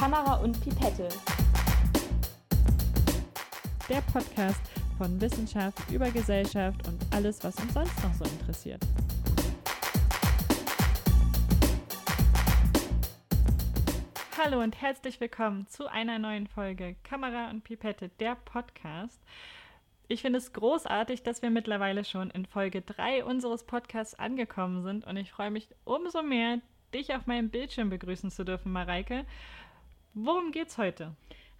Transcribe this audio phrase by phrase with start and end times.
[0.00, 1.10] Kamera und Pipette.
[3.86, 4.62] Der Podcast
[4.96, 8.82] von Wissenschaft über Gesellschaft und alles, was uns sonst noch so interessiert.
[14.38, 19.20] Hallo und herzlich willkommen zu einer neuen Folge Kamera und Pipette, der Podcast.
[20.08, 25.06] Ich finde es großartig, dass wir mittlerweile schon in Folge 3 unseres Podcasts angekommen sind
[25.06, 26.60] und ich freue mich umso mehr,
[26.94, 29.26] dich auf meinem Bildschirm begrüßen zu dürfen, Mareike.
[30.14, 31.14] Worum geht's heute?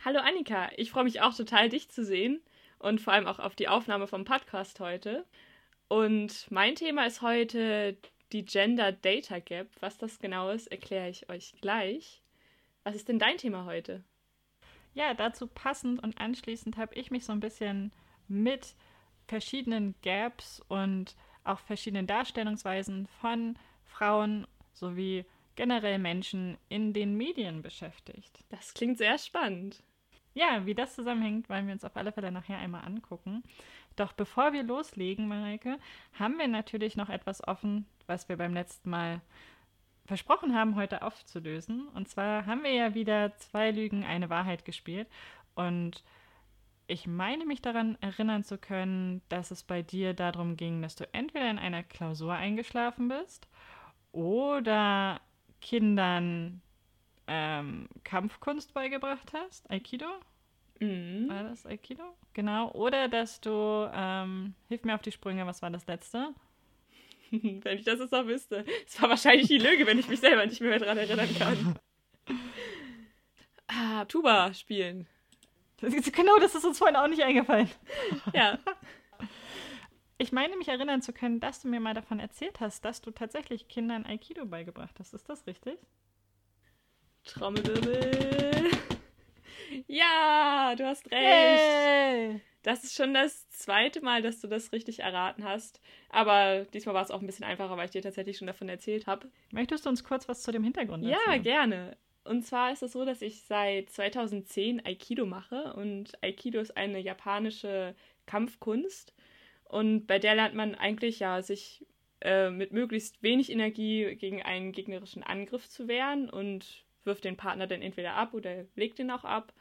[0.04, 2.40] Hallo Annika, ich freue mich auch total, dich zu sehen
[2.80, 5.24] und vor allem auch auf die Aufnahme vom Podcast heute.
[5.86, 7.96] Und mein Thema ist heute
[8.32, 9.68] die Gender Data Gap.
[9.78, 12.22] Was das genau ist, erkläre ich euch gleich.
[12.82, 14.02] Was ist denn dein Thema heute?
[14.94, 17.92] Ja, dazu passend und anschließend habe ich mich so ein bisschen
[18.26, 18.74] mit
[19.28, 25.24] verschiedenen Gaps und auch verschiedenen Darstellungsweisen von Frauen sowie
[25.56, 28.44] generell Menschen in den Medien beschäftigt.
[28.48, 29.82] Das klingt sehr spannend.
[30.32, 33.42] Ja, wie das zusammenhängt, wollen wir uns auf alle Fälle nachher einmal angucken.
[33.96, 35.78] Doch bevor wir loslegen, Mareike,
[36.18, 39.20] haben wir natürlich noch etwas offen, was wir beim letzten Mal
[40.06, 41.88] versprochen haben, heute aufzulösen.
[41.88, 45.08] Und zwar haben wir ja wieder zwei Lügen, eine Wahrheit gespielt.
[45.54, 46.04] Und
[46.86, 51.04] ich meine mich daran erinnern zu können, dass es bei dir darum ging, dass du
[51.12, 53.48] entweder in einer Klausur eingeschlafen bist
[54.10, 55.20] oder
[55.60, 56.60] Kindern
[57.26, 60.06] ähm, Kampfkunst beigebracht hast, Aikido.
[60.80, 61.28] Mhm.
[61.28, 62.04] War das Aikido?
[62.32, 62.70] Genau.
[62.72, 66.34] Oder dass du, ähm, hilf mir auf die Sprünge, was war das letzte?
[67.30, 68.64] wenn ich das jetzt noch wüsste.
[68.86, 71.78] Es war wahrscheinlich die Lüge, wenn ich mich selber nicht mehr daran erinnern kann.
[73.68, 75.06] ah, Tuba spielen.
[75.80, 77.70] Genau, das ist uns vorhin auch nicht eingefallen.
[78.34, 78.58] Ja.
[80.20, 83.10] Ich meine mich erinnern zu können, dass du mir mal davon erzählt hast, dass du
[83.10, 85.14] tatsächlich Kindern Aikido beigebracht hast.
[85.14, 85.78] Ist das richtig?
[87.24, 88.70] Trommelwirbel.
[89.86, 91.16] Ja, du hast recht.
[91.16, 92.40] Hey!
[92.62, 95.80] Das ist schon das zweite Mal, dass du das richtig erraten hast.
[96.10, 99.06] Aber diesmal war es auch ein bisschen einfacher, weil ich dir tatsächlich schon davon erzählt
[99.06, 99.30] habe.
[99.52, 101.42] Möchtest du uns kurz was zu dem Hintergrund Ja, erzählen?
[101.44, 101.96] gerne.
[102.24, 105.72] Und zwar ist es so, dass ich seit 2010 Aikido mache.
[105.74, 107.94] Und Aikido ist eine japanische
[108.26, 109.14] Kampfkunst.
[109.70, 111.86] Und bei der lernt man eigentlich ja, sich
[112.22, 117.68] äh, mit möglichst wenig Energie gegen einen gegnerischen Angriff zu wehren und wirft den Partner
[117.68, 119.52] dann entweder ab oder legt ihn auch ab.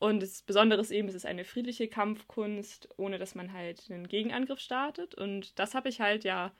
[0.00, 4.08] Und das Besondere ist eben, es ist eine friedliche Kampfkunst, ohne dass man halt einen
[4.08, 5.14] Gegenangriff startet.
[5.14, 6.50] Und das habe ich halt ja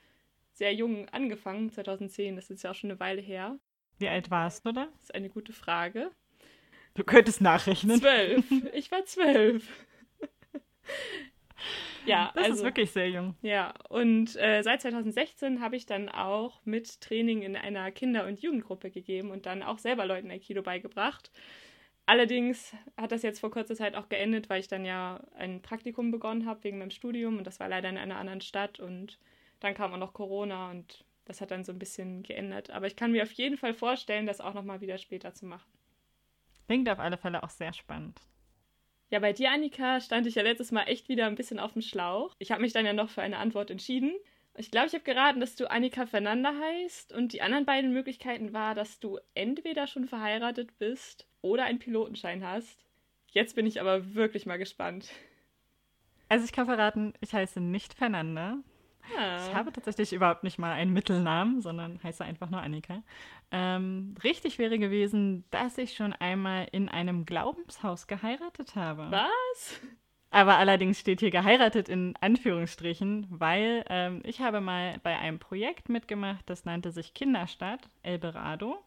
[0.52, 2.36] sehr jung angefangen, 2010.
[2.36, 3.58] Das ist ja auch schon eine Weile her.
[3.98, 4.86] Wie alt warst du da?
[4.92, 6.12] Das ist eine gute Frage.
[6.94, 7.98] Du könntest nachrechnen.
[7.98, 8.44] Zwölf.
[8.75, 9.69] Ich war zwölf.
[12.06, 13.34] ja, Das also, ist wirklich sehr jung.
[13.43, 18.41] Ja, und äh, seit 2016 habe ich dann auch mit Training in einer Kinder- und
[18.41, 21.31] Jugendgruppe gegeben und dann auch selber Leuten Aikido beigebracht.
[22.06, 26.12] Allerdings hat das jetzt vor kurzer Zeit auch geendet, weil ich dann ja ein Praktikum
[26.12, 29.19] begonnen habe wegen meinem Studium und das war leider in einer anderen Stadt und
[29.59, 32.71] dann kam auch noch Corona und das hat dann so ein bisschen geändert.
[32.71, 35.69] Aber ich kann mir auf jeden Fall vorstellen, das auch nochmal wieder später zu machen.
[36.67, 38.21] Klingt auf alle Fälle auch sehr spannend.
[39.09, 41.83] Ja, bei dir, Annika, stand ich ja letztes Mal echt wieder ein bisschen auf dem
[41.83, 42.34] Schlauch.
[42.39, 44.12] Ich habe mich dann ja noch für eine Antwort entschieden.
[44.56, 48.53] Ich glaube, ich habe geraten, dass du Annika Fernanda heißt und die anderen beiden Möglichkeiten
[48.53, 52.84] war, dass du entweder schon verheiratet bist oder einen Pilotenschein hast.
[53.28, 55.11] Jetzt bin ich aber wirklich mal gespannt.
[56.28, 58.59] Also ich kann verraten, ich heiße nicht Fernanda.
[59.49, 63.03] Ich habe tatsächlich überhaupt nicht mal einen Mittelnamen, sondern heiße einfach nur Annika.
[63.50, 69.09] Ähm, richtig wäre gewesen, dass ich schon einmal in einem Glaubenshaus geheiratet habe.
[69.11, 69.81] Was?
[70.31, 75.88] Aber allerdings steht hier geheiratet in Anführungsstrichen, weil ähm, ich habe mal bei einem Projekt
[75.88, 78.78] mitgemacht, das nannte sich Kinderstadt Elberado.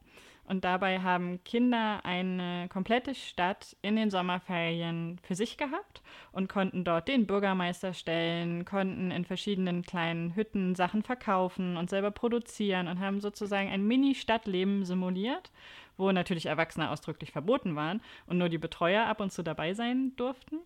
[0.49, 6.01] Und dabei haben Kinder eine komplette Stadt in den Sommerferien für sich gehabt
[6.31, 12.09] und konnten dort den Bürgermeister stellen, konnten in verschiedenen kleinen Hütten Sachen verkaufen und selber
[12.09, 15.51] produzieren und haben sozusagen ein Mini-Stadtleben simuliert,
[15.97, 20.13] wo natürlich Erwachsene ausdrücklich verboten waren und nur die Betreuer ab und zu dabei sein
[20.15, 20.57] durften.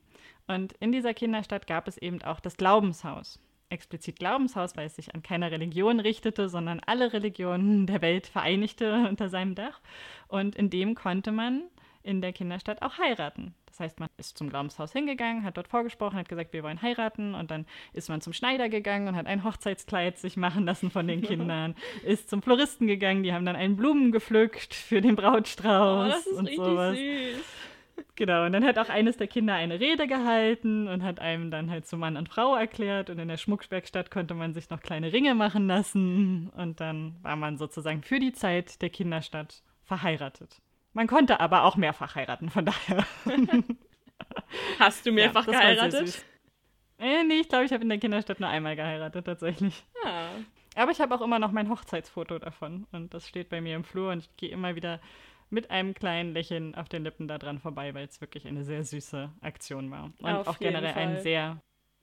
[0.48, 3.38] Und in dieser Kinderstadt gab es eben auch das Glaubenshaus
[3.74, 9.06] explizit Glaubenshaus, weil es sich an keine Religion richtete, sondern alle Religionen der Welt vereinigte
[9.10, 9.82] unter seinem Dach.
[10.28, 11.64] Und in dem konnte man
[12.04, 13.54] in der Kinderstadt auch heiraten.
[13.66, 17.34] Das heißt, man ist zum Glaubenshaus hingegangen, hat dort vorgesprochen, hat gesagt, wir wollen heiraten.
[17.34, 21.08] Und dann ist man zum Schneider gegangen und hat ein Hochzeitskleid sich machen lassen von
[21.08, 21.74] den Kindern.
[22.06, 26.28] ist zum Floristen gegangen, die haben dann einen Blumen gepflückt für den Brautstrauß Oh, das
[26.28, 26.98] ist und richtig sowas.
[26.98, 27.46] süß.
[28.16, 31.72] Genau, und dann hat auch eines der Kinder eine Rede gehalten und hat einem dann
[31.72, 33.10] halt zu Mann und Frau erklärt.
[33.10, 36.50] Und in der Schmuckwerkstatt konnte man sich noch kleine Ringe machen lassen.
[36.50, 40.62] Und dann war man sozusagen für die Zeit der Kinderstadt verheiratet.
[40.94, 43.06] Man konnte aber auch mehrfach heiraten, von daher.
[44.80, 46.24] Hast du mehrfach ja, geheiratet?
[47.00, 49.84] Äh, nee, ich glaube, ich habe in der Kinderstadt nur einmal geheiratet, tatsächlich.
[50.06, 50.28] Ah.
[50.76, 52.88] Aber ich habe auch immer noch mein Hochzeitsfoto davon.
[52.92, 55.00] Und das steht bei mir im Flur und ich gehe immer wieder
[55.54, 59.32] mit einem kleinen Lächeln auf den Lippen daran vorbei, weil es wirklich eine sehr süße
[59.42, 60.12] Aktion war.
[60.20, 61.62] Und auf auch generell ein sehr,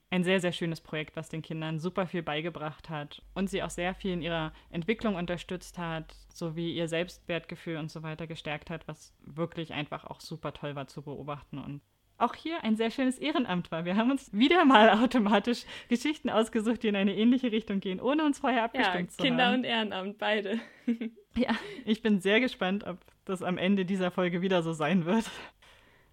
[0.09, 3.69] ein sehr, sehr schönes Projekt, was den Kindern super viel beigebracht hat und sie auch
[3.69, 8.87] sehr viel in ihrer Entwicklung unterstützt hat, sowie ihr Selbstwertgefühl und so weiter gestärkt hat,
[8.87, 11.81] was wirklich einfach auch super toll war zu beobachten und
[12.21, 13.83] auch hier ein sehr schönes Ehrenamt war.
[13.83, 18.23] Wir haben uns wieder mal automatisch Geschichten ausgesucht, die in eine ähnliche Richtung gehen, ohne
[18.25, 19.63] uns vorher abgestimmt ja, zu Kinder haben.
[19.63, 20.59] Kinder und Ehrenamt, beide.
[21.35, 21.55] ja,
[21.85, 22.99] ich bin sehr gespannt, ob
[23.31, 25.25] das am Ende dieser Folge wieder so sein wird.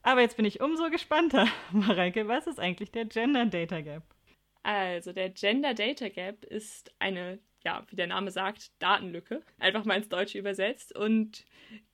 [0.02, 1.46] Aber jetzt bin ich umso gespannter.
[1.72, 4.02] Mareike, was ist eigentlich der Gender Data Gap?
[4.62, 9.96] Also, der Gender Data Gap ist eine, ja, wie der Name sagt, Datenlücke, einfach mal
[9.96, 10.96] ins Deutsche übersetzt.
[10.96, 11.44] Und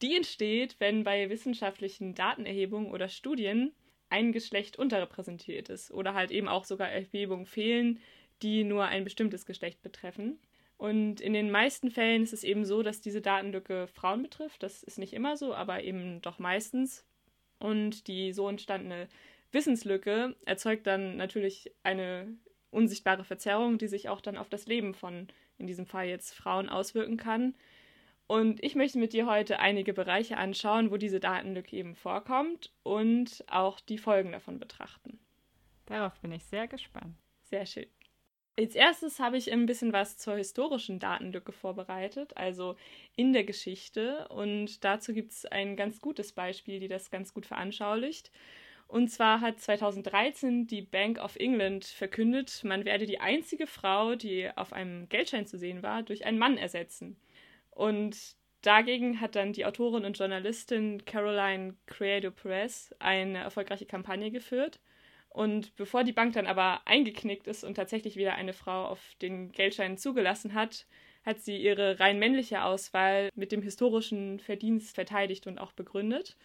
[0.03, 3.73] die entsteht, wenn bei wissenschaftlichen Datenerhebungen oder Studien
[4.11, 8.01] ein Geschlecht unterrepräsentiert ist oder halt eben auch sogar Erhebungen fehlen,
[8.43, 10.39] die nur ein bestimmtes Geschlecht betreffen.
[10.85, 14.63] Und in den meisten Fällen ist es eben so, dass diese Datenlücke Frauen betrifft.
[14.63, 17.07] Das ist nicht immer so, aber eben doch meistens.
[17.59, 19.09] Und die so entstandene
[19.51, 22.37] Wissenslücke erzeugt dann natürlich eine
[22.71, 26.69] unsichtbare Verzerrung, die sich auch dann auf das Leben von, in diesem Fall jetzt Frauen,
[26.69, 27.55] auswirken kann.
[28.27, 33.43] Und ich möchte mit dir heute einige Bereiche anschauen, wo diese Datenlücke eben vorkommt und
[33.49, 35.19] auch die Folgen davon betrachten.
[35.87, 37.17] Darauf bin ich sehr gespannt.
[37.41, 37.87] Sehr schön.
[38.57, 42.77] Als erstes habe ich ein bisschen was zur historischen Datenlücke vorbereitet, also
[43.17, 44.29] in der Geschichte.
[44.29, 48.31] Und dazu gibt es ein ganz gutes Beispiel, die das ganz gut veranschaulicht.
[48.87, 54.49] Und zwar hat 2013 die Bank of England verkündet, man werde die einzige Frau, die
[54.57, 57.17] auf einem Geldschein zu sehen war, durch einen Mann ersetzen.
[57.71, 64.79] Und dagegen hat dann die Autorin und Journalistin Caroline Creado Perez eine erfolgreiche Kampagne geführt.
[65.35, 69.51] Und bevor die Bank dann aber eingeknickt ist und tatsächlich wieder eine Frau auf den
[69.51, 70.87] Geldschein zugelassen hat,
[71.25, 76.37] hat sie ihre rein männliche Auswahl mit dem historischen Verdienst verteidigt und auch begründet.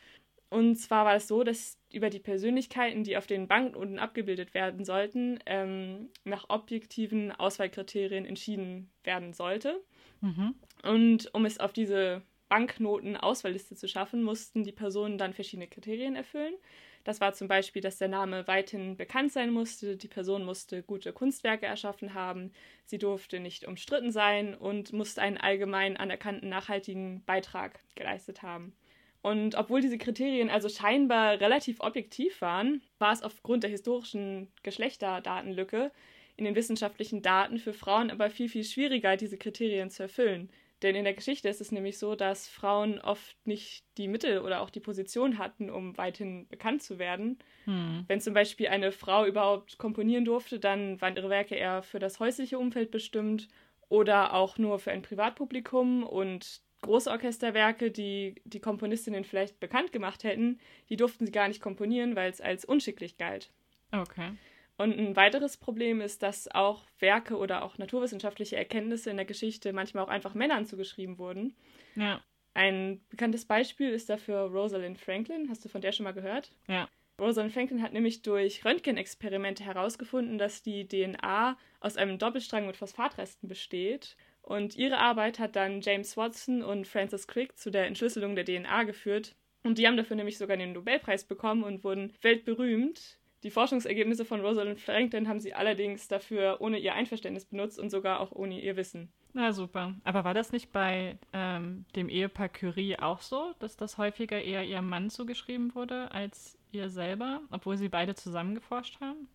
[0.49, 4.83] Und zwar war es so, dass über die Persönlichkeiten, die auf den Banknoten abgebildet werden
[4.83, 9.79] sollten, ähm, nach objektiven Auswahlkriterien entschieden werden sollte.
[10.21, 10.55] Mhm.
[10.81, 16.55] Und um es auf diese Banknoten-Auswahlliste zu schaffen, mussten die Personen dann verschiedene Kriterien erfüllen.
[17.03, 21.13] Das war zum Beispiel, dass der Name weithin bekannt sein musste, die Person musste gute
[21.13, 22.51] Kunstwerke erschaffen haben,
[22.85, 28.73] sie durfte nicht umstritten sein und musste einen allgemein anerkannten nachhaltigen Beitrag geleistet haben.
[29.21, 35.91] Und obwohl diese Kriterien also scheinbar relativ objektiv waren, war es aufgrund der historischen Geschlechterdatenlücke
[36.37, 40.49] in den wissenschaftlichen Daten für Frauen aber viel, viel schwieriger, diese Kriterien zu erfüllen.
[40.81, 44.61] Denn in der Geschichte ist es nämlich so, dass Frauen oft nicht die Mittel oder
[44.61, 47.39] auch die Position hatten, um weithin bekannt zu werden.
[47.65, 48.05] Hm.
[48.07, 52.19] Wenn zum Beispiel eine Frau überhaupt komponieren durfte, dann waren ihre Werke eher für das
[52.19, 53.49] häusliche Umfeld bestimmt
[53.89, 60.23] oder auch nur für ein Privatpublikum und große Orchesterwerke, die die Komponistinnen vielleicht bekannt gemacht
[60.23, 60.59] hätten,
[60.89, 63.51] die durften sie gar nicht komponieren, weil es als unschicklich galt.
[63.91, 64.31] Okay.
[64.79, 69.73] Und ein weiteres Problem ist, dass auch Werke oder auch naturwissenschaftliche Erkenntnisse in der Geschichte
[69.73, 71.53] manchmal auch einfach Männern zugeschrieben wurden.
[71.95, 72.23] Ja.
[72.53, 75.49] Ein bekanntes Beispiel ist dafür Rosalind Franklin.
[75.49, 76.53] Hast du von der schon mal gehört?
[76.69, 76.87] Ja.
[77.19, 83.49] Rosalind Franklin hat nämlich durch Röntgenexperimente herausgefunden, dass die DNA aus einem Doppelstrang mit Phosphatresten
[83.49, 84.15] besteht.
[84.41, 88.83] Und ihre Arbeit hat dann James Watson und Francis Crick zu der Entschlüsselung der DNA
[88.83, 89.35] geführt.
[89.63, 93.18] Und die haben dafür nämlich sogar den Nobelpreis bekommen und wurden weltberühmt.
[93.43, 98.19] Die Forschungsergebnisse von Rosalind Franklin haben sie allerdings dafür ohne ihr Einverständnis benutzt und sogar
[98.19, 99.11] auch ohne ihr Wissen.
[99.33, 99.95] Na super.
[100.03, 104.63] Aber war das nicht bei ähm, dem Ehepaar Curie auch so, dass das häufiger eher
[104.65, 109.29] ihrem Mann zugeschrieben wurde als ihr selber, obwohl sie beide zusammen geforscht haben?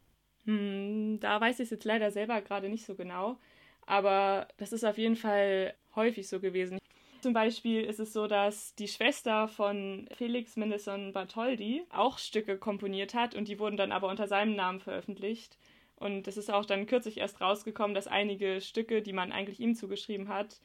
[0.45, 3.39] Hm, da weiß ich es jetzt leider selber gerade nicht so genau.
[3.87, 6.79] Aber das ist auf jeden Fall häufig so gewesen.
[7.25, 13.15] Zum Beispiel ist es so, dass die Schwester von Felix Mendelssohn Bartholdy auch Stücke komponiert
[13.15, 15.57] hat und die wurden dann aber unter seinem Namen veröffentlicht.
[15.97, 19.75] Und es ist auch dann kürzlich erst rausgekommen, dass einige Stücke, die man eigentlich ihm
[19.75, 20.61] zugeschrieben hat,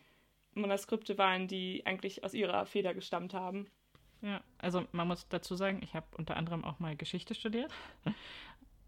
[0.53, 3.67] Manuskripte waren, die eigentlich aus ihrer Feder gestammt haben.
[4.21, 7.71] Ja, also man muss dazu sagen, ich habe unter anderem auch mal Geschichte studiert.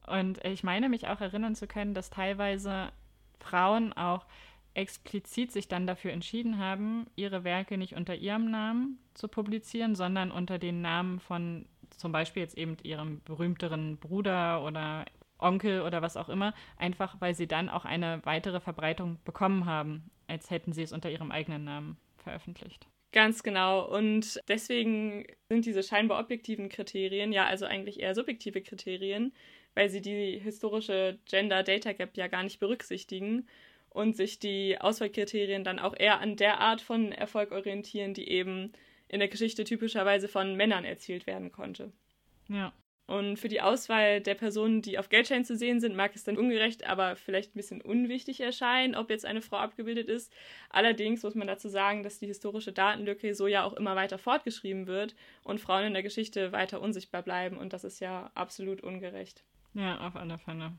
[0.07, 2.91] Und ich meine mich auch erinnern zu können, dass teilweise
[3.39, 4.25] Frauen auch
[4.73, 10.31] explizit sich dann dafür entschieden haben, ihre Werke nicht unter ihrem Namen zu publizieren, sondern
[10.31, 11.65] unter den Namen von
[11.97, 15.05] zum Beispiel jetzt eben ihrem berühmteren Bruder oder
[15.37, 20.09] Onkel oder was auch immer, einfach weil sie dann auch eine weitere Verbreitung bekommen haben,
[20.27, 22.87] als hätten sie es unter ihrem eigenen Namen veröffentlicht.
[23.11, 23.85] Ganz genau.
[23.85, 29.33] Und deswegen sind diese scheinbar objektiven Kriterien ja also eigentlich eher subjektive Kriterien,
[29.73, 33.47] weil sie die historische Gender Data Gap ja gar nicht berücksichtigen
[33.91, 38.71] und sich die Auswahlkriterien dann auch eher an der Art von Erfolg orientieren, die eben
[39.07, 41.91] in der Geschichte typischerweise von Männern erzielt werden konnte.
[42.47, 42.73] Ja.
[43.07, 46.37] Und für die Auswahl der Personen, die auf Geldscheinen zu sehen sind, mag es dann
[46.37, 50.31] ungerecht, aber vielleicht ein bisschen unwichtig erscheinen, ob jetzt eine Frau abgebildet ist.
[50.69, 54.87] Allerdings muss man dazu sagen, dass die historische Datenlücke so ja auch immer weiter fortgeschrieben
[54.87, 57.57] wird und Frauen in der Geschichte weiter unsichtbar bleiben.
[57.57, 59.43] Und das ist ja absolut ungerecht.
[59.73, 60.71] Ja, auf alle Fälle.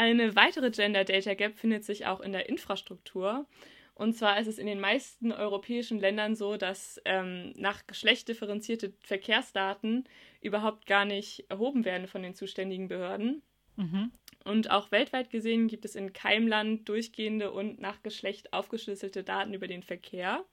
[0.00, 3.44] Eine weitere Gender Data Gap findet sich auch in der Infrastruktur.
[3.92, 8.94] Und zwar ist es in den meisten europäischen Ländern so, dass ähm, nach Geschlecht differenzierte
[9.02, 10.04] Verkehrsdaten
[10.40, 13.42] überhaupt gar nicht erhoben werden von den zuständigen Behörden.
[13.76, 14.10] Mhm.
[14.46, 19.52] Und auch weltweit gesehen gibt es in keinem Land durchgehende und nach Geschlecht aufgeschlüsselte Daten
[19.52, 20.46] über den Verkehr.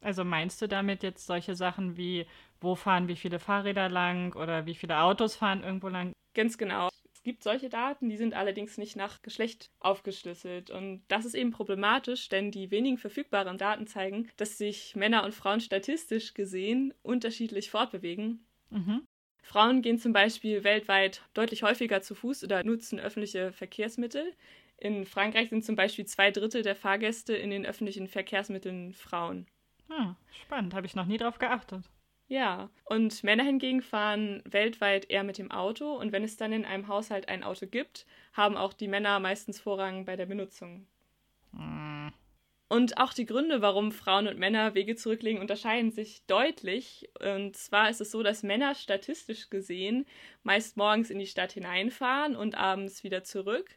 [0.00, 2.24] Also meinst du damit jetzt solche Sachen wie,
[2.60, 6.12] wo fahren wie viele Fahrräder lang oder wie viele Autos fahren irgendwo lang?
[6.34, 6.88] Ganz genau
[7.26, 10.70] gibt solche Daten, die sind allerdings nicht nach Geschlecht aufgeschlüsselt.
[10.70, 15.34] Und das ist eben problematisch, denn die wenigen verfügbaren Daten zeigen, dass sich Männer und
[15.34, 18.46] Frauen statistisch gesehen unterschiedlich fortbewegen.
[18.70, 19.04] Mhm.
[19.42, 24.32] Frauen gehen zum Beispiel weltweit deutlich häufiger zu Fuß oder nutzen öffentliche Verkehrsmittel.
[24.76, 29.48] In Frankreich sind zum Beispiel zwei Drittel der Fahrgäste in den öffentlichen Verkehrsmitteln Frauen.
[29.88, 31.90] Ah, spannend, habe ich noch nie drauf geachtet.
[32.28, 36.64] Ja, und Männer hingegen fahren weltweit eher mit dem Auto und wenn es dann in
[36.64, 40.86] einem Haushalt ein Auto gibt, haben auch die Männer meistens Vorrang bei der Benutzung.
[41.52, 42.12] Hm.
[42.68, 47.08] Und auch die Gründe, warum Frauen und Männer Wege zurücklegen, unterscheiden sich deutlich.
[47.20, 50.04] Und zwar ist es so, dass Männer statistisch gesehen
[50.42, 53.76] meist morgens in die Stadt hineinfahren und abends wieder zurück.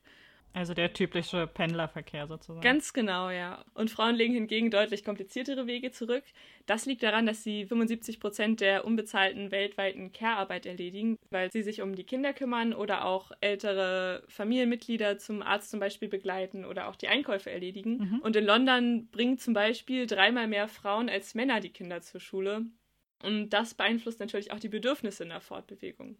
[0.59, 2.59] Also der typische Pendlerverkehr sozusagen.
[2.59, 3.63] Ganz genau, ja.
[3.75, 6.25] Und Frauen legen hingegen deutlich kompliziertere Wege zurück.
[6.65, 11.81] Das liegt daran, dass sie 75 Prozent der unbezahlten weltweiten Care-Arbeit erledigen, weil sie sich
[11.81, 16.97] um die Kinder kümmern oder auch ältere Familienmitglieder zum Arzt zum Beispiel begleiten oder auch
[16.97, 17.97] die Einkäufe erledigen.
[17.97, 18.19] Mhm.
[18.19, 22.65] Und in London bringen zum Beispiel dreimal mehr Frauen als Männer die Kinder zur Schule.
[23.23, 26.17] Und das beeinflusst natürlich auch die Bedürfnisse in der Fortbewegung.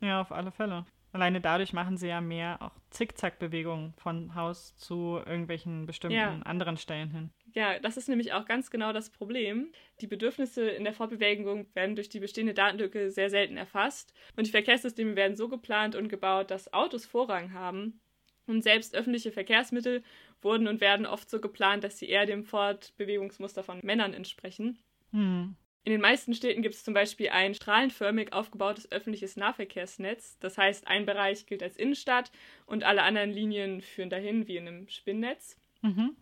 [0.00, 0.86] Ja, auf alle Fälle.
[1.12, 6.40] Alleine dadurch machen sie ja mehr auch Zickzackbewegungen von Haus zu irgendwelchen bestimmten Ja.
[6.44, 7.30] anderen Stellen hin.
[7.52, 9.72] Ja, das ist nämlich auch ganz genau das Problem.
[10.00, 14.52] Die Bedürfnisse in der Fortbewegung werden durch die bestehende Datenlücke sehr selten erfasst und die
[14.52, 18.00] Verkehrssysteme werden so geplant und gebaut, dass Autos Vorrang haben.
[18.46, 20.02] Und selbst öffentliche Verkehrsmittel
[20.42, 24.78] wurden und werden oft so geplant, dass sie eher dem Fortbewegungsmuster von Männern entsprechen.
[25.12, 25.56] Hm.
[25.84, 30.38] In den meisten Städten gibt es zum Beispiel ein strahlenförmig aufgebautes öffentliches Nahverkehrsnetz.
[30.38, 32.30] Das heißt, ein Bereich gilt als Innenstadt
[32.66, 35.56] und alle anderen Linien führen dahin wie in einem Spinnnetz.
[35.80, 36.16] Mhm.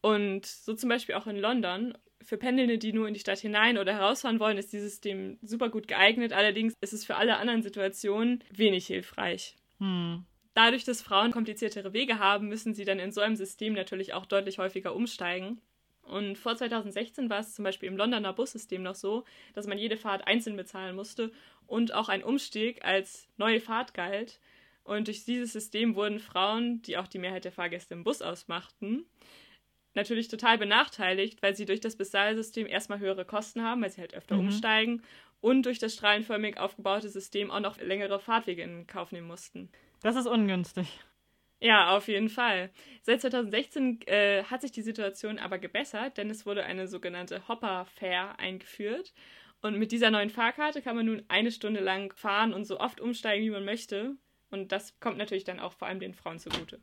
[0.00, 1.98] Und so zum Beispiel auch in London.
[2.22, 5.70] Für Pendelnde, die nur in die Stadt hinein oder herausfahren wollen, ist dieses System super
[5.70, 6.32] gut geeignet.
[6.32, 9.56] Allerdings ist es für alle anderen Situationen wenig hilfreich.
[9.78, 10.24] Hm.
[10.54, 14.26] Dadurch, dass Frauen kompliziertere Wege haben, müssen sie dann in so einem System natürlich auch
[14.26, 15.60] deutlich häufiger umsteigen.
[16.10, 19.24] Und vor 2016 war es zum Beispiel im Londoner Bussystem noch so,
[19.54, 21.30] dass man jede Fahrt einzeln bezahlen musste
[21.66, 24.40] und auch ein Umstieg als neue Fahrt galt.
[24.82, 29.04] Und durch dieses System wurden Frauen, die auch die Mehrheit der Fahrgäste im Bus ausmachten,
[29.94, 34.14] natürlich total benachteiligt, weil sie durch das Bezahlsystem erstmal höhere Kosten haben, weil sie halt
[34.14, 34.40] öfter Mhm.
[34.40, 35.02] umsteigen
[35.40, 39.70] und durch das strahlenförmig aufgebaute System auch noch längere Fahrtwege in Kauf nehmen mussten.
[40.02, 40.88] Das ist ungünstig.
[41.60, 42.70] Ja, auf jeden Fall.
[43.02, 47.84] Seit 2016 äh, hat sich die Situation aber gebessert, denn es wurde eine sogenannte Hopper
[47.84, 49.12] Fare eingeführt.
[49.62, 52.98] Und mit dieser neuen Fahrkarte kann man nun eine Stunde lang fahren und so oft
[52.98, 54.16] umsteigen, wie man möchte.
[54.50, 56.80] Und das kommt natürlich dann auch vor allem den Frauen zugute.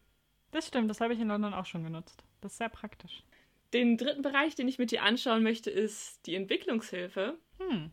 [0.51, 2.23] Das stimmt, das habe ich in London auch schon genutzt.
[2.41, 3.23] Das ist sehr praktisch.
[3.73, 7.37] Den dritten Bereich, den ich mit dir anschauen möchte, ist die Entwicklungshilfe.
[7.57, 7.91] Hm.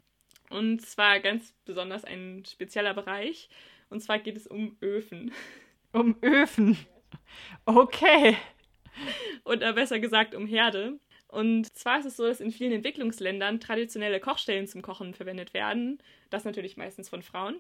[0.50, 3.48] Und zwar ganz besonders ein spezieller Bereich.
[3.88, 5.32] Und zwar geht es um Öfen.
[5.94, 6.76] Um Öfen.
[7.66, 8.36] Okay.
[9.44, 10.98] oder besser gesagt um Herde.
[11.28, 15.98] Und zwar ist es so, dass in vielen Entwicklungsländern traditionelle Kochstellen zum Kochen verwendet werden.
[16.30, 17.56] Das natürlich meistens von Frauen.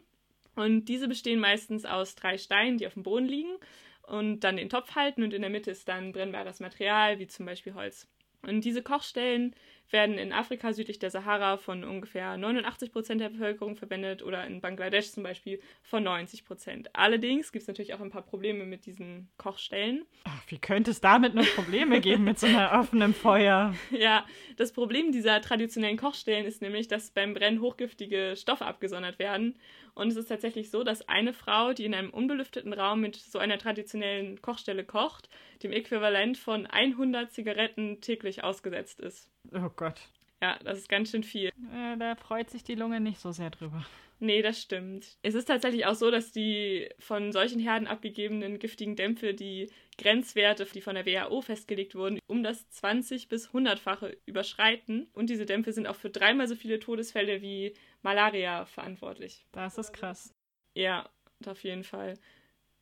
[0.56, 3.56] Und diese bestehen meistens aus drei Steinen, die auf dem Boden liegen
[4.02, 7.46] und dann den Topf halten und in der Mitte ist dann brennbares Material, wie zum
[7.46, 8.06] Beispiel Holz.
[8.42, 9.54] Und diese Kochstellen
[9.90, 14.60] werden in Afrika südlich der Sahara von ungefähr 89 Prozent der Bevölkerung verwendet oder in
[14.60, 16.90] Bangladesch zum Beispiel von 90 Prozent.
[16.94, 20.04] Allerdings gibt es natürlich auch ein paar Probleme mit diesen Kochstellen.
[20.24, 23.74] Ach, wie könnte es damit noch Probleme geben mit so einer offenen Feuer?
[23.90, 24.26] Ja,
[24.56, 29.56] das Problem dieser traditionellen Kochstellen ist nämlich, dass beim Brennen hochgiftige Stoffe abgesondert werden.
[29.94, 33.38] Und es ist tatsächlich so, dass eine Frau, die in einem unbelüfteten Raum mit so
[33.38, 35.28] einer traditionellen Kochstelle kocht,
[35.62, 39.30] dem Äquivalent von 100 Zigaretten täglich ausgesetzt ist.
[39.52, 40.00] Oh Gott.
[40.42, 41.48] Ja, das ist ganz schön viel.
[41.48, 43.84] Äh, da freut sich die Lunge nicht so sehr drüber.
[44.20, 45.18] Nee, das stimmt.
[45.22, 50.66] Es ist tatsächlich auch so, dass die von solchen Herden abgegebenen giftigen Dämpfe die Grenzwerte,
[50.72, 55.08] die von der WHO festgelegt wurden, um das 20 bis 100-fache überschreiten.
[55.12, 57.74] Und diese Dämpfe sind auch für dreimal so viele Todesfälle wie
[58.04, 59.44] Malaria verantwortlich.
[59.50, 60.32] Das ist krass.
[60.74, 61.08] Ja,
[61.46, 62.14] auf jeden Fall.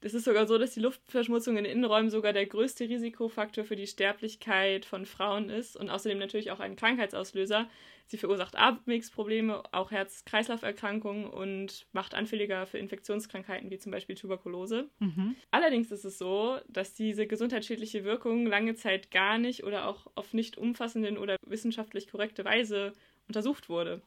[0.04, 3.86] Es ist sogar so, dass die Luftverschmutzung in Innenräumen sogar der größte Risikofaktor für die
[3.86, 7.68] Sterblichkeit von Frauen ist und außerdem natürlich auch ein Krankheitsauslöser.
[8.06, 14.90] Sie verursacht Atemwegsprobleme, auch Herz-Kreislauf-Erkrankungen und macht anfälliger für Infektionskrankheiten wie zum Beispiel Tuberkulose.
[14.98, 15.36] Mhm.
[15.52, 20.34] Allerdings ist es so, dass diese gesundheitsschädliche Wirkung lange Zeit gar nicht oder auch auf
[20.34, 22.92] nicht umfassenden oder wissenschaftlich korrekte Weise
[23.28, 24.02] untersucht wurde.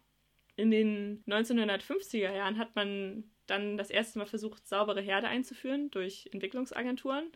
[0.56, 6.30] In den 1950er Jahren hat man dann das erste Mal versucht, saubere Herde einzuführen durch
[6.32, 7.32] Entwicklungsagenturen.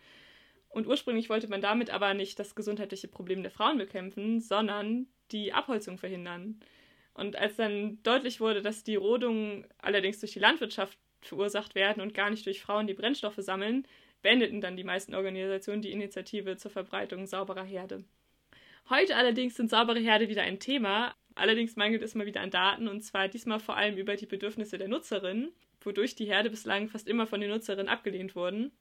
[0.70, 5.52] Und ursprünglich wollte man damit aber nicht das gesundheitliche Problem der Frauen bekämpfen, sondern die
[5.54, 6.60] Abholzung verhindern.
[7.14, 12.14] Und als dann deutlich wurde, dass die Rodungen allerdings durch die Landwirtschaft verursacht werden und
[12.14, 13.86] gar nicht durch Frauen, die Brennstoffe sammeln,
[14.22, 18.06] beendeten dann die meisten Organisationen die Initiative zur Verbreitung sauberer Herde.
[18.90, 22.88] Heute allerdings sind saubere Herde wieder ein Thema, allerdings mangelt es mal wieder an Daten
[22.88, 27.08] und zwar diesmal vor allem über die Bedürfnisse der Nutzerinnen wodurch die Herde bislang fast
[27.08, 28.72] immer von den Nutzerinnen abgelehnt wurden.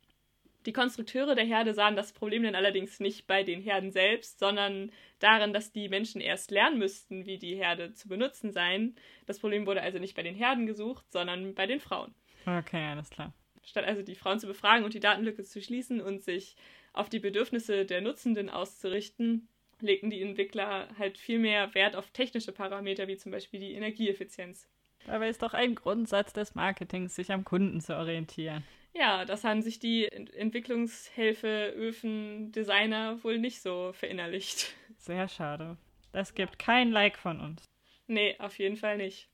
[0.66, 4.90] Die Konstrukteure der Herde sahen das Problem dann allerdings nicht bei den Herden selbst, sondern
[5.20, 8.96] darin, dass die Menschen erst lernen müssten, wie die Herde zu benutzen seien.
[9.26, 12.12] Das Problem wurde also nicht bei den Herden gesucht, sondern bei den Frauen.
[12.44, 13.32] Okay, alles klar.
[13.64, 16.56] Statt also die Frauen zu befragen und die Datenlücke zu schließen und sich
[16.92, 19.48] auf die Bedürfnisse der Nutzenden auszurichten,
[19.80, 24.68] legten die Entwickler halt viel mehr Wert auf technische Parameter wie zum Beispiel die Energieeffizienz.
[25.06, 28.64] Dabei ist doch ein Grundsatz des Marketings, sich am Kunden zu orientieren.
[28.94, 34.74] Ja, das haben sich die Entwicklungshilfe, Öfen, Designer wohl nicht so verinnerlicht.
[34.96, 35.76] Sehr schade.
[36.12, 37.64] Das gibt kein Like von uns.
[38.06, 39.28] Nee, auf jeden Fall nicht.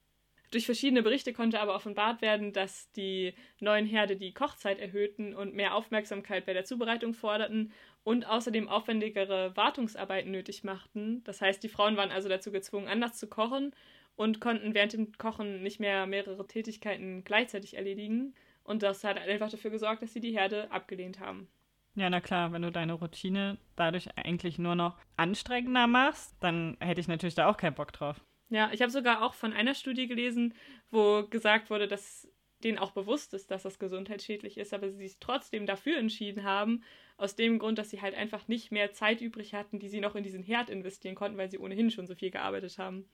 [0.51, 5.53] Durch verschiedene Berichte konnte aber offenbart werden, dass die neuen Herde die Kochzeit erhöhten und
[5.53, 7.71] mehr Aufmerksamkeit bei der Zubereitung forderten
[8.03, 11.23] und außerdem aufwendigere Wartungsarbeiten nötig machten.
[11.23, 13.73] Das heißt, die Frauen waren also dazu gezwungen, anders zu kochen
[14.15, 18.33] und konnten während dem Kochen nicht mehr mehrere Tätigkeiten gleichzeitig erledigen.
[18.63, 21.47] Und das hat einfach dafür gesorgt, dass sie die Herde abgelehnt haben.
[21.95, 26.99] Ja, na klar, wenn du deine Routine dadurch eigentlich nur noch anstrengender machst, dann hätte
[26.99, 28.19] ich natürlich da auch keinen Bock drauf.
[28.49, 30.53] Ja, ich habe sogar auch von einer Studie gelesen,
[30.91, 32.27] wo gesagt wurde, dass
[32.63, 36.83] denen auch bewusst ist, dass das gesundheitsschädlich ist, aber sie sich trotzdem dafür entschieden haben,
[37.17, 40.15] aus dem Grund, dass sie halt einfach nicht mehr Zeit übrig hatten, die sie noch
[40.15, 43.07] in diesen Herd investieren konnten, weil sie ohnehin schon so viel gearbeitet haben.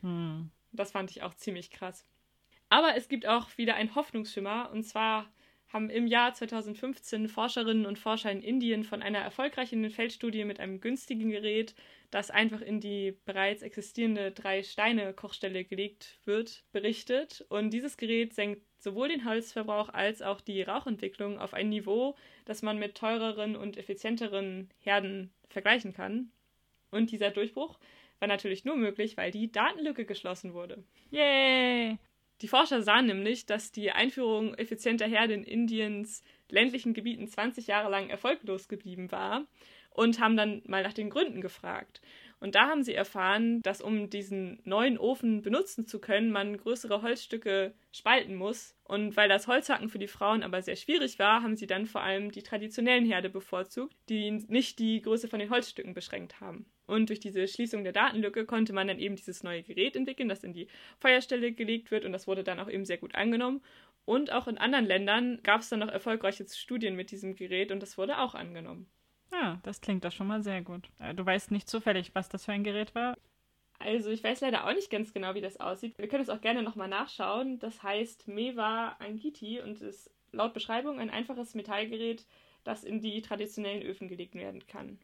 [0.00, 0.50] Hm.
[0.72, 2.06] Das fand ich auch ziemlich krass.
[2.68, 4.70] Aber es gibt auch wieder einen Hoffnungsschimmer.
[4.72, 5.30] Und zwar
[5.68, 10.80] haben im Jahr 2015 Forscherinnen und Forscher in Indien von einer erfolgreichen Feldstudie mit einem
[10.80, 11.74] günstigen Gerät,
[12.10, 17.44] das einfach in die bereits existierende Drei-Steine-Kochstelle gelegt wird, berichtet.
[17.50, 22.62] Und dieses Gerät senkt sowohl den Holzverbrauch als auch die Rauchentwicklung auf ein Niveau, das
[22.62, 26.30] man mit teureren und effizienteren Herden vergleichen kann.
[26.90, 27.78] Und dieser Durchbruch
[28.20, 30.82] war natürlich nur möglich, weil die Datenlücke geschlossen wurde.
[31.10, 31.98] Yay!
[32.40, 37.90] Die Forscher sahen nämlich, dass die Einführung effizienter Herde in Indiens ländlichen Gebieten 20 Jahre
[37.90, 39.46] lang erfolglos geblieben war
[39.90, 42.00] und haben dann mal nach den Gründen gefragt.
[42.40, 47.02] Und da haben sie erfahren, dass um diesen neuen Ofen benutzen zu können, man größere
[47.02, 48.76] Holzstücke spalten muss.
[48.84, 52.02] Und weil das Holzhacken für die Frauen aber sehr schwierig war, haben sie dann vor
[52.02, 56.66] allem die traditionellen Herde bevorzugt, die nicht die Größe von den Holzstücken beschränkt haben.
[56.86, 60.42] Und durch diese Schließung der Datenlücke konnte man dann eben dieses neue Gerät entwickeln, das
[60.42, 60.68] in die
[61.00, 63.60] Feuerstelle gelegt wird und das wurde dann auch eben sehr gut angenommen.
[64.06, 67.80] Und auch in anderen Ländern gab es dann noch erfolgreiche Studien mit diesem Gerät und
[67.82, 68.88] das wurde auch angenommen.
[69.32, 70.88] Ja, das klingt doch schon mal sehr gut.
[70.98, 73.16] Äh, du weißt nicht zufällig, was das für ein Gerät war?
[73.78, 75.96] Also ich weiß leider auch nicht ganz genau, wie das aussieht.
[75.98, 77.58] Wir können es auch gerne nochmal nachschauen.
[77.58, 82.26] Das heißt Meva Angiti und ist laut Beschreibung ein einfaches Metallgerät,
[82.64, 84.98] das in die traditionellen Öfen gelegt werden kann.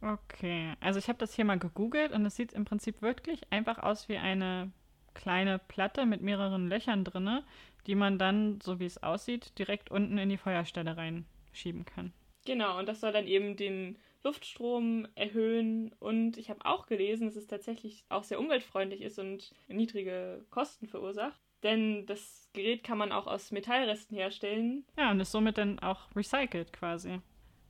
[0.00, 3.78] Okay, also ich habe das hier mal gegoogelt und es sieht im Prinzip wirklich einfach
[3.78, 4.70] aus wie eine
[5.14, 7.44] kleine Platte mit mehreren Löchern drinne,
[7.86, 12.12] die man dann, so wie es aussieht, direkt unten in die Feuerstelle reinschieben kann.
[12.48, 17.36] Genau, und das soll dann eben den Luftstrom erhöhen und ich habe auch gelesen, dass
[17.36, 21.38] es tatsächlich auch sehr umweltfreundlich ist und niedrige Kosten verursacht.
[21.62, 24.86] Denn das Gerät kann man auch aus Metallresten herstellen.
[24.96, 27.20] Ja, und ist somit dann auch recycelt quasi.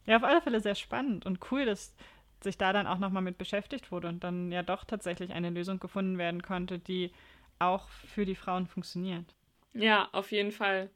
[0.06, 1.92] Ja, auf alle Fälle sehr spannend und cool, dass
[2.40, 5.80] sich da dann auch nochmal mit beschäftigt wurde und dann ja doch tatsächlich eine Lösung
[5.80, 7.10] gefunden werden konnte, die
[7.58, 9.34] auch für die Frauen funktioniert.
[9.74, 10.88] Ja, auf jeden Fall.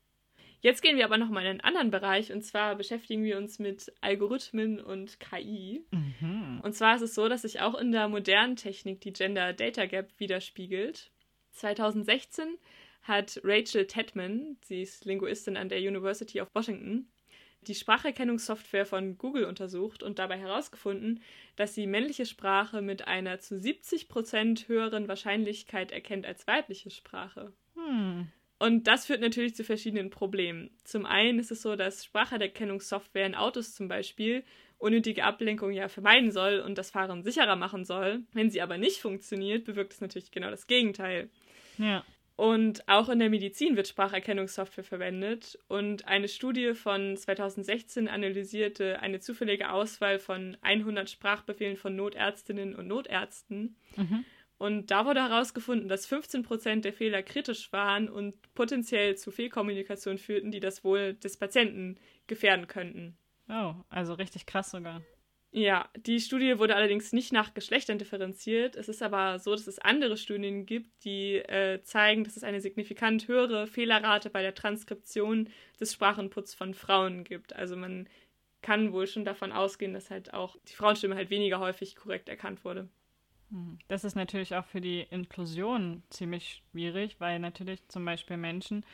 [0.63, 3.93] Jetzt gehen wir aber nochmal in einen anderen Bereich und zwar beschäftigen wir uns mit
[4.01, 5.85] Algorithmen und KI.
[5.91, 6.61] Mhm.
[6.63, 9.87] Und zwar ist es so, dass sich auch in der modernen Technik die Gender Data
[9.87, 11.11] Gap widerspiegelt.
[11.51, 12.59] 2016
[13.03, 17.11] hat Rachel Tedman, sie ist Linguistin an der University of Washington,
[17.63, 21.25] die Spracherkennungssoftware von Google untersucht und dabei herausgefunden,
[21.57, 27.53] dass sie männliche Sprache mit einer zu 70 Prozent höheren Wahrscheinlichkeit erkennt als weibliche Sprache.
[27.75, 28.29] Hm.
[28.63, 30.71] Und das führt natürlich zu verschiedenen Problemen.
[30.85, 34.45] Zum einen ist es so, dass Spracherkennungssoftware in Autos zum Beispiel
[34.79, 38.21] unnötige Ablenkung ja vermeiden soll und das Fahren sicherer machen soll.
[38.33, 41.29] Wenn sie aber nicht funktioniert, bewirkt es natürlich genau das Gegenteil.
[41.77, 42.05] Ja.
[42.37, 45.59] Und auch in der Medizin wird Spracherkennungssoftware verwendet.
[45.67, 52.87] Und eine Studie von 2016 analysierte eine zufällige Auswahl von 100 Sprachbefehlen von Notärztinnen und
[52.87, 53.75] Notärzten.
[53.97, 54.25] Mhm.
[54.63, 60.19] Und da wurde herausgefunden, dass 15 Prozent der Fehler kritisch waren und potenziell zu Fehlkommunikation
[60.19, 61.97] führten, die das Wohl des Patienten
[62.29, 63.17] gefährden könnten.
[63.49, 65.03] Oh, also richtig krass sogar.
[65.51, 68.77] Ja, die Studie wurde allerdings nicht nach Geschlechtern differenziert.
[68.77, 72.61] Es ist aber so, dass es andere Studien gibt, die äh, zeigen, dass es eine
[72.61, 77.53] signifikant höhere Fehlerrate bei der Transkription des Sprachenputs von Frauen gibt.
[77.57, 78.09] Also man
[78.61, 82.65] kann wohl schon davon ausgehen, dass halt auch die Frauenstimme halt weniger häufig korrekt erkannt
[82.65, 82.89] wurde.
[83.53, 83.79] Hm.
[83.89, 88.85] Das ist natürlich auch für die Inklusion ziemlich schwierig, weil natürlich zum Beispiel Menschen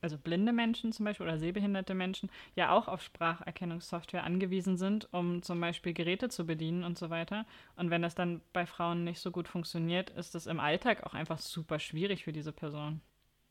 [0.00, 5.42] also blinde Menschen zum Beispiel oder sehbehinderte Menschen, ja auch auf Spracherkennungssoftware angewiesen sind, um
[5.42, 7.46] zum Beispiel Geräte zu bedienen und so weiter.
[7.76, 11.14] Und wenn das dann bei Frauen nicht so gut funktioniert, ist das im Alltag auch
[11.14, 13.00] einfach super schwierig für diese Person.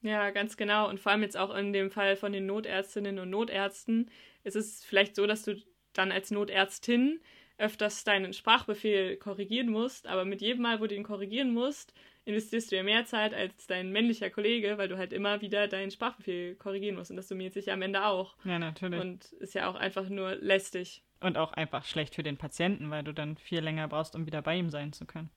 [0.01, 0.89] Ja, ganz genau.
[0.89, 4.09] Und vor allem jetzt auch in dem Fall von den Notärztinnen und Notärzten
[4.43, 5.55] ist es vielleicht so, dass du
[5.93, 7.19] dann als Notärztin
[7.57, 11.93] öfters deinen Sprachbefehl korrigieren musst, aber mit jedem Mal, wo du ihn korrigieren musst,
[12.25, 15.91] investierst du ja mehr Zeit als dein männlicher Kollege, weil du halt immer wieder deinen
[15.91, 17.09] Sprachbefehl korrigieren musst.
[17.09, 18.35] Und das summiert sich ja am Ende auch.
[18.43, 18.99] Ja, natürlich.
[18.99, 21.03] Und ist ja auch einfach nur lästig.
[21.21, 24.41] Und auch einfach schlecht für den Patienten, weil du dann viel länger brauchst, um wieder
[24.41, 25.29] bei ihm sein zu können.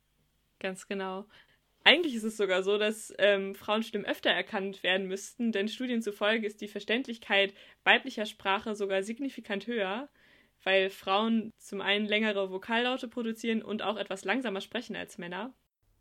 [0.59, 1.27] Ganz genau.
[1.85, 6.47] Eigentlich ist es sogar so, dass ähm, Frauenstimmen öfter erkannt werden müssten, denn Studien zufolge
[6.47, 7.55] ist die Verständlichkeit
[7.85, 10.11] weiblicher Sprache sogar signifikant höher,
[10.65, 15.53] weil Frauen zum einen längere Vokallaute produzieren und auch etwas langsamer sprechen als Männer.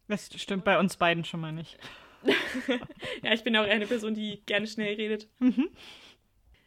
[0.07, 1.77] Das stimmt bei uns beiden schon mal nicht.
[3.23, 5.27] ja, ich bin auch eine Person, die gerne schnell redet.
[5.39, 5.69] Mhm.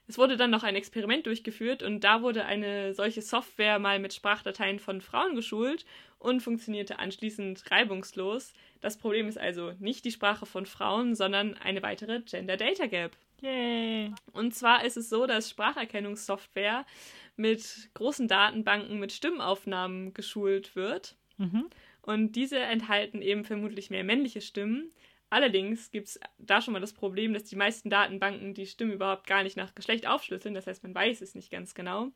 [0.08, 4.12] Es wurde dann noch ein Experiment durchgeführt und da wurde eine solche Software mal mit
[4.12, 5.86] Sprachdateien von Frauen geschult
[6.18, 8.52] und funktionierte anschließend reibungslos.
[8.80, 13.16] Das Problem ist also nicht die Sprache von Frauen, sondern eine weitere Gender Data Gap.
[13.42, 14.14] Yay!
[14.32, 16.86] Und zwar ist es so, dass Spracherkennungssoftware
[17.36, 21.16] mit großen Datenbanken mit Stimmaufnahmen geschult wird.
[21.38, 21.68] Mhm.
[22.02, 24.92] Und diese enthalten eben vermutlich mehr männliche Stimmen.
[25.28, 29.26] Allerdings gibt es da schon mal das Problem, dass die meisten Datenbanken die Stimmen überhaupt
[29.26, 30.54] gar nicht nach Geschlecht aufschlüsseln.
[30.54, 32.12] Das heißt, man weiß es nicht ganz genau.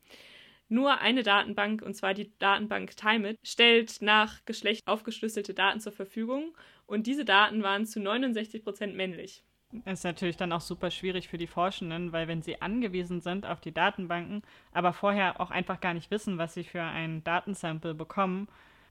[0.68, 6.56] Nur eine Datenbank, und zwar die Datenbank TimeIt, stellt nach Geschlecht aufgeschlüsselte Daten zur Verfügung.
[6.86, 9.42] Und diese Daten waren zu 69 Prozent männlich.
[9.72, 13.46] Das ist natürlich dann auch super schwierig für die Forschenden, weil wenn sie angewiesen sind
[13.46, 17.94] auf die Datenbanken, aber vorher auch einfach gar nicht wissen, was sie für ein Datensample
[17.94, 18.48] bekommen,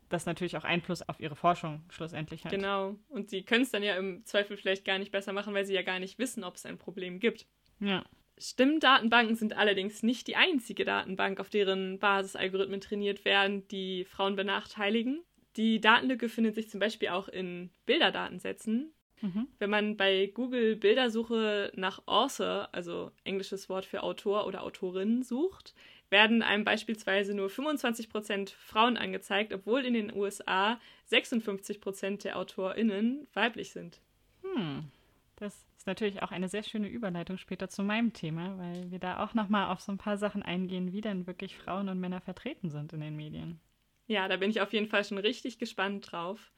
[0.09, 2.51] das natürlich auch Einfluss auf ihre Forschung schlussendlich hat.
[2.51, 2.95] Genau.
[3.09, 5.73] Und sie können es dann ja im Zweifel vielleicht gar nicht besser machen, weil sie
[5.73, 7.47] ja gar nicht wissen, ob es ein Problem gibt.
[7.79, 8.03] Ja.
[8.37, 14.35] Stimmdatenbanken sind allerdings nicht die einzige Datenbank, auf deren Basis Algorithmen trainiert werden, die Frauen
[14.35, 15.23] benachteiligen.
[15.55, 18.93] Die Datenlücke findet sich zum Beispiel auch in Bilderdatensätzen.
[19.25, 19.47] Mhm.
[19.57, 25.73] Wenn man bei Google Bildersuche nach Author, also englisches Wort für Autor oder Autorin, sucht,
[26.11, 33.71] werden einem beispielsweise nur 25% Frauen angezeigt, obwohl in den USA 56% der AutorInnen weiblich
[33.71, 33.99] sind.
[34.43, 34.91] Hm.
[35.37, 39.23] Das ist natürlich auch eine sehr schöne Überleitung später zu meinem Thema, weil wir da
[39.23, 42.69] auch nochmal auf so ein paar Sachen eingehen, wie denn wirklich Frauen und Männer vertreten
[42.69, 43.59] sind in den Medien.
[44.07, 46.51] Ja, da bin ich auf jeden Fall schon richtig gespannt drauf.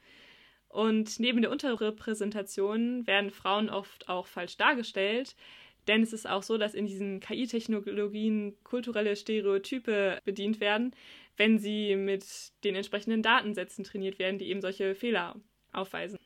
[0.70, 5.36] Und neben der Unterrepräsentation werden Frauen oft auch falsch dargestellt.
[5.88, 10.94] Denn es ist auch so, dass in diesen KI-Technologien kulturelle Stereotype bedient werden,
[11.38, 12.26] wenn sie mit
[12.64, 15.36] den entsprechenden Datensätzen trainiert werden, die eben solche Fehler
[15.72, 16.20] aufweisen.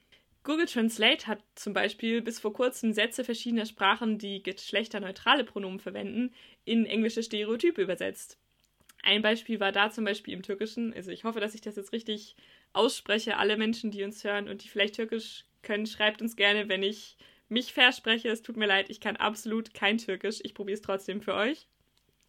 [0.44, 6.34] Google Translate hat zum Beispiel bis vor kurzem Sätze verschiedener Sprachen, die geschlechterneutrale Pronomen verwenden,
[6.66, 8.40] in englische Stereotype übersetzt.
[9.04, 10.94] Ein Beispiel war da zum Beispiel im Türkischen.
[10.94, 12.36] Also ich hoffe, dass ich das jetzt richtig
[12.74, 13.38] ausspreche.
[13.38, 17.18] Alle Menschen, die uns hören und die vielleicht Türkisch können, schreibt uns gerne, wenn ich
[17.50, 18.30] mich verspreche.
[18.30, 20.40] Es tut mir leid, ich kann absolut kein Türkisch.
[20.44, 21.68] Ich probiere es trotzdem für euch.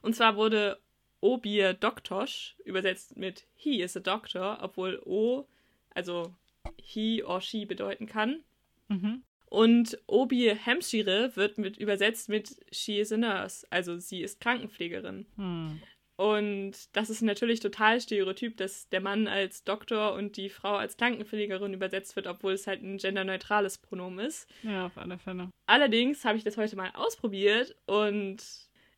[0.01, 0.81] Und zwar wurde
[1.21, 5.47] Obir Doktosch übersetzt mit He is a Doctor, obwohl O,
[5.95, 6.35] also
[6.77, 8.43] he or she bedeuten kann.
[8.89, 9.23] Mhm.
[9.47, 15.27] Und Obi Hampshire wird mit übersetzt mit She is a nurse, also sie ist Krankenpflegerin.
[15.37, 15.83] Hm.
[16.23, 20.97] Und das ist natürlich total stereotyp, dass der Mann als Doktor und die Frau als
[20.97, 24.49] Krankenpflegerin übersetzt wird, obwohl es halt ein genderneutrales Pronomen ist.
[24.63, 25.51] Ja, auf alle Fälle.
[25.67, 28.37] Allerdings habe ich das heute mal ausprobiert und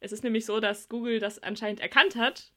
[0.00, 2.52] es ist nämlich so, dass Google das anscheinend erkannt hat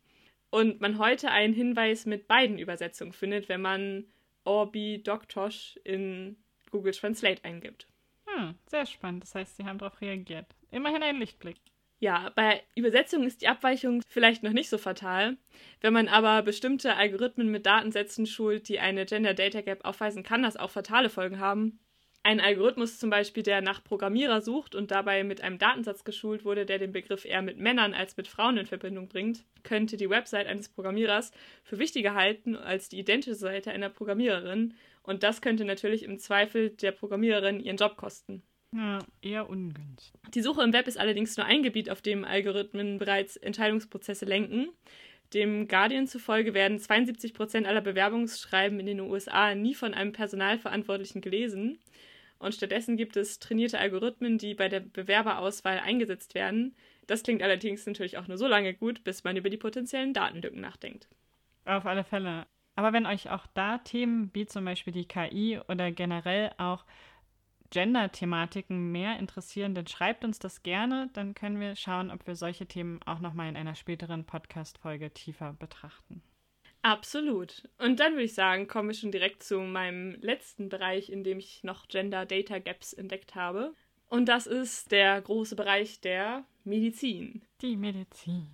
[0.50, 4.04] und man heute einen Hinweis mit beiden Übersetzungen findet, wenn man
[4.44, 6.36] Orbi Doktosh in
[6.72, 7.88] Google Translate eingibt.
[8.26, 9.24] Hm, sehr spannend.
[9.24, 10.48] Das heißt, sie haben darauf reagiert.
[10.72, 11.56] Immerhin ein Lichtblick.
[12.00, 15.38] Ja, bei Übersetzung ist die Abweichung vielleicht noch nicht so fatal.
[15.82, 20.44] Wenn man aber bestimmte Algorithmen mit Datensätzen schult, die eine Gender Data Gap aufweisen, kann
[20.44, 21.80] das auch fatale Folgen haben.
[22.22, 26.66] Ein Algorithmus zum Beispiel, der nach Programmierer sucht und dabei mit einem Datensatz geschult wurde,
[26.66, 30.46] der den Begriff eher mit Männern als mit Frauen in Verbindung bringt, könnte die Website
[30.46, 31.32] eines Programmierers
[31.64, 34.76] für wichtiger halten als die identische Seite einer Programmiererin.
[35.04, 38.44] Und das könnte natürlich im Zweifel der Programmiererin ihren Job kosten.
[38.76, 40.14] Ja, eher ungünstig.
[40.34, 44.70] Die Suche im Web ist allerdings nur ein Gebiet, auf dem Algorithmen bereits Entscheidungsprozesse lenken.
[45.34, 51.22] Dem Guardian zufolge werden 72 Prozent aller Bewerbungsschreiben in den USA nie von einem Personalverantwortlichen
[51.22, 51.80] gelesen.
[52.40, 56.76] Und stattdessen gibt es trainierte Algorithmen, die bei der Bewerberauswahl eingesetzt werden.
[57.08, 60.62] Das klingt allerdings natürlich auch nur so lange gut, bis man über die potenziellen Datenlücken
[60.62, 61.08] nachdenkt.
[61.66, 62.46] Auf alle Fälle.
[62.76, 66.86] Aber wenn euch auch da Themen wie zum Beispiel die KI oder generell auch
[67.70, 71.10] Gender-Thematiken mehr interessieren, dann schreibt uns das gerne.
[71.14, 75.54] Dann können wir schauen, ob wir solche Themen auch nochmal in einer späteren Podcast-Folge tiefer
[75.54, 76.22] betrachten.
[76.82, 77.68] Absolut.
[77.80, 81.40] Und dann würde ich sagen, kommen wir schon direkt zu meinem letzten Bereich, in dem
[81.40, 83.74] ich noch Gender Data Gaps entdeckt habe.
[84.08, 87.42] Und das ist der große Bereich der Medizin.
[87.62, 88.48] Die Medizin.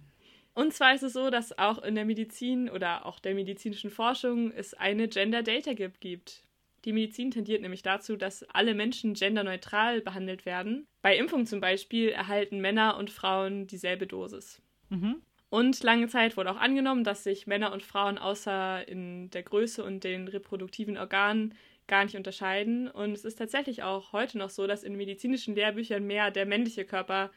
[0.56, 4.52] Und zwar ist es so, dass auch in der Medizin oder auch der medizinischen Forschung
[4.52, 6.44] es eine Gender Data Gap gibt.
[6.86, 10.88] Die Medizin tendiert nämlich dazu, dass alle Menschen genderneutral behandelt werden.
[11.02, 14.62] Bei Impfung zum Beispiel erhalten Männer und Frauen dieselbe Dosis.
[14.90, 15.22] Mhm.
[15.50, 19.84] Und lange Zeit wurde auch angenommen, dass sich Männer und Frauen außer in der Größe
[19.84, 21.54] und den reproduktiven Organen
[21.88, 22.88] gar nicht unterscheiden.
[22.90, 26.86] Und es ist tatsächlich auch heute noch so, dass in medizinischen Lehrbüchern mehr der männliche
[26.86, 27.32] Körper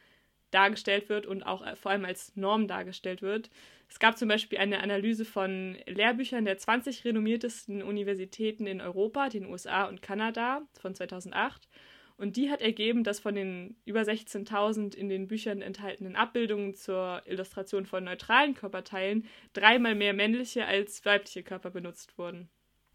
[0.51, 3.49] dargestellt wird und auch äh, vor allem als Norm dargestellt wird.
[3.89, 9.45] Es gab zum Beispiel eine Analyse von Lehrbüchern der 20 renommiertesten Universitäten in Europa, den
[9.45, 11.67] USA und Kanada von 2008.
[12.17, 17.21] Und die hat ergeben, dass von den über 16.000 in den Büchern enthaltenen Abbildungen zur
[17.25, 22.49] Illustration von neutralen Körperteilen dreimal mehr männliche als weibliche Körper benutzt wurden.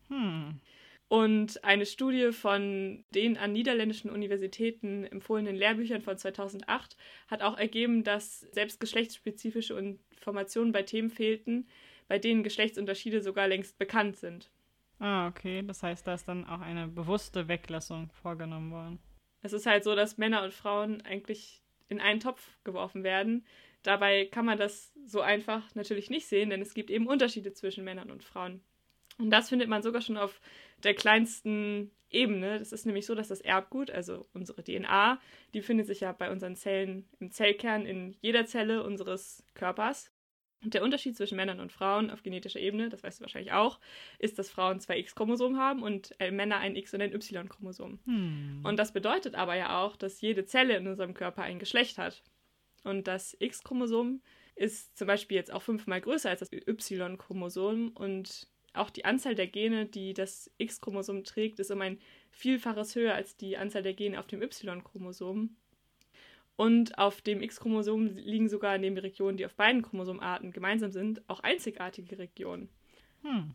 [0.08, 0.60] Hm.
[1.12, 6.96] Und eine Studie von den an niederländischen Universitäten empfohlenen Lehrbüchern von 2008
[7.28, 11.68] hat auch ergeben, dass selbst geschlechtsspezifische Informationen bei Themen fehlten,
[12.08, 14.50] bei denen Geschlechtsunterschiede sogar längst bekannt sind.
[15.00, 15.62] Ah, okay.
[15.66, 18.98] Das heißt, da ist dann auch eine bewusste Weglassung vorgenommen worden.
[19.42, 23.44] Es ist halt so, dass Männer und Frauen eigentlich in einen Topf geworfen werden.
[23.82, 27.84] Dabei kann man das so einfach natürlich nicht sehen, denn es gibt eben Unterschiede zwischen
[27.84, 28.62] Männern und Frauen.
[29.18, 30.40] Und das findet man sogar schon auf
[30.84, 32.58] der kleinsten Ebene.
[32.58, 35.20] Das ist nämlich so, dass das Erbgut, also unsere DNA,
[35.54, 40.10] die befindet sich ja bei unseren Zellen im Zellkern in jeder Zelle unseres Körpers.
[40.62, 43.80] Und der Unterschied zwischen Männern und Frauen auf genetischer Ebene, das weißt du wahrscheinlich auch,
[44.20, 47.98] ist, dass Frauen zwei X-Chromosomen haben und äh, Männer ein X- und ein Y-Chromosom.
[48.04, 48.60] Hm.
[48.62, 52.22] Und das bedeutet aber ja auch, dass jede Zelle in unserem Körper ein Geschlecht hat.
[52.84, 54.22] Und das X-Chromosom
[54.54, 59.46] ist zum Beispiel jetzt auch fünfmal größer als das Y-Chromosom und auch die Anzahl der
[59.46, 61.98] Gene, die das X-Chromosom trägt, ist um ein
[62.30, 65.56] Vielfaches höher als die Anzahl der Gene auf dem Y-Chromosom.
[66.56, 71.40] Und auf dem X-Chromosom liegen sogar neben Regionen, die auf beiden Chromosomarten gemeinsam sind, auch
[71.40, 72.68] einzigartige Regionen.
[73.22, 73.54] Hm.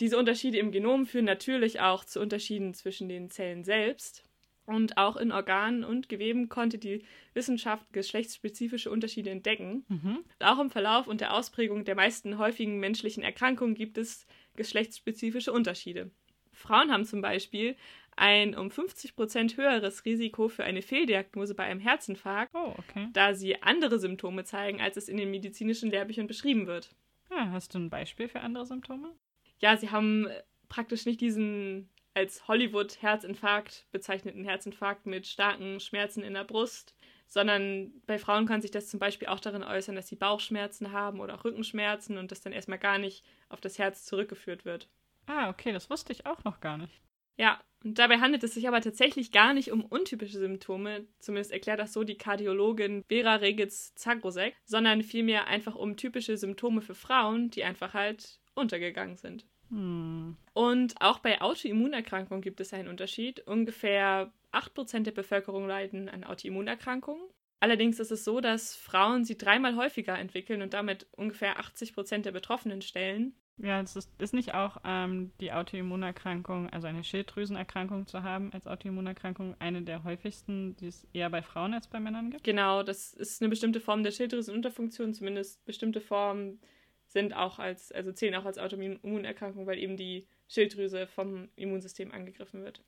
[0.00, 4.24] Diese Unterschiede im Genom führen natürlich auch zu Unterschieden zwischen den Zellen selbst.
[4.66, 9.84] Und auch in Organen und Geweben konnte die Wissenschaft geschlechtsspezifische Unterschiede entdecken.
[9.88, 10.24] Mhm.
[10.40, 14.26] Auch im Verlauf und der Ausprägung der meisten häufigen menschlichen Erkrankungen gibt es
[14.56, 16.10] geschlechtsspezifische Unterschiede.
[16.52, 17.76] Frauen haben zum Beispiel
[18.16, 23.08] ein um 50 Prozent höheres Risiko für eine Fehldiagnose bei einem Herzinfarkt, oh, okay.
[23.12, 26.94] da sie andere Symptome zeigen, als es in den medizinischen Lehrbüchern beschrieben wird.
[27.30, 29.12] Ja, hast du ein Beispiel für andere Symptome?
[29.58, 30.28] Ja, sie haben
[30.68, 36.95] praktisch nicht diesen als Hollywood-Herzinfarkt bezeichneten Herzinfarkt mit starken Schmerzen in der Brust,
[37.26, 41.20] sondern bei Frauen kann sich das zum Beispiel auch darin äußern, dass sie Bauchschmerzen haben
[41.20, 44.88] oder auch Rückenschmerzen und das dann erstmal gar nicht auf das Herz zurückgeführt wird.
[45.26, 47.00] Ah, okay, das wusste ich auch noch gar nicht.
[47.36, 51.78] Ja, und dabei handelt es sich aber tatsächlich gar nicht um untypische Symptome, zumindest erklärt
[51.78, 57.64] das so die Kardiologin Vera Regitz-Zagrosek, sondern vielmehr einfach um typische Symptome für Frauen, die
[57.64, 59.44] einfach halt untergegangen sind.
[59.70, 60.36] Hm.
[60.54, 63.40] Und auch bei Autoimmunerkrankungen gibt es einen Unterschied.
[63.46, 67.22] Ungefähr 8% der Bevölkerung leiden an Autoimmunerkrankungen.
[67.60, 72.32] Allerdings ist es so, dass Frauen sie dreimal häufiger entwickeln und damit ungefähr 80% der
[72.32, 73.34] Betroffenen stellen.
[73.58, 78.66] Ja, es ist, ist nicht auch ähm, die Autoimmunerkrankung, also eine Schilddrüsenerkrankung zu haben als
[78.66, 82.44] Autoimmunerkrankung, eine der häufigsten, die es eher bei Frauen als bei Männern gibt?
[82.44, 86.60] Genau, das ist eine bestimmte Form der Schilddrüsenunterfunktion, zumindest bestimmte Formen
[87.06, 92.62] sind auch als, also zählen auch als Autoimmunerkrankung, weil eben die Schilddrüse vom Immunsystem angegriffen
[92.62, 92.84] wird.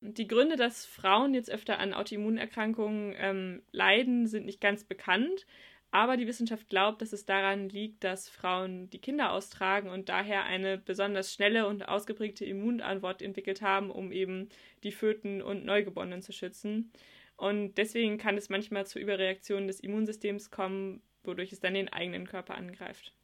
[0.00, 5.46] Die Gründe, dass Frauen jetzt öfter an Autoimmunerkrankungen ähm, leiden, sind nicht ganz bekannt.
[5.90, 10.44] Aber die Wissenschaft glaubt, dass es daran liegt, dass Frauen die Kinder austragen und daher
[10.44, 14.50] eine besonders schnelle und ausgeprägte Immunantwort entwickelt haben, um eben
[14.82, 16.92] die Föten und Neugeborenen zu schützen.
[17.36, 22.26] Und deswegen kann es manchmal zu Überreaktionen des Immunsystems kommen, wodurch es dann den eigenen
[22.26, 23.14] Körper angreift.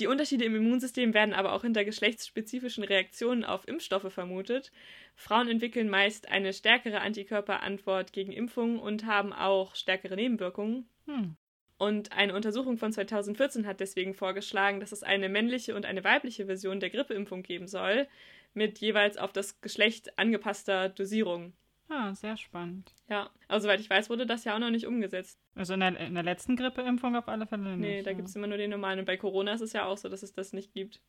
[0.00, 4.72] Die Unterschiede im Immunsystem werden aber auch hinter geschlechtsspezifischen Reaktionen auf Impfstoffe vermutet.
[5.14, 10.88] Frauen entwickeln meist eine stärkere Antikörperantwort gegen Impfungen und haben auch stärkere Nebenwirkungen.
[11.06, 11.36] Hm.
[11.76, 16.46] Und eine Untersuchung von 2014 hat deswegen vorgeschlagen, dass es eine männliche und eine weibliche
[16.46, 18.06] Version der Grippeimpfung geben soll,
[18.54, 21.52] mit jeweils auf das Geschlecht angepasster Dosierung.
[21.94, 22.94] Ah, sehr spannend.
[23.10, 25.38] Ja, also soweit ich weiß, wurde das ja auch noch nicht umgesetzt.
[25.54, 27.80] Also in der, in der letzten Grippeimpfung auf alle Fälle nicht.
[27.80, 28.16] Nee, da ja.
[28.16, 29.00] gibt es immer nur den normalen.
[29.00, 31.02] Und bei Corona ist es ja auch so, dass es das nicht gibt.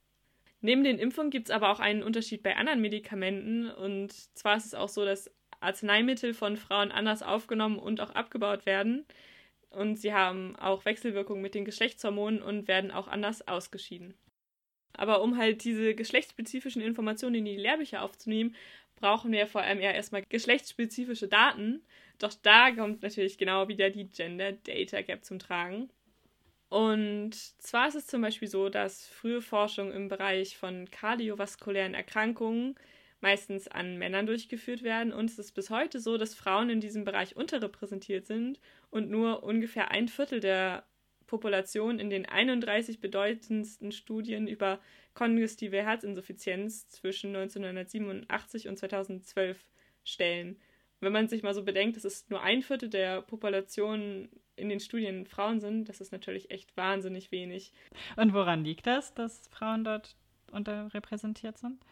[0.59, 3.69] Neben den Impfungen gibt es aber auch einen Unterschied bei anderen Medikamenten.
[3.69, 8.65] Und zwar ist es auch so, dass Arzneimittel von Frauen anders aufgenommen und auch abgebaut
[8.65, 9.05] werden.
[9.69, 14.15] Und sie haben auch Wechselwirkungen mit den Geschlechtshormonen und werden auch anders ausgeschieden.
[14.93, 18.55] Aber um halt diese geschlechtsspezifischen Informationen in die Lehrbücher aufzunehmen,
[18.95, 21.81] brauchen wir vor allem ja erstmal geschlechtsspezifische Daten.
[22.19, 25.89] Doch da kommt natürlich genau wieder die Gender Data Gap zum Tragen.
[26.69, 32.75] Und zwar ist es zum Beispiel so, dass frühe Forschung im Bereich von kardiovaskulären Erkrankungen
[33.21, 35.13] meistens an Männern durchgeführt werden.
[35.13, 39.43] Und es ist bis heute so, dass Frauen in diesem Bereich unterrepräsentiert sind und nur
[39.43, 40.83] ungefähr ein Viertel der
[41.33, 44.79] Population in den 31 bedeutendsten Studien über
[45.15, 49.57] kongestive Herzinsuffizienz zwischen 1987 und 2012
[50.03, 50.57] stellen.
[50.99, 54.79] Wenn man sich mal so bedenkt, dass es nur ein Viertel der Population in den
[54.79, 57.73] Studien Frauen sind, das ist natürlich echt wahnsinnig wenig.
[58.15, 60.15] Und woran liegt das, dass Frauen dort
[60.51, 61.83] unterrepräsentiert sind?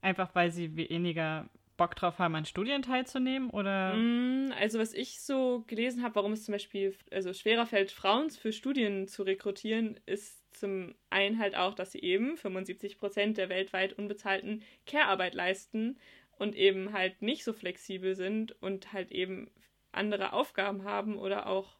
[0.00, 3.50] Einfach weil sie weniger Bock drauf haben, an Studien teilzunehmen?
[3.50, 3.94] Oder?
[3.94, 8.30] Mm, also, was ich so gelesen habe, warum es zum Beispiel also schwerer fällt, Frauen
[8.30, 13.48] für Studien zu rekrutieren, ist zum einen halt auch, dass sie eben 75 Prozent der
[13.48, 15.98] weltweit unbezahlten Care-Arbeit leisten
[16.38, 19.50] und eben halt nicht so flexibel sind und halt eben
[19.92, 21.76] andere Aufgaben haben oder auch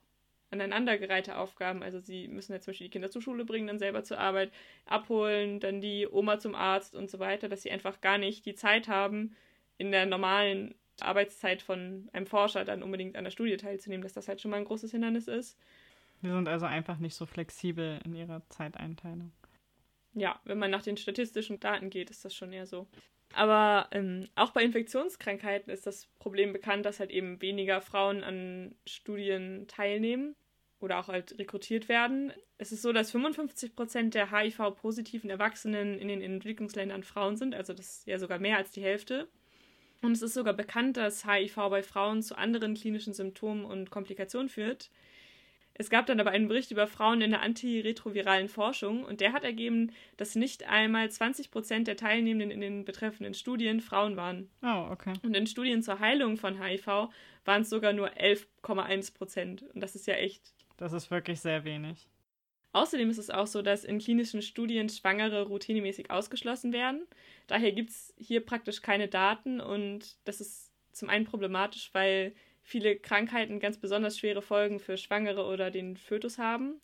[0.50, 1.82] aneinandergereihte Aufgaben.
[1.82, 4.52] Also sie müssen jetzt zum Beispiel die Kinder zur Schule bringen, dann selber zur Arbeit
[4.85, 8.54] abholen, dann die Oma zum Arzt und so weiter, dass sie einfach gar nicht die
[8.54, 9.35] Zeit haben,
[9.79, 14.29] in der normalen Arbeitszeit von einem Forscher dann unbedingt an der Studie teilzunehmen, dass das
[14.29, 15.59] halt schon mal ein großes Hindernis ist.
[16.23, 19.33] Die sind also einfach nicht so flexibel in ihrer Zeiteinteilung.
[20.15, 22.87] Ja, wenn man nach den statistischen Daten geht, ist das schon eher so.
[23.35, 28.75] Aber ähm, auch bei Infektionskrankheiten ist das Problem bekannt, dass halt eben weniger Frauen an
[28.87, 30.35] Studien teilnehmen
[30.81, 32.33] oder auch halt rekrutiert werden.
[32.57, 37.75] Es ist so, dass 55 Prozent der HIV-positiven Erwachsenen in den Entwicklungsländern Frauen sind, also
[37.75, 39.29] das ist ja sogar mehr als die Hälfte.
[40.02, 44.48] Und es ist sogar bekannt, dass HIV bei Frauen zu anderen klinischen Symptomen und Komplikationen
[44.48, 44.90] führt.
[45.78, 49.44] Es gab dann aber einen Bericht über Frauen in der antiretroviralen Forschung und der hat
[49.44, 54.48] ergeben, dass nicht einmal 20 Prozent der Teilnehmenden in den betreffenden Studien Frauen waren.
[54.62, 55.12] Oh, okay.
[55.22, 57.11] Und in Studien zur Heilung von HIV
[57.44, 59.64] waren es sogar nur 11,1 Prozent.
[59.74, 60.54] Und das ist ja echt.
[60.78, 62.09] Das ist wirklich sehr wenig.
[62.77, 67.07] Außerdem ist es auch so, dass in klinischen Studien Schwangere routinemäßig ausgeschlossen werden.
[67.47, 72.97] Daher gibt es hier praktisch keine Daten und das ist zum einen problematisch, weil viele
[72.99, 76.79] Krankheiten ganz besonders schwere Folgen für Schwangere oder den Fötus haben.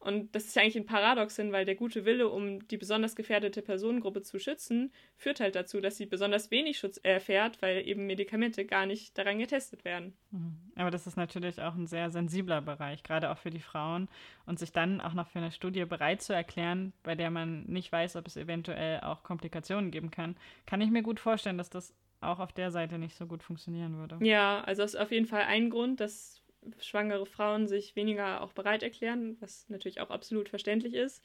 [0.00, 3.60] Und das ist ja eigentlich ein Paradoxon, weil der gute Wille, um die besonders gefährdete
[3.60, 8.64] Personengruppe zu schützen, führt halt dazu, dass sie besonders wenig Schutz erfährt, weil eben Medikamente
[8.64, 10.14] gar nicht daran getestet werden.
[10.30, 10.56] Mhm.
[10.74, 14.08] Aber das ist natürlich auch ein sehr sensibler Bereich, gerade auch für die Frauen.
[14.46, 17.92] Und sich dann auch noch für eine Studie bereit zu erklären, bei der man nicht
[17.92, 20.34] weiß, ob es eventuell auch Komplikationen geben kann,
[20.64, 23.96] kann ich mir gut vorstellen, dass das auch auf der Seite nicht so gut funktionieren
[23.96, 24.18] würde.
[24.24, 26.39] Ja, also ist auf jeden Fall ein Grund, dass
[26.78, 31.22] schwangere Frauen sich weniger auch bereit erklären, was natürlich auch absolut verständlich ist.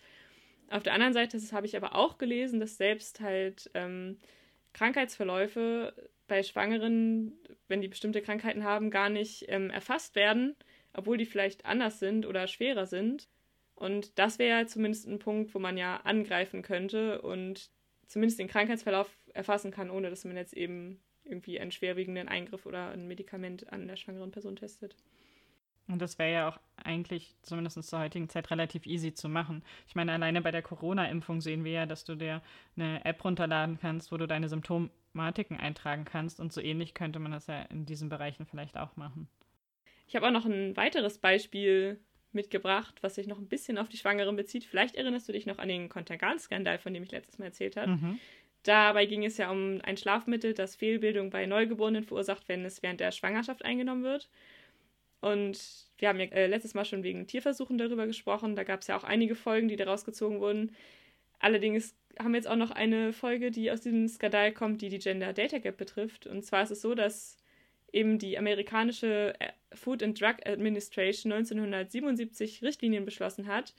[0.70, 4.18] Auf der anderen Seite, habe ich aber auch gelesen, dass selbst halt ähm,
[4.74, 5.94] Krankheitsverläufe
[6.28, 7.34] bei Schwangeren,
[7.68, 10.56] wenn die bestimmte Krankheiten haben, gar nicht ähm, erfasst werden,
[10.94, 13.28] obwohl die vielleicht anders sind oder schwerer sind.
[13.76, 17.70] Und das wäre zumindest ein Punkt, wo man ja angreifen könnte und
[18.08, 22.90] zumindest den Krankheitsverlauf erfassen kann, ohne dass man jetzt eben irgendwie einen schwerwiegenden Eingriff oder
[22.90, 24.96] ein Medikament an der schwangeren Person testet.
[25.88, 29.64] Und das wäre ja auch eigentlich, zumindest zur heutigen Zeit, relativ easy zu machen.
[29.88, 32.42] Ich meine, alleine bei der Corona-Impfung sehen wir ja, dass du dir
[32.76, 36.40] eine App runterladen kannst, wo du deine Symptomatiken eintragen kannst.
[36.40, 39.28] Und so ähnlich könnte man das ja in diesen Bereichen vielleicht auch machen.
[40.08, 42.00] Ich habe auch noch ein weiteres Beispiel
[42.32, 44.66] mitgebracht, was sich noch ein bisschen auf die Schwangeren bezieht.
[44.66, 47.92] Vielleicht erinnerst du dich noch an den Kontergan-Skandal, von dem ich letztes Mal erzählt habe.
[47.92, 48.20] Mhm.
[48.64, 53.00] Dabei ging es ja um ein Schlafmittel, das Fehlbildung bei Neugeborenen verursacht, wenn es während
[53.00, 54.30] der Schwangerschaft eingenommen wird.
[55.22, 58.56] Und wir haben ja äh, letztes Mal schon wegen Tierversuchen darüber gesprochen.
[58.56, 60.76] Da gab es ja auch einige Folgen, die daraus gezogen wurden.
[61.40, 65.00] Allerdings haben wir jetzt auch noch eine Folge, die aus diesem Skandal kommt, die die
[65.00, 66.28] Gender Data Gap betrifft.
[66.28, 67.38] Und zwar ist es so, dass
[67.92, 73.74] eben die amerikanische äh, Food and Drug Administration 1977 Richtlinien beschlossen hat,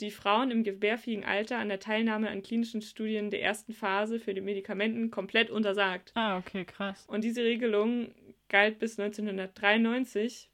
[0.00, 4.34] die Frauen im gebärfähigen Alter an der Teilnahme an klinischen Studien der ersten Phase für
[4.34, 6.12] die Medikamenten komplett untersagt.
[6.14, 7.04] Ah, okay, krass.
[7.06, 8.14] Und diese Regelung
[8.48, 10.49] galt bis 1993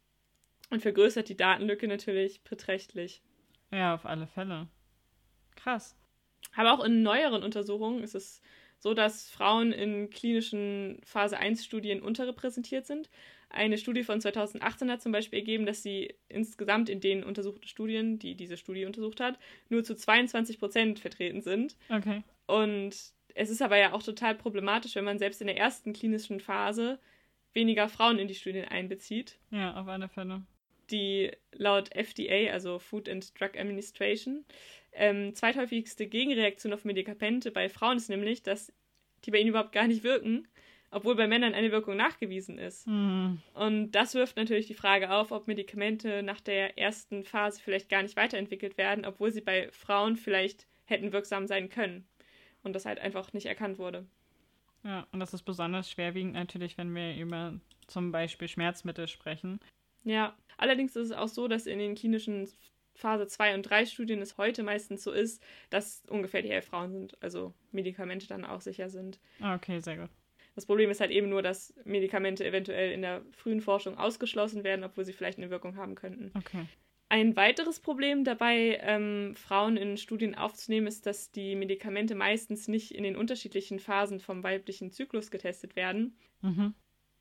[0.71, 3.23] und vergrößert die Datenlücke natürlich beträchtlich.
[3.71, 4.69] Ja, auf alle Fälle.
[5.57, 5.97] Krass.
[6.55, 8.41] Aber auch in neueren Untersuchungen ist es
[8.79, 13.11] so, dass Frauen in klinischen Phase 1 Studien unterrepräsentiert sind.
[13.49, 18.19] Eine Studie von 2018 hat zum Beispiel ergeben, dass sie insgesamt in den untersuchten Studien,
[18.19, 19.39] die diese Studie untersucht hat,
[19.69, 21.77] nur zu 22 Prozent vertreten sind.
[21.89, 22.23] Okay.
[22.47, 22.95] Und
[23.35, 26.99] es ist aber ja auch total problematisch, wenn man selbst in der ersten klinischen Phase
[27.53, 29.39] weniger Frauen in die Studien einbezieht.
[29.51, 30.43] Ja, auf alle Fälle
[30.91, 34.45] die laut FDA, also Food and Drug Administration,
[34.93, 38.73] ähm, zweithäufigste Gegenreaktion auf Medikamente bei Frauen ist nämlich, dass
[39.25, 40.49] die bei ihnen überhaupt gar nicht wirken,
[40.91, 42.87] obwohl bei Männern eine Wirkung nachgewiesen ist.
[42.87, 43.41] Mhm.
[43.55, 48.03] Und das wirft natürlich die Frage auf, ob Medikamente nach der ersten Phase vielleicht gar
[48.03, 52.07] nicht weiterentwickelt werden, obwohl sie bei Frauen vielleicht hätten wirksam sein können
[52.63, 54.07] und das halt einfach nicht erkannt wurde.
[54.85, 57.59] Ja, und das ist besonders schwerwiegend natürlich, wenn wir über
[57.89, 59.61] zum Beispiel Schmerzmittel sprechen.
[60.07, 62.49] Ja, Allerdings ist es auch so, dass in den klinischen
[62.95, 66.93] Phase 2 und 3 Studien es heute meistens so ist, dass ungefähr die Hälfte Frauen
[66.93, 69.21] sind, also Medikamente dann auch sicher sind.
[69.41, 70.11] Ah, okay, sehr gut.
[70.55, 74.85] Das Problem ist halt eben nur, dass Medikamente eventuell in der frühen Forschung ausgeschlossen werden,
[74.85, 76.33] obwohl sie vielleicht eine Wirkung haben könnten.
[76.35, 76.65] Okay.
[77.11, 82.95] Ein weiteres Problem dabei, ähm, Frauen in Studien aufzunehmen, ist, dass die Medikamente meistens nicht
[82.95, 86.17] in den unterschiedlichen Phasen vom weiblichen Zyklus getestet werden.
[86.41, 86.75] Mhm.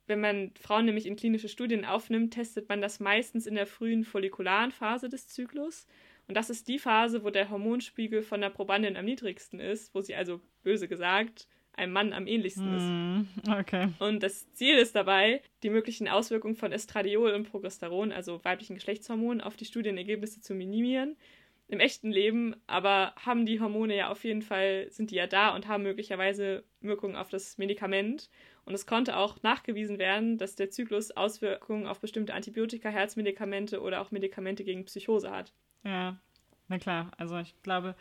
[0.06, 4.04] Wenn man Frauen nämlich in klinische Studien aufnimmt, testet man das meistens in der frühen
[4.04, 5.86] follikularen Phase des Zyklus.
[6.28, 10.00] Und das ist die Phase, wo der Hormonspiegel von der Probandin am niedrigsten ist, wo
[10.00, 11.46] sie also, böse gesagt,
[11.76, 12.84] einem Mann am ähnlichsten ist.
[12.84, 13.88] Mm, okay.
[13.98, 19.40] Und das Ziel ist dabei, die möglichen Auswirkungen von Estradiol und Progesteron, also weiblichen Geschlechtshormonen,
[19.40, 21.16] auf die Studienergebnisse zu minimieren.
[21.68, 25.54] Im echten Leben aber haben die Hormone ja auf jeden Fall, sind die ja da
[25.54, 28.30] und haben möglicherweise Wirkungen auf das Medikament.
[28.66, 34.00] Und es konnte auch nachgewiesen werden, dass der Zyklus Auswirkungen auf bestimmte Antibiotika, Herzmedikamente oder
[34.00, 35.52] auch Medikamente gegen Psychose hat.
[35.84, 36.16] Ja,
[36.66, 37.12] na klar.
[37.16, 37.94] Also ich glaube,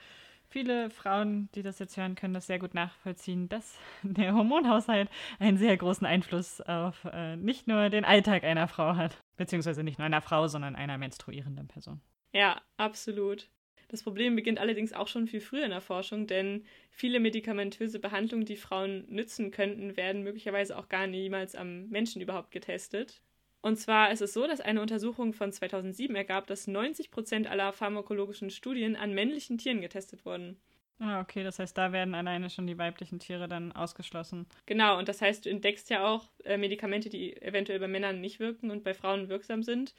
[0.49, 5.57] viele Frauen, die das jetzt hören, können das sehr gut nachvollziehen, dass der Hormonhaushalt einen
[5.57, 10.07] sehr großen Einfluss auf äh, nicht nur den Alltag einer Frau hat, beziehungsweise nicht nur
[10.07, 12.01] einer Frau, sondern einer menstruierenden Person.
[12.33, 13.49] Ja, absolut.
[13.87, 18.45] Das Problem beginnt allerdings auch schon viel früher in der Forschung, denn viele medikamentöse Behandlungen,
[18.45, 23.21] die Frauen nützen könnten, werden möglicherweise auch gar niemals am Menschen überhaupt getestet.
[23.61, 27.73] Und zwar ist es so, dass eine Untersuchung von 2007 ergab, dass 90 Prozent aller
[27.73, 30.57] pharmakologischen Studien an männlichen Tieren getestet wurden.
[30.99, 34.45] Ah, okay, das heißt, da werden alleine schon die weiblichen Tiere dann ausgeschlossen.
[34.65, 38.39] Genau, und das heißt, du entdeckst ja auch äh, Medikamente, die eventuell bei Männern nicht
[38.39, 39.93] wirken und bei Frauen wirksam sind.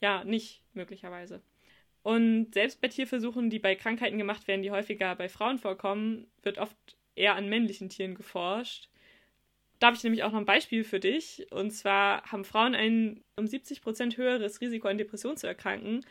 [0.00, 1.42] Ja, nicht möglicherweise.
[2.06, 6.58] Und selbst bei Tierversuchen, die bei Krankheiten gemacht werden, die häufiger bei Frauen vorkommen, wird
[6.58, 6.76] oft
[7.16, 8.88] eher an männlichen Tieren geforscht.
[9.80, 11.48] Da habe ich nämlich auch noch ein Beispiel für dich.
[11.50, 16.06] Und zwar haben Frauen ein um 70 Prozent höheres Risiko an Depressionen zu erkranken.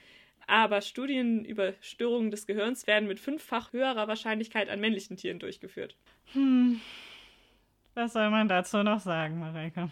[0.47, 5.95] Aber Studien über Störungen des Gehirns werden mit fünffach höherer Wahrscheinlichkeit an männlichen Tieren durchgeführt.
[6.33, 6.81] Hm.
[7.93, 9.89] Was soll man dazu noch sagen, Mareike?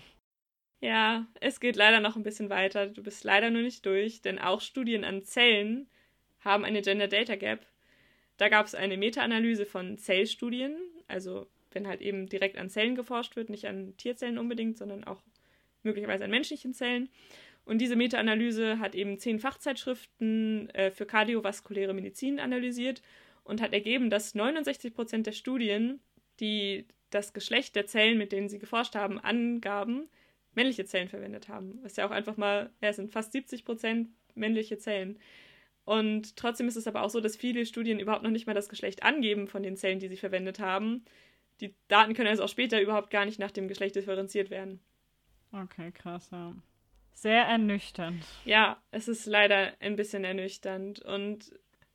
[0.81, 2.87] Ja, es geht leider noch ein bisschen weiter.
[2.87, 5.87] Du bist leider nur nicht durch, denn auch Studien an Zellen
[6.43, 7.65] haben eine Gender Data Gap.
[8.37, 10.77] Da gab es eine Meta-Analyse von Zellstudien,
[11.07, 15.21] also wenn halt eben direkt an Zellen geforscht wird, nicht an Tierzellen unbedingt, sondern auch
[15.83, 17.09] möglicherweise an menschlichen Zellen.
[17.65, 23.01] Und diese Meta-Analyse hat eben zehn Fachzeitschriften äh, für kardiovaskuläre Medizin analysiert
[23.43, 26.01] und hat ergeben, dass 69 Prozent der Studien,
[26.39, 30.09] die das Geschlecht der Zellen, mit denen sie geforscht haben, angaben,
[30.55, 31.79] männliche Zellen verwendet haben.
[31.83, 35.19] Was ja auch einfach mal, ja, es sind fast 70 Prozent männliche Zellen.
[35.85, 38.69] Und trotzdem ist es aber auch so, dass viele Studien überhaupt noch nicht mal das
[38.69, 41.03] Geschlecht angeben von den Zellen, die sie verwendet haben.
[41.59, 44.79] die Daten können also auch später überhaupt gar nicht nach dem Geschlecht differenziert werden.
[45.51, 46.55] Okay, krass, ja.
[47.13, 48.25] Sehr ernüchternd.
[48.43, 51.01] Ja, es ist leider ein bisschen ernüchternd.
[51.01, 51.51] Und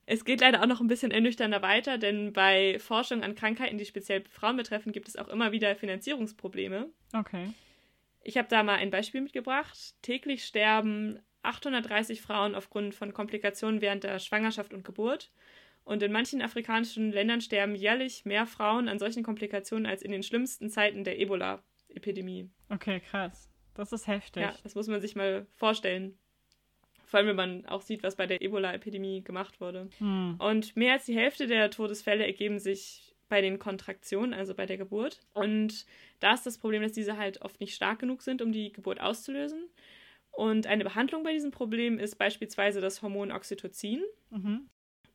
[0.06, 3.84] es geht leider auch noch ein bisschen ernüchternder weiter, denn bei Forschung an Krankheiten, die
[3.84, 6.88] speziell Frauen betreffen, gibt es auch immer wieder Finanzierungsprobleme.
[7.12, 7.52] Okay.
[8.22, 9.94] Ich habe da mal ein Beispiel mitgebracht.
[10.02, 15.30] Täglich sterben 830 Frauen aufgrund von Komplikationen während der Schwangerschaft und Geburt.
[15.84, 20.22] Und in manchen afrikanischen Ländern sterben jährlich mehr Frauen an solchen Komplikationen als in den
[20.22, 22.50] schlimmsten Zeiten der Ebola-Epidemie.
[22.68, 23.50] Okay, krass.
[23.74, 24.42] Das ist heftig.
[24.42, 26.18] Ja, das muss man sich mal vorstellen.
[27.06, 29.88] Vor allem, wenn man auch sieht, was bei der Ebola-Epidemie gemacht wurde.
[29.98, 30.36] Hm.
[30.38, 34.76] Und mehr als die Hälfte der Todesfälle ergeben sich bei den Kontraktionen, also bei der
[34.76, 35.20] Geburt.
[35.32, 35.86] Und
[36.20, 39.00] da ist das Problem, dass diese halt oft nicht stark genug sind, um die Geburt
[39.00, 39.68] auszulösen.
[40.38, 44.04] Und eine Behandlung bei diesem Problem ist beispielsweise das Hormon Oxytocin.
[44.30, 44.68] Mhm.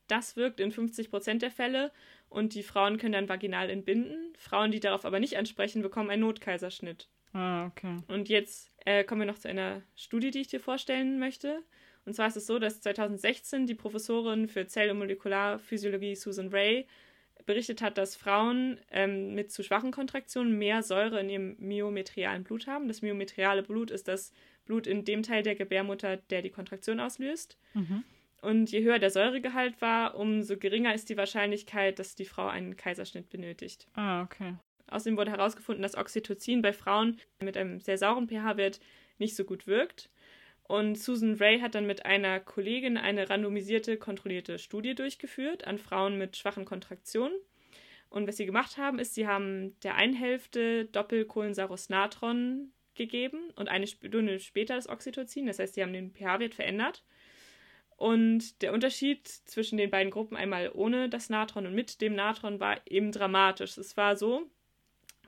[0.10, 1.94] Das wirkt in 50 Prozent der Fälle
[2.28, 4.34] und die Frauen können dann vaginal entbinden.
[4.38, 7.08] Frauen, die darauf aber nicht ansprechen, bekommen einen Notkaiserschnitt.
[7.32, 8.00] Ah, okay.
[8.10, 11.64] Und jetzt äh, kommen wir noch zu einer Studie, die ich dir vorstellen möchte.
[12.04, 16.86] Und zwar ist es so, dass 2016 die Professorin für Zell- und Molekularphysiologie Susan Ray
[17.46, 22.68] berichtet hat, dass Frauen ähm, mit zu schwachen Kontraktionen mehr Säure in ihrem myometrialen Blut
[22.68, 22.90] haben.
[22.90, 24.34] Das myometriale Blut ist das
[24.66, 27.58] Blut in dem Teil der Gebärmutter, der die Kontraktion auslöst.
[27.74, 28.04] Mhm.
[28.42, 32.76] Und je höher der Säuregehalt war, umso geringer ist die Wahrscheinlichkeit, dass die Frau einen
[32.76, 33.88] Kaiserschnitt benötigt.
[33.94, 34.56] Ah, okay.
[34.88, 38.82] Außerdem wurde herausgefunden, dass Oxytocin bei Frauen mit einem sehr sauren pH-Wert
[39.18, 40.10] nicht so gut wirkt.
[40.64, 46.18] Und Susan Ray hat dann mit einer Kollegin eine randomisierte, kontrollierte Studie durchgeführt an Frauen
[46.18, 47.36] mit schwachen Kontraktionen.
[48.10, 53.88] Und was sie gemacht haben, ist, sie haben der einen Hälfte Doppelkohlensaurosnatron gegeben und eine
[53.88, 55.48] Stunde später das Oxytocin.
[55.48, 57.04] Das heißt, sie haben den pH-Wert verändert.
[57.96, 62.60] Und der Unterschied zwischen den beiden Gruppen, einmal ohne das Natron und mit dem Natron,
[62.60, 63.78] war eben dramatisch.
[63.78, 64.50] Es war so,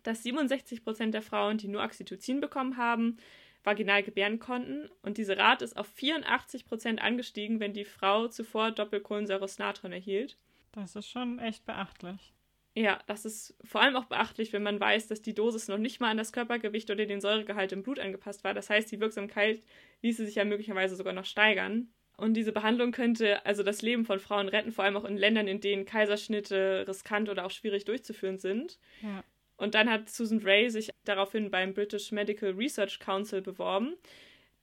[0.03, 3.17] dass 67 Prozent der Frauen, die nur Oxytocin bekommen haben,
[3.63, 4.89] vaginal gebären konnten.
[5.01, 10.37] Und diese Rate ist auf 84 Prozent angestiegen, wenn die Frau zuvor Doppelkohlensäuresnatron erhielt.
[10.71, 12.34] Das ist schon echt beachtlich.
[12.77, 16.01] Ja, das ist vor allem auch beachtlich, wenn man weiß, dass die Dosis noch nicht
[16.01, 18.53] mal an das Körpergewicht oder den Säuregehalt im Blut angepasst war.
[18.53, 19.61] Das heißt, die Wirksamkeit
[20.01, 21.87] ließe sich ja möglicherweise sogar noch steigern.
[22.17, 25.47] Und diese Behandlung könnte also das Leben von Frauen retten, vor allem auch in Ländern,
[25.47, 28.77] in denen Kaiserschnitte riskant oder auch schwierig durchzuführen sind.
[29.01, 29.23] Ja.
[29.57, 33.95] Und dann hat Susan Ray sich daraufhin beim British Medical Research Council beworben,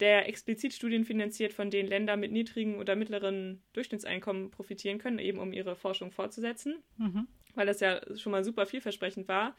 [0.00, 5.38] der explizit Studien finanziert, von denen Länder mit niedrigen oder mittleren Durchschnittseinkommen profitieren können, eben
[5.38, 7.26] um ihre Forschung fortzusetzen, Mhm.
[7.54, 9.54] Weil das ja schon mal super vielversprechend war.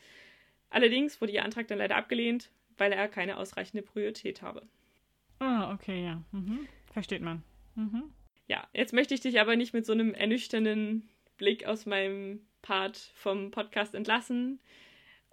[0.69, 4.67] Allerdings wurde ihr Antrag dann leider abgelehnt, weil er keine ausreichende Priorität habe.
[5.39, 6.23] Ah, okay, ja.
[6.31, 6.67] Mhm.
[6.91, 7.43] Versteht man.
[7.75, 8.03] Mhm.
[8.47, 12.97] Ja, jetzt möchte ich dich aber nicht mit so einem ernüchternden Blick aus meinem Part
[13.15, 14.59] vom Podcast entlassen.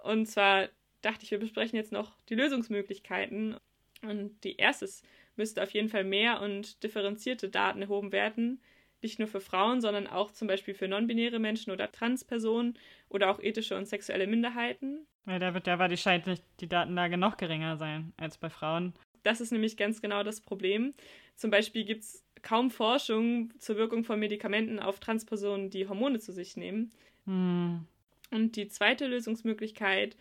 [0.03, 0.69] Und zwar
[1.03, 3.57] dachte ich, wir besprechen jetzt noch die Lösungsmöglichkeiten.
[4.03, 4.89] Und die erste
[5.37, 8.61] müsste auf jeden Fall mehr und differenzierte Daten erhoben werden.
[9.03, 12.79] Nicht nur für Frauen, sondern auch zum Beispiel für non-binäre Menschen oder Transpersonen
[13.09, 15.07] oder auch ethische und sexuelle Minderheiten.
[15.27, 16.25] Ja, da wird, die scheint
[16.61, 18.95] die Datenlage noch geringer sein als bei Frauen.
[19.23, 20.95] Das ist nämlich ganz genau das Problem.
[21.37, 26.33] Zum Beispiel gibt es kaum Forschung zur Wirkung von Medikamenten auf Transpersonen, die Hormone zu
[26.33, 26.93] sich nehmen.
[27.27, 27.87] Hm.
[28.31, 30.17] Und die zweite Lösungsmöglichkeit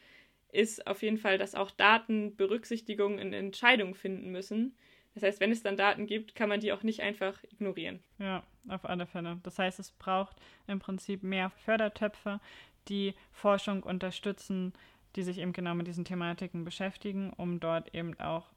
[0.52, 4.76] ist auf jeden Fall, dass auch Daten Berücksichtigung in Entscheidungen finden müssen.
[5.14, 8.00] Das heißt, wenn es dann Daten gibt, kann man die auch nicht einfach ignorieren.
[8.20, 9.40] Ja, auf alle Fälle.
[9.44, 12.40] Das heißt, es braucht im Prinzip mehr Fördertöpfe,
[12.88, 14.74] die Forschung unterstützen,
[15.16, 18.48] die sich eben genau mit diesen Thematiken beschäftigen, um dort eben auch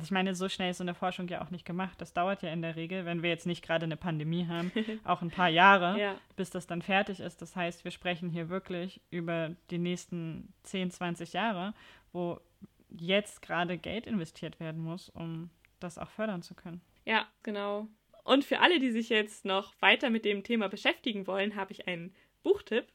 [0.00, 2.00] ich meine, so schnell ist so eine Forschung ja auch nicht gemacht.
[2.00, 4.70] Das dauert ja in der Regel, wenn wir jetzt nicht gerade eine Pandemie haben,
[5.04, 6.14] auch ein paar Jahre, Ja.
[6.36, 7.42] bis das dann fertig ist.
[7.42, 11.74] Das heißt, wir sprechen hier wirklich über die nächsten 10, 20 Jahre,
[12.12, 12.40] wo
[12.88, 16.80] jetzt gerade Geld investiert werden muss, um das auch fördern zu können.
[17.04, 17.88] Ja, genau.
[18.30, 21.88] Und für alle, die sich jetzt noch weiter mit dem Thema beschäftigen wollen, habe ich
[21.88, 22.14] einen
[22.44, 22.86] Buchtipp.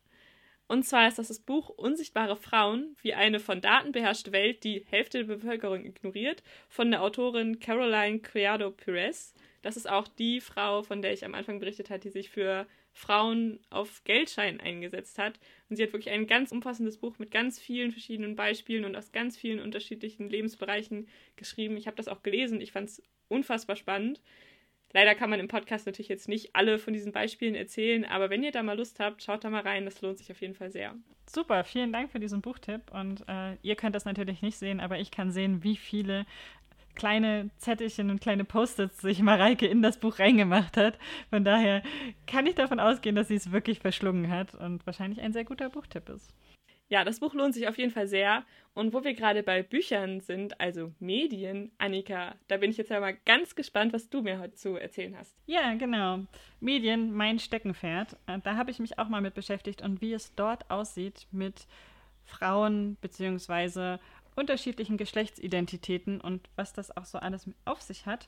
[0.69, 4.85] Und zwar ist das das Buch Unsichtbare Frauen, wie eine von Daten beherrschte Welt die
[4.89, 9.33] Hälfte der Bevölkerung ignoriert, von der Autorin Caroline Criado Perez.
[9.61, 12.65] Das ist auch die Frau, von der ich am Anfang berichtet habe, die sich für
[12.93, 15.37] Frauen auf Geldscheinen eingesetzt hat.
[15.69, 19.11] Und sie hat wirklich ein ganz umfassendes Buch mit ganz vielen verschiedenen Beispielen und aus
[19.11, 21.75] ganz vielen unterschiedlichen Lebensbereichen geschrieben.
[21.75, 22.61] Ich habe das auch gelesen.
[22.61, 24.21] Ich fand es unfassbar spannend.
[24.95, 28.43] Leider kann man im Podcast natürlich jetzt nicht alle von diesen Beispielen erzählen, aber wenn
[28.43, 29.83] ihr da mal Lust habt, schaut da mal rein.
[29.83, 30.95] Das lohnt sich auf jeden Fall sehr.
[31.29, 32.93] Super, vielen Dank für diesen Buchtipp.
[32.93, 36.25] Und äh, ihr könnt das natürlich nicht sehen, aber ich kann sehen, wie viele
[36.95, 40.97] kleine Zettelchen und kleine Post-its sich Mareike in das Buch reingemacht hat.
[41.29, 41.83] Von daher
[42.25, 45.69] kann ich davon ausgehen, dass sie es wirklich verschlungen hat und wahrscheinlich ein sehr guter
[45.69, 46.33] Buchtipp ist.
[46.87, 48.43] Ja, das Buch lohnt sich auf jeden Fall sehr.
[48.73, 52.99] Und wo wir gerade bei Büchern sind, also Medien, Annika, da bin ich jetzt ja
[52.99, 55.35] mal ganz gespannt, was du mir heute zu erzählen hast.
[55.47, 56.19] Ja, genau.
[56.59, 58.17] Medien, mein Steckenpferd.
[58.27, 61.67] Äh, da habe ich mich auch mal mit beschäftigt und wie es dort aussieht mit
[62.23, 63.97] Frauen bzw.
[64.35, 68.27] unterschiedlichen Geschlechtsidentitäten und was das auch so alles auf sich hat.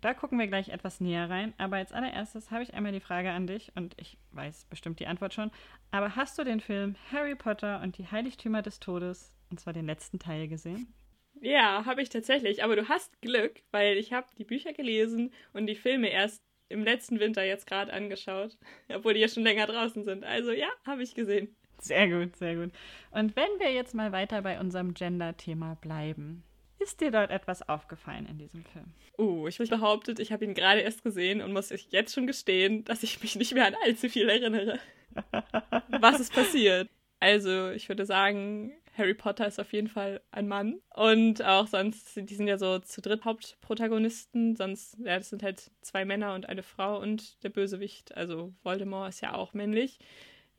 [0.00, 1.52] Da gucken wir gleich etwas näher rein.
[1.58, 5.06] Aber als allererstes habe ich einmal die Frage an dich und ich weiß bestimmt die
[5.06, 5.50] Antwort schon.
[5.90, 9.86] Aber hast du den Film Harry Potter und die Heiligtümer des Todes, und zwar den
[9.86, 10.92] letzten Teil, gesehen?
[11.40, 12.64] Ja, habe ich tatsächlich.
[12.64, 16.84] Aber du hast Glück, weil ich habe die Bücher gelesen und die Filme erst im
[16.84, 18.56] letzten Winter jetzt gerade angeschaut,
[18.94, 20.24] obwohl die ja schon länger draußen sind.
[20.24, 21.54] Also ja, habe ich gesehen.
[21.78, 22.72] Sehr gut, sehr gut.
[23.10, 26.44] Und wenn wir jetzt mal weiter bei unserem Gender-Thema bleiben,
[26.80, 28.86] ist dir dort etwas aufgefallen in diesem Film?
[29.18, 32.84] Uh, ich habe behauptet, ich habe ihn gerade erst gesehen und muss jetzt schon gestehen,
[32.84, 34.78] dass ich mich nicht mehr an allzu viel erinnere.
[36.00, 36.88] Was ist passiert?
[37.18, 40.80] Also, ich würde sagen, Harry Potter ist auf jeden Fall ein Mann.
[40.94, 44.56] Und auch sonst, die sind ja so zu dritt Hauptprotagonisten.
[44.56, 48.16] Sonst, ja, das sind halt zwei Männer und eine Frau und der Bösewicht.
[48.16, 49.98] Also Voldemort ist ja auch männlich.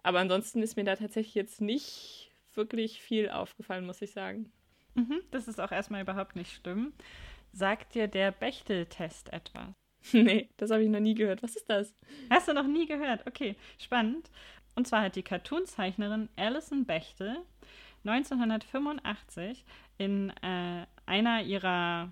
[0.04, 4.52] Aber ansonsten ist mir da tatsächlich jetzt nicht wirklich viel aufgefallen, muss ich sagen.
[4.96, 6.94] Mhm, das ist auch erstmal überhaupt nicht schlimm.
[7.54, 9.74] Sagt dir der Bechtel-Test etwas?
[10.14, 11.44] nee, das habe ich noch nie gehört.
[11.44, 11.94] Was ist das?
[12.30, 13.26] Hast du noch nie gehört?
[13.28, 14.30] Okay, spannend.
[14.76, 17.38] Und zwar hat die Cartoonzeichnerin Alison Bechtel
[18.06, 19.64] 1985
[19.98, 22.12] in äh, einer ihrer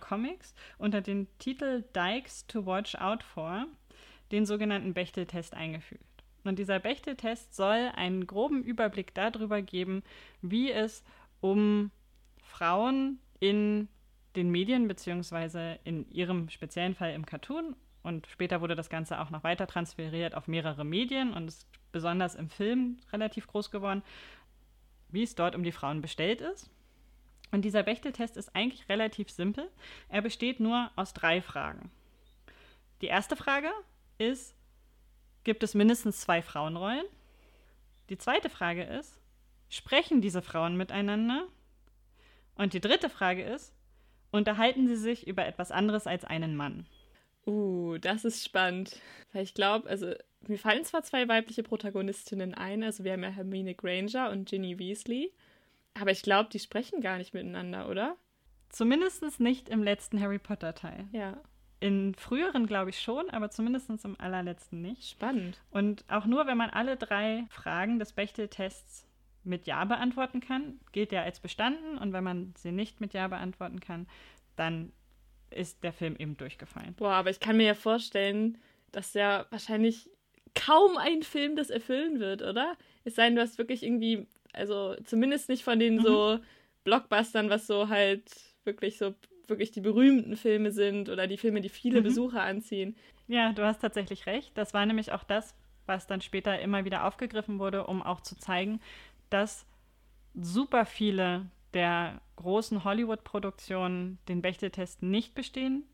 [0.00, 3.66] Comics unter dem Titel Dykes to Watch Out For
[4.32, 6.04] den sogenannten Bechtel-Test eingefügt.
[6.44, 10.02] Und dieser Bechtel-Test soll einen groben Überblick darüber geben,
[10.42, 11.04] wie es
[11.40, 11.90] um
[12.60, 13.88] Frauen in
[14.36, 17.74] den Medien, beziehungsweise in ihrem speziellen Fall im Cartoon.
[18.02, 22.34] Und später wurde das Ganze auch noch weiter transferiert auf mehrere Medien und ist besonders
[22.34, 24.02] im Film relativ groß geworden,
[25.08, 26.70] wie es dort um die Frauen bestellt ist.
[27.50, 29.70] Und dieser Bechteltest ist eigentlich relativ simpel.
[30.10, 31.90] Er besteht nur aus drei Fragen.
[33.00, 33.70] Die erste Frage
[34.18, 34.54] ist,
[35.44, 37.06] gibt es mindestens zwei Frauenrollen?
[38.10, 39.18] Die zweite Frage ist,
[39.70, 41.48] sprechen diese Frauen miteinander?
[42.60, 43.72] Und die dritte Frage ist,
[44.32, 46.84] unterhalten sie sich über etwas anderes als einen Mann?
[47.46, 49.00] Uh, das ist spannend.
[49.32, 50.12] Weil ich glaube, also
[50.46, 54.78] mir fallen zwar zwei weibliche Protagonistinnen ein, also wir haben ja Hermine Granger und Ginny
[54.78, 55.32] Weasley,
[55.98, 58.14] aber ich glaube, die sprechen gar nicht miteinander, oder?
[58.68, 61.06] Zumindest nicht im letzten Harry Potter Teil.
[61.12, 61.40] Ja.
[61.80, 65.12] In früheren glaube ich schon, aber zumindest im allerletzten nicht.
[65.12, 65.58] Spannend.
[65.70, 69.06] Und auch nur, wenn man alle drei Fragen des Bechtel-Tests
[69.44, 71.98] mit Ja beantworten kann, gilt ja als bestanden.
[71.98, 74.06] Und wenn man sie nicht mit Ja beantworten kann,
[74.56, 74.92] dann
[75.50, 76.94] ist der Film eben durchgefallen.
[76.94, 78.58] Boah, aber ich kann mir ja vorstellen,
[78.92, 80.10] dass ja wahrscheinlich
[80.54, 82.76] kaum ein Film das erfüllen wird, oder?
[83.04, 86.02] Es sei denn, du hast wirklich irgendwie, also zumindest nicht von den mhm.
[86.02, 86.38] so
[86.84, 88.30] Blockbustern, was so halt
[88.64, 89.14] wirklich so
[89.48, 92.04] wirklich die berühmten Filme sind oder die Filme, die viele mhm.
[92.04, 92.96] Besucher anziehen.
[93.26, 94.56] Ja, du hast tatsächlich recht.
[94.56, 95.54] Das war nämlich auch das,
[95.86, 98.80] was dann später immer wieder aufgegriffen wurde, um auch zu zeigen,
[99.30, 99.66] dass
[100.34, 105.84] super viele der großen Hollywood-Produktionen den Bechteltest nicht bestehen.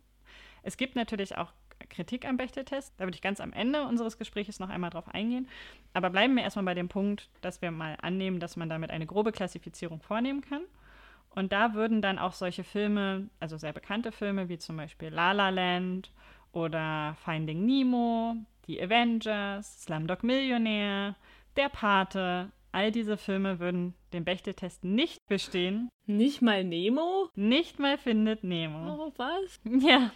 [0.62, 1.52] Es gibt natürlich auch
[1.88, 2.94] Kritik am Bechteltest.
[2.96, 5.48] Da würde ich ganz am Ende unseres Gesprächs noch einmal drauf eingehen.
[5.92, 9.06] Aber bleiben wir erstmal bei dem Punkt, dass wir mal annehmen, dass man damit eine
[9.06, 10.62] grobe Klassifizierung vornehmen kann.
[11.30, 15.32] Und da würden dann auch solche Filme, also sehr bekannte Filme wie zum Beispiel La
[15.32, 16.10] La Land
[16.52, 21.14] oder Finding Nemo, Die Avengers, Slumdog Millionär,
[21.56, 25.88] Der Pate, All diese Filme würden den Bechteltest nicht bestehen.
[26.06, 27.30] Nicht mal Nemo?
[27.34, 29.06] Nicht mal findet Nemo.
[29.06, 29.60] Oh, was?
[29.64, 30.10] Ja.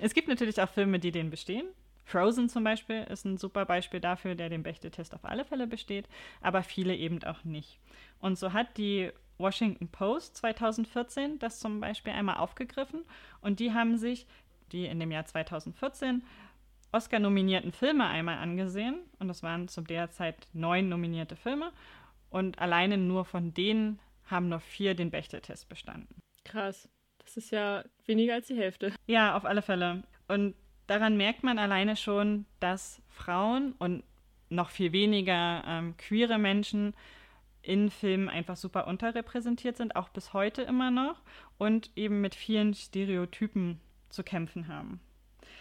[0.00, 1.66] Es gibt natürlich auch Filme, die den bestehen.
[2.04, 6.08] Frozen zum Beispiel ist ein super Beispiel dafür, der den Bechteltest auf alle Fälle besteht,
[6.40, 7.78] aber viele eben auch nicht.
[8.20, 13.04] Und so hat die Washington Post 2014 das zum Beispiel einmal aufgegriffen
[13.40, 14.26] und die haben sich,
[14.72, 16.22] die in dem Jahr 2014
[16.92, 19.00] Oscar-nominierten Filme einmal angesehen.
[19.18, 21.72] Und das waren zu der Zeit neun nominierte Filme.
[22.30, 26.14] Und alleine nur von denen haben nur vier den Bechteltest bestanden.
[26.44, 26.88] Krass.
[27.18, 28.92] Das ist ja weniger als die Hälfte.
[29.06, 30.02] Ja, auf alle Fälle.
[30.28, 30.54] Und
[30.86, 34.02] daran merkt man alleine schon, dass Frauen und
[34.48, 36.94] noch viel weniger ähm, queere Menschen
[37.62, 41.22] in Filmen einfach super unterrepräsentiert sind, auch bis heute immer noch,
[41.58, 45.00] und eben mit vielen Stereotypen zu kämpfen haben.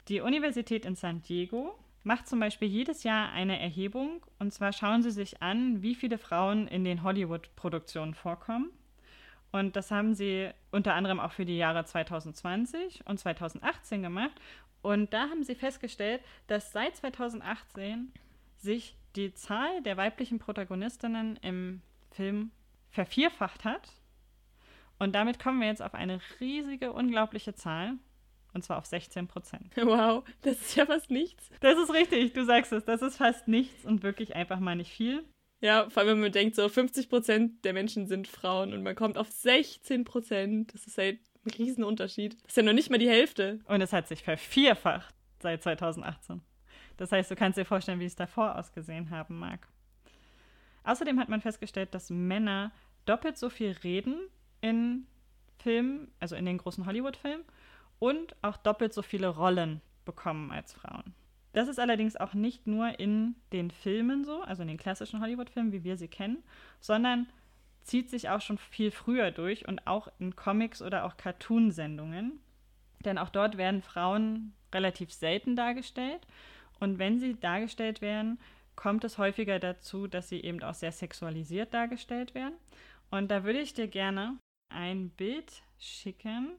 [0.07, 5.03] Die Universität in San Diego macht zum Beispiel jedes Jahr eine Erhebung und zwar schauen
[5.03, 8.71] sie sich an, wie viele Frauen in den Hollywood-Produktionen vorkommen.
[9.51, 14.31] Und das haben sie unter anderem auch für die Jahre 2020 und 2018 gemacht.
[14.81, 18.11] Und da haben sie festgestellt, dass seit 2018
[18.57, 21.81] sich die Zahl der weiblichen Protagonistinnen im
[22.11, 22.51] Film
[22.89, 23.93] vervierfacht hat.
[24.99, 27.95] Und damit kommen wir jetzt auf eine riesige, unglaubliche Zahl.
[28.53, 29.71] Und zwar auf 16 Prozent.
[29.75, 31.49] Wow, das ist ja fast nichts.
[31.61, 32.83] Das ist richtig, du sagst es.
[32.85, 35.23] Das ist fast nichts und wirklich einfach mal nicht viel.
[35.61, 38.95] Ja, vor allem, wenn man denkt, so 50 Prozent der Menschen sind Frauen und man
[38.95, 40.73] kommt auf 16 Prozent.
[40.73, 42.33] Das ist halt ein Riesenunterschied.
[42.43, 43.59] Das ist ja noch nicht mal die Hälfte.
[43.67, 46.41] Und es hat sich vervierfacht seit 2018.
[46.97, 49.67] Das heißt, du kannst dir vorstellen, wie es davor ausgesehen haben mag.
[50.83, 52.71] Außerdem hat man festgestellt, dass Männer
[53.05, 54.19] doppelt so viel reden
[54.61, 55.05] in
[55.59, 57.45] Filmen, also in den großen Hollywood-Filmen,
[58.01, 61.13] und auch doppelt so viele Rollen bekommen als Frauen.
[61.53, 65.71] Das ist allerdings auch nicht nur in den Filmen so, also in den klassischen Hollywood-Filmen,
[65.71, 66.43] wie wir sie kennen,
[66.79, 67.27] sondern
[67.83, 72.39] zieht sich auch schon viel früher durch und auch in Comics oder auch Cartoon-Sendungen.
[73.05, 76.25] Denn auch dort werden Frauen relativ selten dargestellt.
[76.79, 78.39] Und wenn sie dargestellt werden,
[78.75, 82.55] kommt es häufiger dazu, dass sie eben auch sehr sexualisiert dargestellt werden.
[83.11, 84.37] Und da würde ich dir gerne
[84.69, 86.53] ein Bild schicken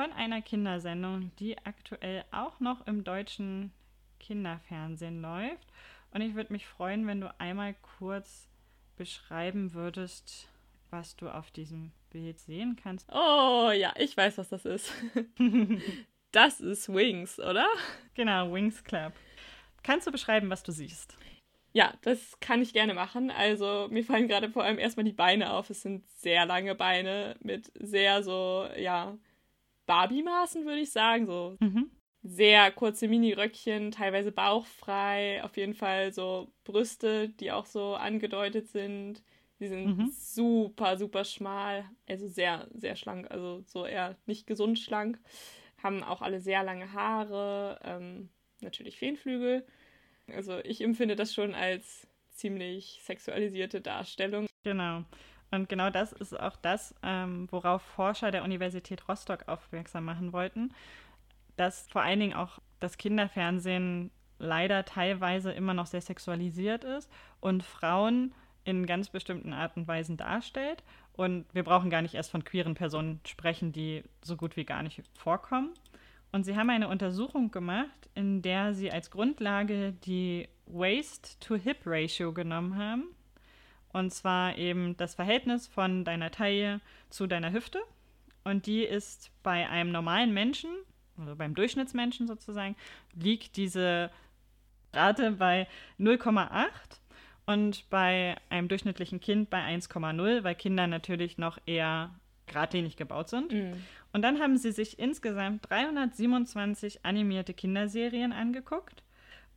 [0.00, 3.70] von einer Kindersendung, die aktuell auch noch im deutschen
[4.18, 5.68] Kinderfernsehen läuft.
[6.10, 8.48] Und ich würde mich freuen, wenn du einmal kurz
[8.96, 10.48] beschreiben würdest,
[10.88, 13.12] was du auf diesem Bild sehen kannst.
[13.12, 14.90] Oh ja, ich weiß, was das ist.
[16.32, 17.68] das ist Wings, oder?
[18.14, 19.12] Genau, Wings Club.
[19.82, 21.18] Kannst du beschreiben, was du siehst?
[21.74, 23.30] Ja, das kann ich gerne machen.
[23.30, 25.68] Also mir fallen gerade vor allem erstmal die Beine auf.
[25.68, 29.18] Es sind sehr lange Beine mit sehr so, ja,
[29.86, 31.26] Barbie-Maßen, würde ich sagen.
[31.26, 31.90] So mhm.
[32.22, 39.22] sehr kurze Mini-Röckchen, teilweise bauchfrei, auf jeden Fall so Brüste, die auch so angedeutet sind.
[39.60, 40.10] Die sind mhm.
[40.10, 45.18] super, super schmal, also sehr, sehr schlank, also so eher nicht gesund schlank.
[45.82, 49.66] Haben auch alle sehr lange Haare, ähm, natürlich Feenflügel.
[50.28, 54.46] Also ich empfinde das schon als ziemlich sexualisierte Darstellung.
[54.62, 55.04] Genau.
[55.50, 60.72] Und genau das ist auch das, ähm, worauf Forscher der Universität Rostock aufmerksam machen wollten,
[61.56, 67.62] dass vor allen Dingen auch das Kinderfernsehen leider teilweise immer noch sehr sexualisiert ist und
[67.62, 68.32] Frauen
[68.64, 70.82] in ganz bestimmten Arten und Weisen darstellt.
[71.12, 74.82] Und wir brauchen gar nicht erst von queeren Personen sprechen, die so gut wie gar
[74.82, 75.74] nicht vorkommen.
[76.32, 83.04] Und sie haben eine Untersuchung gemacht, in der sie als Grundlage die Waist-to-Hip-Ratio genommen haben.
[83.92, 87.80] Und zwar eben das Verhältnis von deiner Taille zu deiner Hüfte.
[88.44, 90.70] Und die ist bei einem normalen Menschen,
[91.18, 92.76] also beim Durchschnittsmenschen sozusagen,
[93.14, 94.10] liegt diese
[94.92, 95.66] Rate bei
[95.98, 96.68] 0,8
[97.46, 102.14] und bei einem durchschnittlichen Kind bei 1,0, weil Kinder natürlich noch eher
[102.46, 103.52] geradlinig gebaut sind.
[103.52, 103.82] Mhm.
[104.12, 109.02] Und dann haben sie sich insgesamt 327 animierte Kinderserien angeguckt.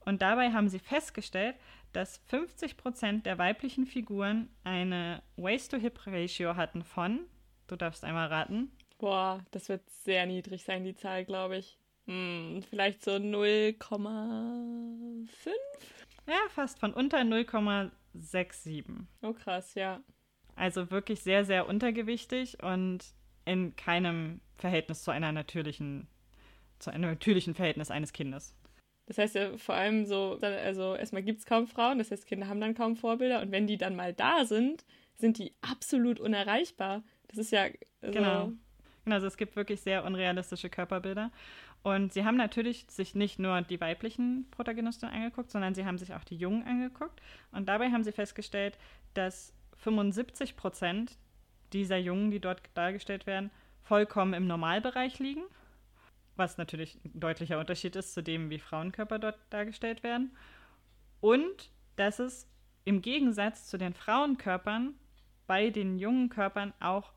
[0.05, 1.55] Und dabei haben sie festgestellt,
[1.93, 7.19] dass 50 Prozent der weiblichen Figuren eine Waist-to-Hip-Ratio hatten von,
[7.67, 8.71] du darfst einmal raten.
[8.97, 11.77] Boah, das wird sehr niedrig sein, die Zahl, glaube ich.
[12.05, 15.29] Hm, vielleicht so 0,5?
[16.27, 19.05] Ja, fast von unter 0,67.
[19.21, 20.01] Oh, krass, ja.
[20.55, 23.13] Also wirklich sehr, sehr untergewichtig und
[23.45, 26.07] in keinem Verhältnis zu einer natürlichen,
[26.79, 28.55] zu einem natürlichen Verhältnis eines Kindes.
[29.05, 32.47] Das heißt ja vor allem so, also erstmal gibt es kaum Frauen, das heißt, Kinder
[32.47, 34.85] haben dann kaum Vorbilder und wenn die dann mal da sind,
[35.15, 37.03] sind die absolut unerreichbar.
[37.27, 37.67] Das ist ja.
[38.01, 38.51] Also genau.
[39.03, 41.31] Genau, also es gibt wirklich sehr unrealistische Körperbilder.
[41.81, 46.13] Und sie haben natürlich sich nicht nur die weiblichen Protagonisten angeguckt, sondern sie haben sich
[46.13, 47.21] auch die Jungen angeguckt.
[47.51, 48.77] Und dabei haben sie festgestellt,
[49.13, 51.17] dass 75 Prozent
[51.73, 53.51] dieser Jungen, die dort dargestellt werden,
[53.81, 55.43] vollkommen im Normalbereich liegen
[56.35, 60.35] was natürlich ein deutlicher Unterschied ist zu dem, wie Frauenkörper dort dargestellt werden.
[61.21, 62.47] Und dass es
[62.85, 64.95] im Gegensatz zu den Frauenkörpern
[65.47, 67.13] bei den jungen Körpern auch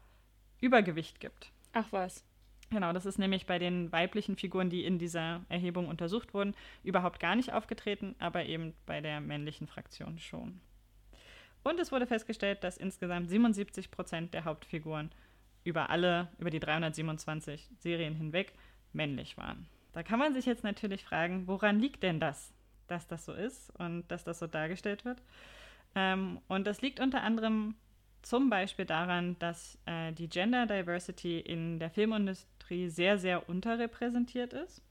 [0.60, 1.52] Übergewicht gibt.
[1.72, 2.24] Ach was.
[2.70, 7.20] Genau, das ist nämlich bei den weiblichen Figuren, die in dieser Erhebung untersucht wurden, überhaupt
[7.20, 10.60] gar nicht aufgetreten, aber eben bei der männlichen Fraktion schon.
[11.62, 15.10] Und es wurde festgestellt, dass insgesamt 77 Prozent der Hauptfiguren
[15.64, 18.52] über alle, über die 327 Serien hinweg
[18.96, 19.68] männlich waren.
[19.92, 22.52] Da kann man sich jetzt natürlich fragen, woran liegt denn das,
[22.86, 25.22] dass das so ist und dass das so dargestellt wird?
[25.94, 27.74] Ähm, und das liegt unter anderem
[28.22, 34.82] zum Beispiel daran, dass äh, die Gender Diversity in der Filmindustrie sehr, sehr unterrepräsentiert ist.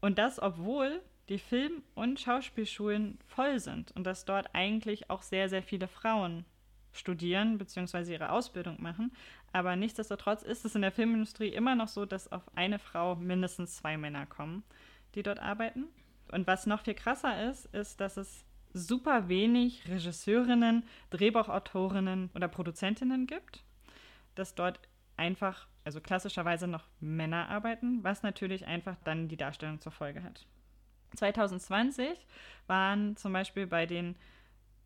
[0.00, 5.48] Und das, obwohl die Film- und Schauspielschulen voll sind und dass dort eigentlich auch sehr,
[5.48, 6.44] sehr viele Frauen
[6.92, 8.12] studieren bzw.
[8.12, 9.12] ihre Ausbildung machen.
[9.52, 13.76] Aber nichtsdestotrotz ist es in der Filmindustrie immer noch so, dass auf eine Frau mindestens
[13.76, 14.62] zwei Männer kommen,
[15.14, 15.86] die dort arbeiten.
[16.30, 23.26] Und was noch viel krasser ist, ist, dass es super wenig Regisseurinnen, Drehbuchautorinnen oder Produzentinnen
[23.26, 23.64] gibt,
[24.36, 24.80] dass dort
[25.16, 30.46] einfach, also klassischerweise noch Männer arbeiten, was natürlich einfach dann die Darstellung zur Folge hat.
[31.16, 32.26] 2020
[32.68, 34.14] waren zum Beispiel bei den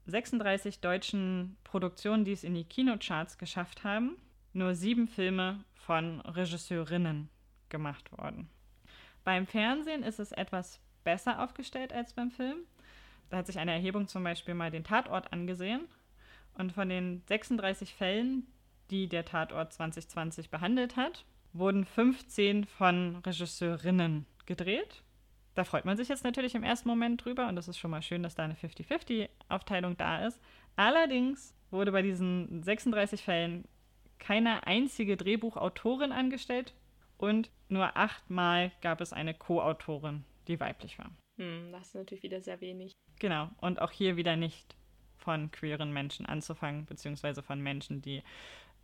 [0.07, 4.17] 36 deutschen Produktionen, die es in die Kinocharts geschafft haben,
[4.53, 7.29] nur sieben Filme von Regisseurinnen
[7.69, 8.49] gemacht worden.
[9.25, 12.59] Beim Fernsehen ist es etwas besser aufgestellt als beim Film.
[13.31, 15.89] Da hat sich eine Erhebung zum Beispiel mal den Tatort angesehen.
[16.57, 18.47] Und von den 36 Fällen,
[18.91, 25.04] die der Tatort 2020 behandelt hat, wurden 15 von Regisseurinnen gedreht.
[25.55, 28.03] Da freut man sich jetzt natürlich im ersten Moment drüber und das ist schon mal
[28.03, 30.41] schön, dass da eine 50-50-Aufteilung da ist.
[30.77, 33.65] Allerdings wurde bei diesen 36 Fällen
[34.19, 36.75] keine einzige Drehbuchautorin angestellt
[37.19, 41.11] und nur achtmal gab es eine Co-Autorin, die weiblich war.
[41.37, 42.93] Hm, das ist natürlich wieder sehr wenig.
[43.19, 44.77] Genau, und auch hier wieder nicht
[45.17, 48.23] von queeren Menschen anzufangen, beziehungsweise von Menschen, die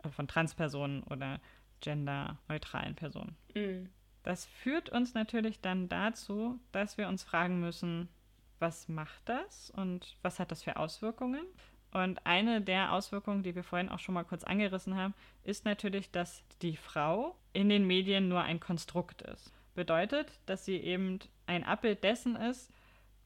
[0.03, 1.41] äh, von Transpersonen oder
[1.81, 3.37] genderneutralen Personen.
[3.55, 3.89] Mhm.
[4.23, 8.09] Das führt uns natürlich dann dazu, dass wir uns fragen müssen,
[8.59, 11.45] was macht das und was hat das für Auswirkungen?
[11.93, 16.11] Und eine der Auswirkungen, die wir vorhin auch schon mal kurz angerissen haben, ist natürlich,
[16.11, 19.53] dass die Frau in den Medien nur ein Konstrukt ist.
[19.75, 22.71] Bedeutet, dass sie eben ein Abbild dessen ist,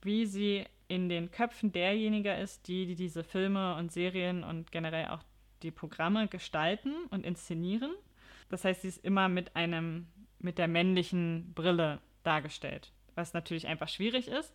[0.02, 5.08] wie sie in den Köpfen derjenigen ist, die, die diese Filme und Serien und generell
[5.08, 5.22] auch
[5.62, 7.92] die Programme gestalten und inszenieren.
[8.50, 10.06] Das heißt, sie ist immer mit einem,
[10.44, 14.54] mit der männlichen Brille dargestellt, was natürlich einfach schwierig ist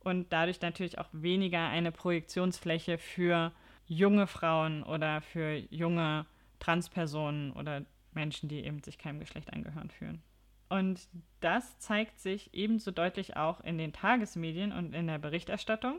[0.00, 3.52] und dadurch natürlich auch weniger eine Projektionsfläche für
[3.86, 6.26] junge Frauen oder für junge
[6.60, 10.22] Transpersonen oder Menschen, die eben sich keinem Geschlecht angehören fühlen.
[10.68, 11.08] Und
[11.40, 15.98] das zeigt sich ebenso deutlich auch in den Tagesmedien und in der Berichterstattung.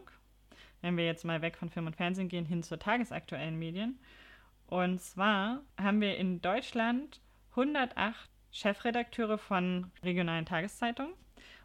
[0.81, 3.99] Wenn wir jetzt mal weg von Film und Fernsehen gehen, hin zu tagesaktuellen Medien.
[4.67, 7.19] Und zwar haben wir in Deutschland
[7.51, 11.13] 108 Chefredakteure von regionalen Tageszeitungen.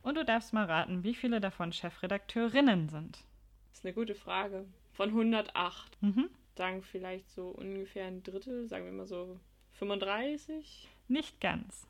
[0.03, 3.25] Und du darfst mal raten, wie viele davon Chefredakteurinnen sind.
[3.71, 4.65] Das ist eine gute Frage.
[4.93, 6.01] Von 108.
[6.01, 6.31] Mhm.
[6.57, 9.39] Sagen vielleicht so ungefähr ein Drittel, sagen wir mal so
[9.73, 10.89] 35?
[11.09, 11.87] Nicht ganz.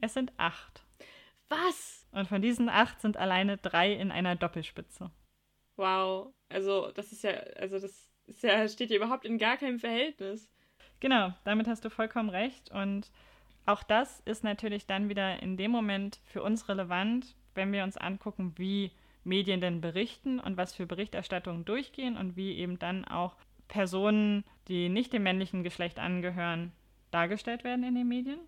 [0.00, 0.84] Es sind acht.
[1.48, 2.06] Was?
[2.12, 5.10] Und von diesen acht sind alleine drei in einer Doppelspitze.
[5.76, 6.32] Wow.
[6.48, 10.50] Also, das ist ja, also das ist ja, steht ja überhaupt in gar keinem Verhältnis.
[11.00, 12.70] Genau, damit hast du vollkommen recht.
[12.70, 13.10] Und
[13.68, 17.98] auch das ist natürlich dann wieder in dem Moment für uns relevant, wenn wir uns
[17.98, 18.92] angucken, wie
[19.24, 23.36] Medien denn berichten und was für Berichterstattungen durchgehen und wie eben dann auch
[23.68, 26.72] Personen, die nicht dem männlichen Geschlecht angehören,
[27.10, 28.40] dargestellt werden in den Medien.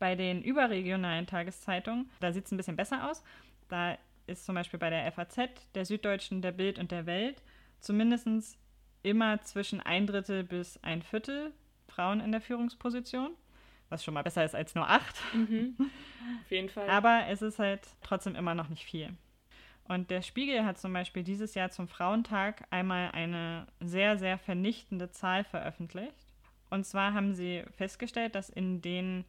[0.00, 3.22] Bei den überregionalen Tageszeitungen, da sieht es ein bisschen besser aus.
[3.68, 3.96] Da
[4.26, 5.36] ist zum Beispiel bei der FAZ,
[5.76, 7.44] der Süddeutschen, der Bild und der Welt
[7.78, 8.58] zumindest
[9.04, 11.52] immer zwischen ein Drittel bis ein Viertel
[11.86, 13.30] Frauen in der Führungsposition,
[13.88, 15.16] was schon mal besser ist als nur acht.
[15.34, 15.76] Mhm.
[16.42, 16.88] Auf jeden Fall.
[16.88, 19.14] Aber es ist halt trotzdem immer noch nicht viel.
[19.84, 25.10] Und der Spiegel hat zum Beispiel dieses Jahr zum Frauentag einmal eine sehr, sehr vernichtende
[25.10, 26.34] Zahl veröffentlicht.
[26.70, 29.24] Und zwar haben sie festgestellt, dass in den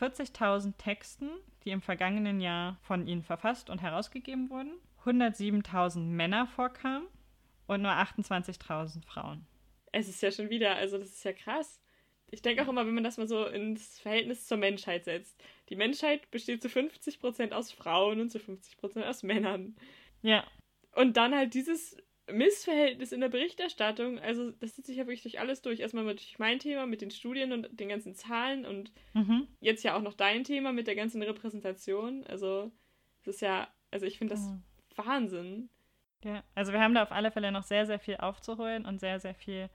[0.00, 1.30] 40.000 Texten,
[1.64, 7.06] die im vergangenen Jahr von ihnen verfasst und herausgegeben wurden, 107.000 Männer vorkamen
[7.66, 9.46] und nur 28.000 Frauen.
[9.92, 11.80] Es ist ja schon wieder, also das ist ja krass.
[12.30, 15.40] Ich denke auch immer, wenn man das mal so ins Verhältnis zur Menschheit setzt.
[15.68, 19.76] Die Menschheit besteht zu 50% aus Frauen und zu 50% aus Männern.
[20.22, 20.44] Ja.
[20.92, 21.96] Und dann halt dieses
[22.30, 25.78] Missverhältnis in der Berichterstattung, also das zieht sich ja wirklich durch alles durch.
[25.78, 29.46] Erstmal durch mein Thema mit den Studien und den ganzen Zahlen und mhm.
[29.60, 32.24] jetzt ja auch noch dein Thema mit der ganzen Repräsentation.
[32.26, 32.72] Also
[33.20, 34.62] es ist ja, also ich finde das mhm.
[34.96, 35.68] Wahnsinn.
[36.24, 39.20] Ja, also wir haben da auf alle Fälle noch sehr, sehr viel aufzuholen und sehr,
[39.20, 39.70] sehr viel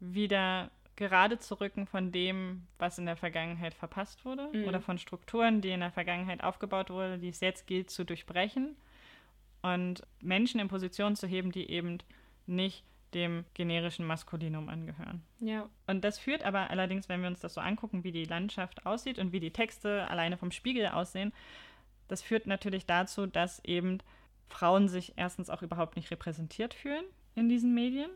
[0.00, 4.64] wieder gerade zu rücken von dem, was in der Vergangenheit verpasst wurde mhm.
[4.64, 8.76] oder von Strukturen, die in der Vergangenheit aufgebaut wurden, die es jetzt gilt zu durchbrechen
[9.62, 11.98] und Menschen in Positionen zu heben, die eben
[12.46, 12.84] nicht
[13.14, 15.22] dem generischen Maskulinum angehören.
[15.38, 15.68] Ja.
[15.86, 19.20] Und das führt aber allerdings, wenn wir uns das so angucken, wie die Landschaft aussieht
[19.20, 21.32] und wie die Texte alleine vom Spiegel aussehen,
[22.08, 23.98] das führt natürlich dazu, dass eben
[24.48, 27.04] Frauen sich erstens auch überhaupt nicht repräsentiert fühlen
[27.36, 28.10] in diesen Medien.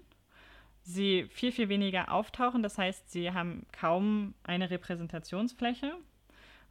[0.85, 5.95] Sie viel, viel weniger auftauchen, das heißt, sie haben kaum eine Repräsentationsfläche.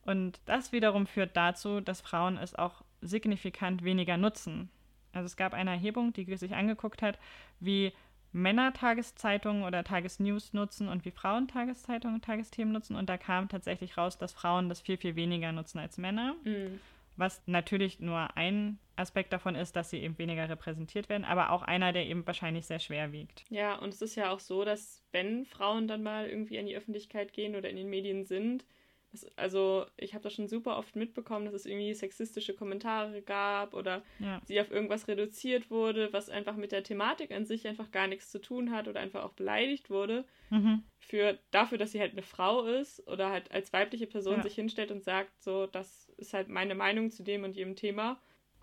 [0.03, 4.69] Und das wiederum führt dazu, dass Frauen es auch signifikant weniger nutzen.
[5.13, 7.19] Also es gab eine Erhebung, die sich angeguckt hat,
[7.59, 7.93] wie
[8.33, 12.95] Männer Tageszeitungen oder Tagesnews nutzen und wie Frauen Tageszeitungen und Tagesthemen nutzen.
[12.95, 16.35] Und da kam tatsächlich raus, dass Frauen das viel, viel weniger nutzen als Männer.
[16.43, 16.79] Mhm.
[17.21, 21.61] Was natürlich nur ein Aspekt davon ist, dass sie eben weniger repräsentiert werden, aber auch
[21.61, 23.45] einer, der eben wahrscheinlich sehr schwer wiegt.
[23.49, 26.75] Ja, und es ist ja auch so, dass wenn Frauen dann mal irgendwie in die
[26.75, 28.65] Öffentlichkeit gehen oder in den Medien sind,
[29.11, 33.73] das, also ich habe das schon super oft mitbekommen, dass es irgendwie sexistische Kommentare gab
[33.73, 34.39] oder ja.
[34.45, 38.31] sie auf irgendwas reduziert wurde, was einfach mit der Thematik an sich einfach gar nichts
[38.31, 40.23] zu tun hat oder einfach auch beleidigt wurde.
[40.49, 40.83] Mhm.
[40.99, 44.43] Für, dafür, dass sie halt eine Frau ist oder halt als weibliche Person ja.
[44.43, 48.17] sich hinstellt und sagt, so, das ist halt meine Meinung zu dem und jedem Thema.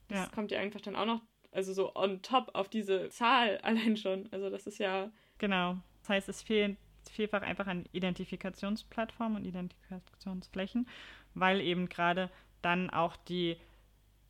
[0.09, 0.26] Das ja.
[0.34, 1.20] kommt ja einfach dann auch noch,
[1.53, 4.28] also so on top auf diese Zahl allein schon.
[4.30, 5.11] Also das ist ja.
[5.36, 5.76] Genau.
[6.01, 6.78] Das heißt, es fehlen
[7.11, 10.88] vielfach einfach an Identifikationsplattformen und Identifikationsflächen,
[11.34, 12.30] weil eben gerade
[12.62, 13.56] dann auch die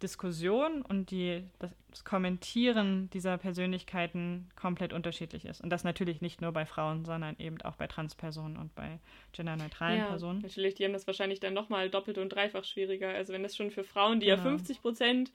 [0.02, 5.60] Diskussion und die, das Kommentieren dieser Persönlichkeiten komplett unterschiedlich ist.
[5.60, 9.00] Und das natürlich nicht nur bei Frauen, sondern eben auch bei Transpersonen und bei
[9.32, 10.40] genderneutralen ja, Personen.
[10.40, 13.08] Natürlich, die haben das wahrscheinlich dann nochmal doppelt und dreifach schwieriger.
[13.08, 14.38] Also wenn das schon für Frauen, die genau.
[14.38, 15.32] ja 50 Prozent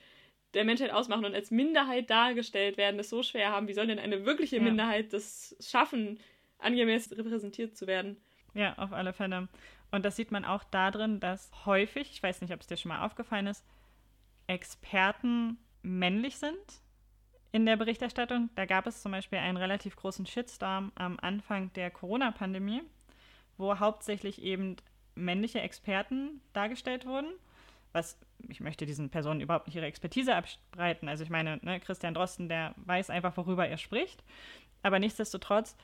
[0.54, 4.00] der Menschheit ausmachen und als Minderheit dargestellt werden, das so schwer haben, wie soll denn
[4.00, 4.62] eine wirkliche ja.
[4.62, 6.20] Minderheit das schaffen,
[6.64, 8.18] angemessen repräsentiert zu werden.
[8.54, 9.48] Ja, auf alle Fälle.
[9.92, 12.90] Und das sieht man auch darin, dass häufig, ich weiß nicht, ob es dir schon
[12.90, 13.66] mal aufgefallen ist,
[14.48, 16.82] Experten männlich sind
[17.52, 18.50] in der Berichterstattung.
[18.56, 22.82] Da gab es zum Beispiel einen relativ großen Shitstorm am Anfang der Corona-Pandemie,
[23.58, 24.76] wo hauptsächlich eben
[25.16, 27.32] männliche Experten dargestellt wurden.
[27.92, 31.08] Was, ich möchte diesen Personen überhaupt nicht ihre Expertise abspreiten.
[31.08, 34.24] Also ich meine, ne, Christian Drosten, der weiß einfach, worüber er spricht.
[34.82, 35.78] Aber nichtsdestotrotz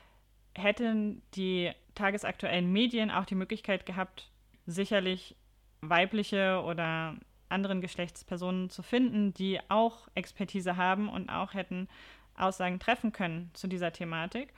[0.55, 4.29] hätten die tagesaktuellen Medien auch die Möglichkeit gehabt,
[4.65, 5.35] sicherlich
[5.81, 7.15] weibliche oder
[7.49, 11.87] anderen Geschlechtspersonen zu finden, die auch Expertise haben und auch hätten
[12.35, 14.53] Aussagen treffen können zu dieser Thematik,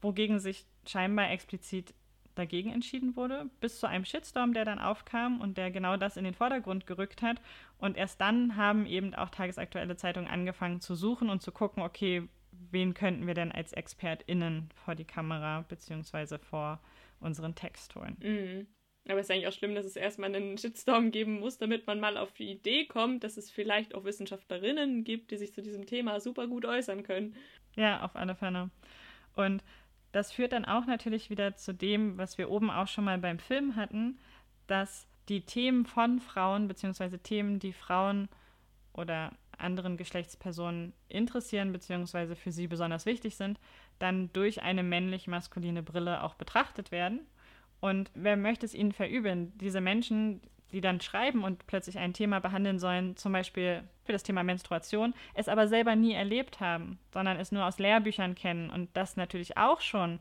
[0.00, 1.94] wogegen sich scheinbar explizit
[2.34, 6.24] dagegen entschieden wurde, bis zu einem Shitstorm, der dann aufkam und der genau das in
[6.24, 7.40] den Vordergrund gerückt hat.
[7.78, 12.28] Und erst dann haben eben auch tagesaktuelle Zeitungen angefangen zu suchen und zu gucken, okay,
[12.70, 16.80] wen könnten wir denn als ExpertInnen vor die Kamera beziehungsweise vor
[17.20, 18.16] unseren Text holen.
[18.20, 18.66] Mhm.
[19.08, 21.98] Aber es ist eigentlich auch schlimm, dass es erstmal einen Shitstorm geben muss, damit man
[21.98, 25.86] mal auf die Idee kommt, dass es vielleicht auch Wissenschaftlerinnen gibt, die sich zu diesem
[25.86, 27.34] Thema super gut äußern können.
[27.74, 28.70] Ja, auf alle Fälle.
[29.34, 29.64] Und
[30.12, 33.38] das führt dann auch natürlich wieder zu dem, was wir oben auch schon mal beim
[33.38, 34.18] Film hatten,
[34.66, 38.28] dass die Themen von Frauen, beziehungsweise Themen, die Frauen
[38.92, 42.34] oder anderen Geschlechtspersonen interessieren bzw.
[42.34, 43.58] für sie besonders wichtig sind,
[43.98, 47.20] dann durch eine männlich-maskuline Brille auch betrachtet werden.
[47.80, 49.52] Und wer möchte es ihnen verübeln?
[49.58, 50.40] Diese Menschen,
[50.72, 55.14] die dann schreiben und plötzlich ein Thema behandeln sollen, zum Beispiel für das Thema Menstruation,
[55.34, 59.56] es aber selber nie erlebt haben, sondern es nur aus Lehrbüchern kennen und das natürlich
[59.56, 60.20] auch schon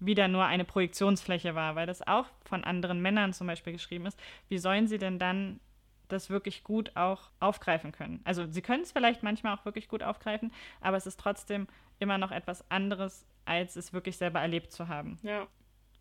[0.00, 4.18] wieder nur eine Projektionsfläche war, weil das auch von anderen Männern zum Beispiel geschrieben ist.
[4.48, 5.60] Wie sollen sie denn dann
[6.08, 8.20] das wirklich gut auch aufgreifen können.
[8.24, 11.66] Also sie können es vielleicht manchmal auch wirklich gut aufgreifen, aber es ist trotzdem
[11.98, 15.18] immer noch etwas anderes, als es wirklich selber erlebt zu haben.
[15.22, 15.46] Ja.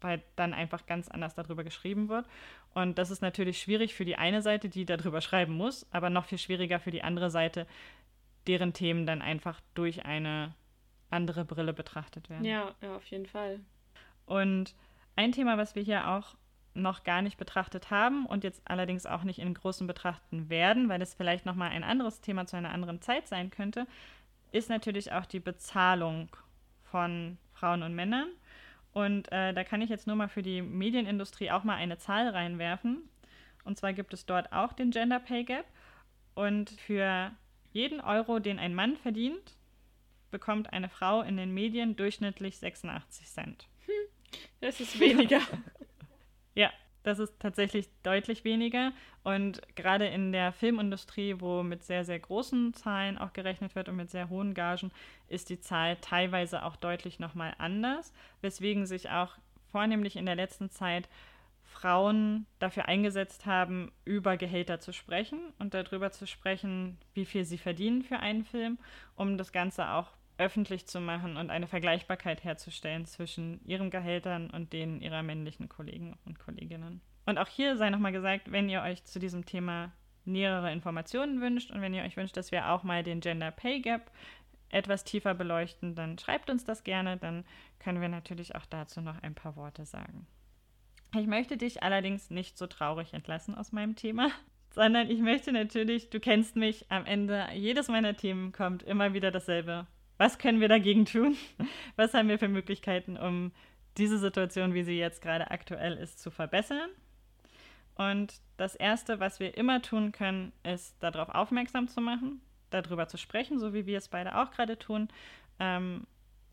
[0.01, 2.27] Weil dann einfach ganz anders darüber geschrieben wird.
[2.73, 6.25] Und das ist natürlich schwierig für die eine Seite, die darüber schreiben muss, aber noch
[6.25, 7.67] viel schwieriger für die andere Seite,
[8.47, 10.53] deren Themen dann einfach durch eine
[11.09, 12.43] andere Brille betrachtet werden.
[12.43, 13.59] Ja, ja, auf jeden Fall.
[14.25, 14.75] Und
[15.15, 16.35] ein Thema, was wir hier auch
[16.73, 21.01] noch gar nicht betrachtet haben und jetzt allerdings auch nicht in großen betrachten werden, weil
[21.01, 23.87] es vielleicht nochmal ein anderes Thema zu einer anderen Zeit sein könnte,
[24.51, 26.29] ist natürlich auch die Bezahlung
[26.83, 28.29] von Frauen und Männern.
[28.93, 32.29] Und äh, da kann ich jetzt nur mal für die Medienindustrie auch mal eine Zahl
[32.29, 33.09] reinwerfen.
[33.63, 35.65] Und zwar gibt es dort auch den Gender Pay Gap.
[36.35, 37.31] Und für
[37.71, 39.57] jeden Euro, den ein Mann verdient,
[40.29, 43.67] bekommt eine Frau in den Medien durchschnittlich 86 Cent.
[44.61, 45.41] Das ist weniger.
[46.55, 46.71] Ja,
[47.03, 48.91] das ist tatsächlich deutlich weniger.
[49.23, 53.95] Und gerade in der Filmindustrie, wo mit sehr, sehr großen Zahlen auch gerechnet wird und
[53.95, 54.91] mit sehr hohen Gagen,
[55.27, 59.37] ist die Zahl teilweise auch deutlich nochmal anders, weswegen sich auch
[59.71, 61.09] vornehmlich in der letzten Zeit
[61.63, 67.57] Frauen dafür eingesetzt haben, über Gehälter zu sprechen und darüber zu sprechen, wie viel sie
[67.57, 68.77] verdienen für einen Film,
[69.15, 74.73] um das Ganze auch öffentlich zu machen und eine Vergleichbarkeit herzustellen zwischen ihren Gehältern und
[74.73, 77.01] denen ihrer männlichen Kollegen und Kolleginnen.
[77.25, 79.91] Und auch hier sei nochmal gesagt, wenn ihr euch zu diesem Thema
[80.25, 83.81] nähere Informationen wünscht und wenn ihr euch wünscht, dass wir auch mal den Gender Pay
[83.81, 84.11] Gap
[84.69, 87.45] etwas tiefer beleuchten, dann schreibt uns das gerne, dann
[87.79, 90.25] können wir natürlich auch dazu noch ein paar Worte sagen.
[91.15, 94.31] Ich möchte dich allerdings nicht so traurig entlassen aus meinem Thema,
[94.71, 99.29] sondern ich möchte natürlich, du kennst mich, am Ende jedes meiner Themen kommt immer wieder
[99.29, 99.85] dasselbe
[100.23, 101.35] was können wir dagegen tun?
[101.97, 103.51] Was haben wir für Möglichkeiten, um
[103.97, 106.89] diese Situation, wie sie jetzt gerade aktuell ist, zu verbessern?
[107.95, 113.17] Und das Erste, was wir immer tun können, ist darauf aufmerksam zu machen, darüber zu
[113.17, 115.09] sprechen, so wie wir es beide auch gerade tun,
[115.59, 116.07] ähm,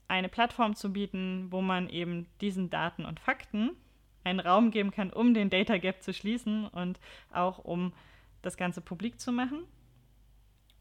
[0.08, 3.70] eine Plattform zu bieten, wo man eben diesen Daten und Fakten
[4.24, 6.98] einen Raum geben kann, um den Data Gap zu schließen und
[7.32, 7.92] auch um
[8.42, 9.62] das Ganze publik zu machen.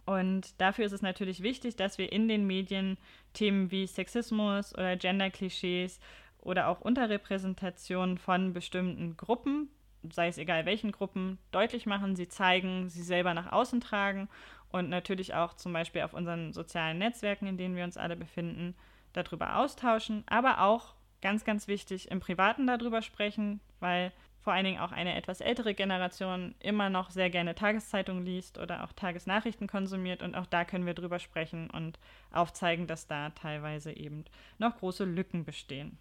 [0.06, 2.98] Und dafür ist es natürlich wichtig, dass wir in den Medien
[3.34, 6.00] Themen wie Sexismus oder Gender-Klischees
[6.42, 9.70] oder auch Unterrepräsentation von bestimmten Gruppen,
[10.12, 14.30] sei es egal welchen Gruppen, deutlich machen, sie zeigen, sie selber nach außen tragen
[14.72, 18.76] und natürlich auch zum Beispiel auf unseren sozialen Netzwerken, in denen wir uns alle befinden,
[19.14, 24.12] darüber austauschen, aber auch ganz, ganz wichtig im Privaten darüber sprechen, weil
[24.42, 28.84] vor allen Dingen auch eine etwas ältere Generation immer noch sehr gerne Tageszeitungen liest oder
[28.84, 32.00] auch Tagesnachrichten konsumiert und auch da können wir drüber sprechen und
[32.32, 34.26] aufzeigen, dass da teilweise eben
[34.58, 35.98] noch große Lücken bestehen.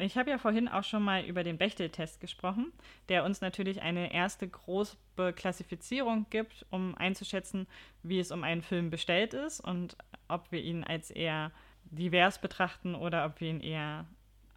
[0.00, 2.72] Ich habe ja vorhin auch schon mal über den Bechtel-Test gesprochen,
[3.10, 4.96] der uns natürlich eine erste große
[5.34, 7.66] Klassifizierung gibt, um einzuschätzen,
[8.02, 11.52] wie es um einen Film bestellt ist und ob wir ihn als eher
[11.84, 14.06] divers betrachten oder ob wir ihn eher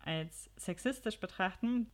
[0.06, 1.92] als sexistisch betrachten.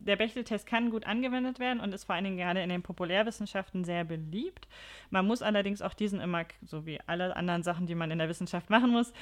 [0.00, 3.84] Der Bechtel-Test kann gut angewendet werden und ist vor allen Dingen gerade in den Populärwissenschaften
[3.84, 4.68] sehr beliebt.
[5.10, 8.28] Man muss allerdings auch diesen immer, so wie alle anderen Sachen, die man in der
[8.28, 9.12] Wissenschaft machen muss,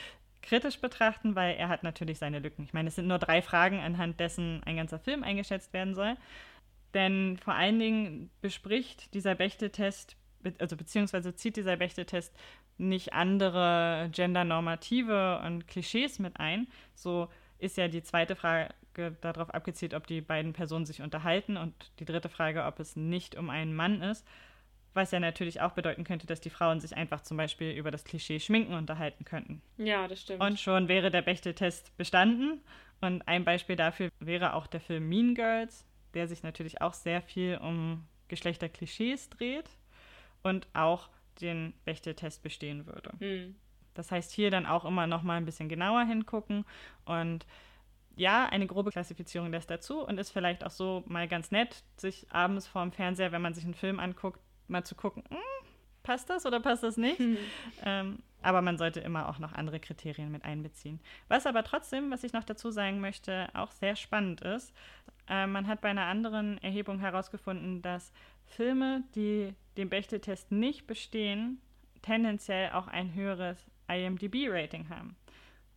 [0.42, 2.64] kritisch betrachten, weil er hat natürlich seine Lücken.
[2.64, 6.16] Ich meine, es sind nur drei Fragen, anhand dessen ein ganzer Film eingeschätzt werden soll.
[6.94, 10.16] Denn vor allen Dingen bespricht dieser Bechtel-Test,
[10.58, 12.34] also beziehungsweise zieht dieser Bechtel-Test
[12.78, 16.68] nicht andere gendernormative und Klischees mit ein.
[16.94, 18.68] So ist ja die zweite Frage
[19.20, 23.36] darauf abgezielt, ob die beiden Personen sich unterhalten und die dritte Frage, ob es nicht
[23.36, 24.26] um einen Mann ist.
[24.94, 28.04] Was ja natürlich auch bedeuten könnte, dass die Frauen sich einfach zum Beispiel über das
[28.04, 29.60] Klischee Schminken unterhalten könnten.
[29.76, 30.40] Ja, das stimmt.
[30.40, 32.62] Und schon wäre der Bechtel-Test bestanden.
[33.02, 35.84] Und ein Beispiel dafür wäre auch der Film Mean Girls,
[36.14, 39.68] der sich natürlich auch sehr viel um Geschlechterklischees dreht
[40.42, 43.12] und auch den Bechtel-Test bestehen würde.
[43.18, 43.54] Mhm.
[43.92, 46.64] Das heißt, hier dann auch immer noch mal ein bisschen genauer hingucken
[47.04, 47.46] und
[48.16, 52.26] ja, eine grobe Klassifizierung lässt dazu und ist vielleicht auch so mal ganz nett, sich
[52.30, 55.38] abends vorm Fernseher, wenn man sich einen Film anguckt, mal zu gucken, hm,
[56.02, 57.18] passt das oder passt das nicht?
[57.18, 57.36] Hm.
[57.84, 61.00] Ähm, aber man sollte immer auch noch andere Kriterien mit einbeziehen.
[61.28, 64.72] Was aber trotzdem, was ich noch dazu sagen möchte, auch sehr spannend ist,
[65.28, 68.12] äh, man hat bei einer anderen Erhebung herausgefunden, dass
[68.46, 71.60] Filme, die den Bechtel-Test nicht bestehen,
[72.02, 73.58] tendenziell auch ein höheres
[73.88, 75.16] IMDb-Rating haben.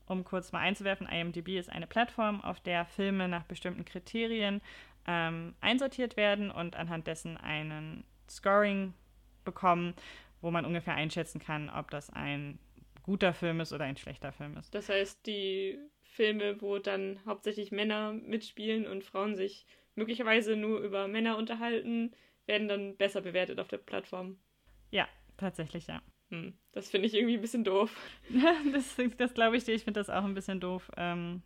[0.09, 4.59] Um kurz mal einzuwerfen, IMDb ist eine Plattform, auf der Filme nach bestimmten Kriterien
[5.07, 8.95] ähm, einsortiert werden und anhand dessen einen Scoring
[9.45, 9.93] bekommen,
[10.41, 12.57] wo man ungefähr einschätzen kann, ob das ein
[13.03, 14.73] guter Film ist oder ein schlechter Film ist.
[14.73, 21.07] Das heißt, die Filme, wo dann hauptsächlich Männer mitspielen und Frauen sich möglicherweise nur über
[21.07, 22.15] Männer unterhalten,
[22.47, 24.39] werden dann besser bewertet auf der Plattform.
[24.89, 25.07] Ja,
[25.37, 26.01] tatsächlich, ja.
[26.29, 27.95] Hm, das finde ich irgendwie ein bisschen doof.
[28.73, 29.75] das das glaube ich dir.
[29.75, 30.89] Ich finde das auch ein bisschen doof.
[30.97, 31.41] Ähm,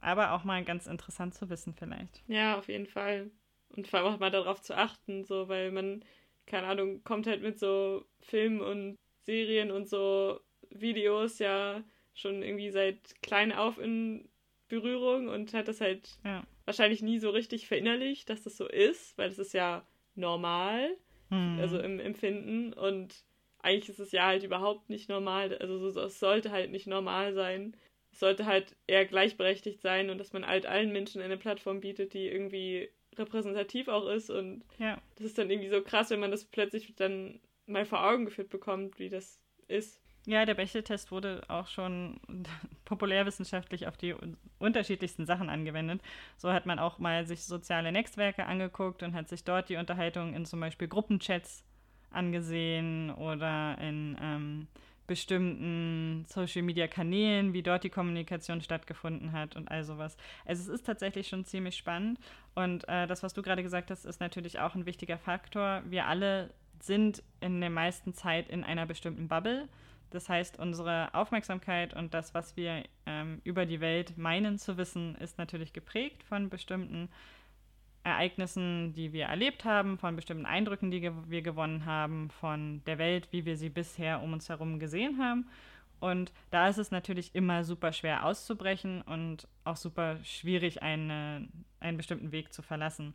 [0.00, 2.22] aber auch mal ganz interessant zu wissen, vielleicht.
[2.28, 3.30] Ja, auf jeden Fall.
[3.70, 6.04] Und vor allem auch mal darauf zu achten, so, weil man
[6.48, 11.84] keine Ahnung, kommt halt mit so Filmen und Serien und so Videos ja
[12.14, 14.28] schon irgendwie seit klein auf in
[14.68, 16.42] Berührung und hat das halt ja.
[16.64, 20.96] wahrscheinlich nie so richtig verinnerlicht, dass das so ist, weil es ist ja normal,
[21.28, 21.58] hm.
[21.60, 23.24] also im Empfinden und
[23.60, 27.34] eigentlich ist es ja halt überhaupt nicht normal, also so, es sollte halt nicht normal
[27.34, 27.76] sein.
[28.12, 32.14] Es sollte halt eher gleichberechtigt sein und dass man halt allen Menschen eine Plattform bietet,
[32.14, 34.30] die irgendwie repräsentativ auch ist.
[34.30, 35.00] Und ja.
[35.16, 38.48] das ist dann irgendwie so krass, wenn man das plötzlich dann mal vor Augen geführt
[38.48, 40.00] bekommt, wie das ist.
[40.26, 42.20] Ja, der Bechtel-Test wurde auch schon
[42.84, 44.14] populärwissenschaftlich auf die
[44.58, 46.02] unterschiedlichsten Sachen angewendet.
[46.36, 50.34] So hat man auch mal sich soziale Netzwerke angeguckt und hat sich dort die Unterhaltung
[50.34, 51.64] in zum Beispiel Gruppenchats
[52.10, 54.66] angesehen oder in ähm,
[55.06, 60.16] bestimmten Social-Media-Kanälen, wie dort die Kommunikation stattgefunden hat und all sowas.
[60.44, 62.20] Also es ist tatsächlich schon ziemlich spannend
[62.54, 65.82] und äh, das, was du gerade gesagt hast, ist natürlich auch ein wichtiger Faktor.
[65.86, 69.68] Wir alle sind in der meisten Zeit in einer bestimmten Bubble.
[70.10, 75.14] Das heißt, unsere Aufmerksamkeit und das, was wir ähm, über die Welt meinen zu wissen,
[75.16, 77.08] ist natürlich geprägt von bestimmten
[78.04, 83.28] Ereignissen, die wir erlebt haben, von bestimmten Eindrücken, die wir gewonnen haben, von der Welt,
[83.30, 85.46] wie wir sie bisher um uns herum gesehen haben.
[86.00, 91.48] Und da ist es natürlich immer super schwer auszubrechen und auch super schwierig, eine,
[91.80, 93.14] einen bestimmten Weg zu verlassen.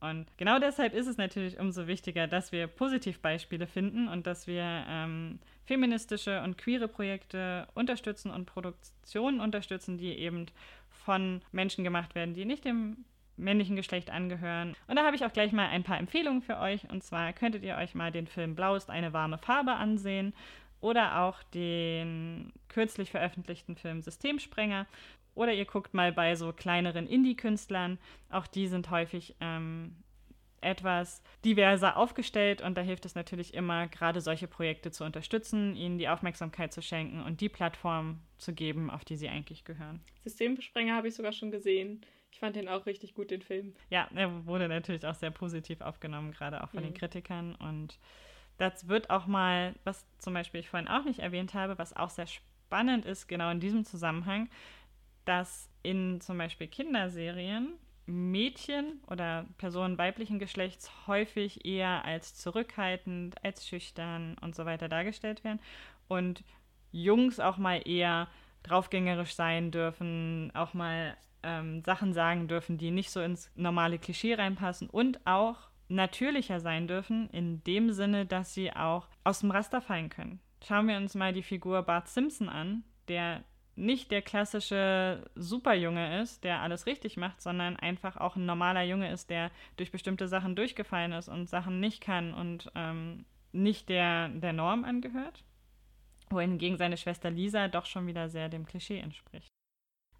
[0.00, 4.84] Und genau deshalb ist es natürlich umso wichtiger, dass wir Positivbeispiele finden und dass wir
[4.88, 10.46] ähm, feministische und queere Projekte unterstützen und Produktionen unterstützen, die eben
[10.90, 13.04] von Menschen gemacht werden, die nicht dem
[13.36, 14.74] männlichen Geschlecht angehören.
[14.86, 16.88] Und da habe ich auch gleich mal ein paar Empfehlungen für euch.
[16.90, 20.34] Und zwar könntet ihr euch mal den Film Blau ist eine warme Farbe ansehen
[20.80, 24.86] oder auch den kürzlich veröffentlichten Film Systemsprenger.
[25.34, 27.98] Oder ihr guckt mal bei so kleineren Indie-Künstlern.
[28.30, 29.96] Auch die sind häufig ähm,
[30.62, 35.98] etwas diverser aufgestellt und da hilft es natürlich immer, gerade solche Projekte zu unterstützen, ihnen
[35.98, 40.00] die Aufmerksamkeit zu schenken und die Plattform zu geben, auf die sie eigentlich gehören.
[40.24, 42.02] Systemsprenger habe ich sogar schon gesehen.
[42.32, 43.74] Ich fand den auch richtig gut, den Film.
[43.90, 46.88] Ja, er wurde natürlich auch sehr positiv aufgenommen, gerade auch von mhm.
[46.88, 47.54] den Kritikern.
[47.54, 47.98] Und
[48.58, 52.10] das wird auch mal, was zum Beispiel ich vorhin auch nicht erwähnt habe, was auch
[52.10, 54.48] sehr spannend ist, genau in diesem Zusammenhang,
[55.24, 57.74] dass in zum Beispiel Kinderserien
[58.06, 65.44] Mädchen oder Personen weiblichen Geschlechts häufig eher als zurückhaltend, als schüchtern und so weiter dargestellt
[65.44, 65.60] werden
[66.08, 66.42] und
[66.90, 68.28] Jungs auch mal eher
[68.64, 74.34] draufgängerisch sein dürfen, auch mal ähm, Sachen sagen dürfen, die nicht so ins normale Klischee
[74.34, 79.80] reinpassen und auch natürlicher sein dürfen, in dem Sinne, dass sie auch aus dem Raster
[79.80, 80.40] fallen können.
[80.66, 83.44] Schauen wir uns mal die Figur Bart Simpson an, der
[83.74, 89.10] nicht der klassische Superjunge ist, der alles richtig macht, sondern einfach auch ein normaler Junge
[89.10, 94.28] ist, der durch bestimmte Sachen durchgefallen ist und Sachen nicht kann und ähm, nicht der,
[94.28, 95.44] der Norm angehört.
[96.30, 99.51] Wohingegen seine Schwester Lisa doch schon wieder sehr dem Klischee entspricht.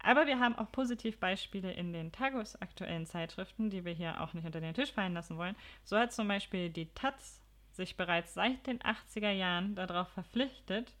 [0.03, 4.59] Aber wir haben auch Positivbeispiele in den tagesaktuellen Zeitschriften, die wir hier auch nicht unter
[4.59, 5.55] den Tisch fallen lassen wollen.
[5.85, 10.93] So hat zum Beispiel die Taz sich bereits seit den 80er Jahren darauf verpflichtet,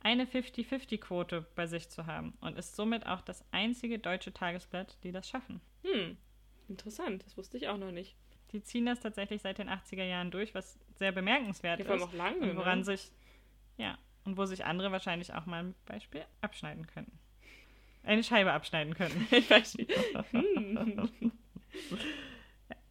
[0.00, 5.12] eine 50-50-Quote bei sich zu haben und ist somit auch das einzige deutsche Tagesblatt, die
[5.12, 5.60] das schaffen.
[5.84, 6.16] Hm,
[6.68, 8.16] interessant, das wusste ich auch noch nicht.
[8.52, 12.02] Die ziehen das tatsächlich seit den 80er Jahren durch, was sehr bemerkenswert ja, ist.
[12.02, 12.84] Auch lange, und woran ne?
[12.84, 13.10] sich,
[13.76, 17.17] ja, und wo sich andere wahrscheinlich auch mal ein Beispiel abschneiden könnten.
[18.02, 19.26] Eine Scheibe abschneiden können.
[20.30, 21.20] Hm.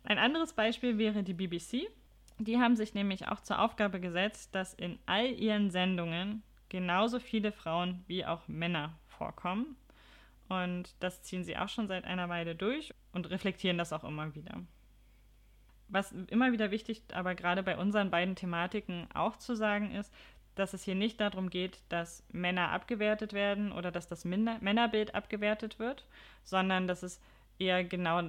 [0.04, 1.90] Ein anderes Beispiel wäre die BBC.
[2.40, 7.52] Die haben sich nämlich auch zur Aufgabe gesetzt, dass in all ihren Sendungen genauso viele
[7.52, 9.76] Frauen wie auch Männer vorkommen.
[10.48, 14.34] Und das ziehen sie auch schon seit einer Weile durch und reflektieren das auch immer
[14.36, 14.62] wieder.
[15.90, 20.14] Was immer wieder wichtig, aber gerade bei unseren beiden Thematiken auch zu sagen ist,
[20.60, 25.80] dass es hier nicht darum geht, dass Männer abgewertet werden oder dass das Männerbild abgewertet
[25.80, 26.06] wird,
[26.44, 27.20] sondern dass es
[27.60, 28.22] eher genau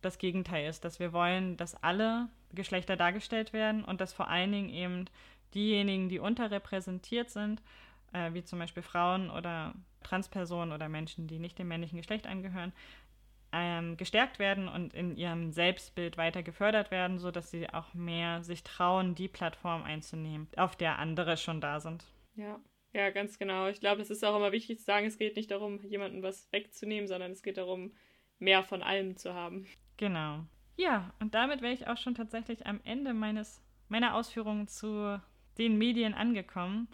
[0.00, 4.52] das Gegenteil ist, dass wir wollen, dass alle Geschlechter dargestellt werden und dass vor allen
[4.52, 5.06] Dingen eben
[5.54, 7.62] diejenigen, die unterrepräsentiert sind,
[8.12, 12.72] äh, wie zum Beispiel Frauen oder Transpersonen oder Menschen, die nicht dem männlichen Geschlecht angehören,
[13.52, 18.62] ähm, gestärkt werden und in ihrem Selbstbild weiter gefördert werden, sodass sie auch mehr sich
[18.62, 22.04] trauen, die Plattform einzunehmen, auf der andere schon da sind.
[22.34, 22.60] Ja.
[22.94, 23.68] Ja, ganz genau.
[23.68, 26.52] Ich glaube, es ist auch immer wichtig zu sagen, es geht nicht darum, jemandem was
[26.52, 27.92] wegzunehmen, sondern es geht darum,
[28.38, 29.66] mehr von allem zu haben.
[29.96, 30.44] Genau.
[30.76, 35.20] Ja, und damit wäre ich auch schon tatsächlich am Ende meines, meiner Ausführungen zu
[35.58, 36.88] den Medien angekommen.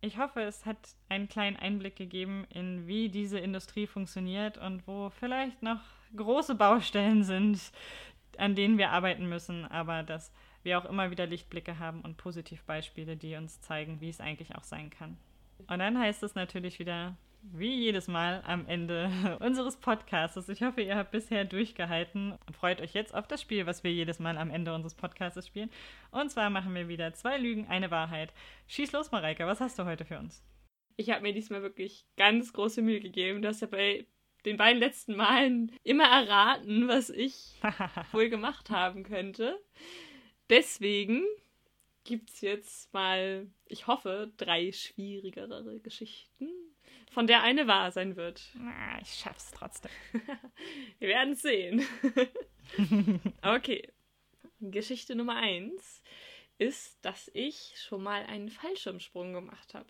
[0.00, 5.10] Ich hoffe, es hat einen kleinen Einblick gegeben, in wie diese Industrie funktioniert und wo
[5.10, 5.80] vielleicht noch
[6.14, 7.60] große Baustellen sind,
[8.36, 13.16] an denen wir arbeiten müssen, aber dass wir auch immer wieder Lichtblicke haben und Positivbeispiele,
[13.16, 15.16] die uns zeigen, wie es eigentlich auch sein kann.
[15.66, 19.10] Und dann heißt es natürlich wieder, wie jedes Mal am Ende
[19.40, 20.48] unseres Podcasts.
[20.48, 23.92] Ich hoffe, ihr habt bisher durchgehalten und freut euch jetzt auf das Spiel, was wir
[23.92, 25.70] jedes Mal am Ende unseres Podcasts spielen.
[26.10, 28.32] Und zwar machen wir wieder zwei Lügen, eine Wahrheit.
[28.66, 30.42] Schieß los, Mareike, was hast du heute für uns?
[30.96, 33.42] Ich habe mir diesmal wirklich ganz große Mühe gegeben.
[33.42, 34.06] Du hast ja bei
[34.44, 37.60] den beiden letzten Malen immer erraten, was ich
[38.12, 39.58] wohl gemacht haben könnte.
[40.50, 41.24] Deswegen
[42.04, 46.48] gibt es jetzt mal, ich hoffe, drei schwierigere Geschichten
[47.18, 48.48] von der eine wahr sein wird.
[48.54, 49.90] Na, ich schaff's trotzdem.
[51.00, 51.82] Wir werden sehen.
[53.42, 53.92] okay.
[54.60, 56.04] Geschichte Nummer eins
[56.58, 59.88] ist, dass ich schon mal einen Fallschirmsprung gemacht habe.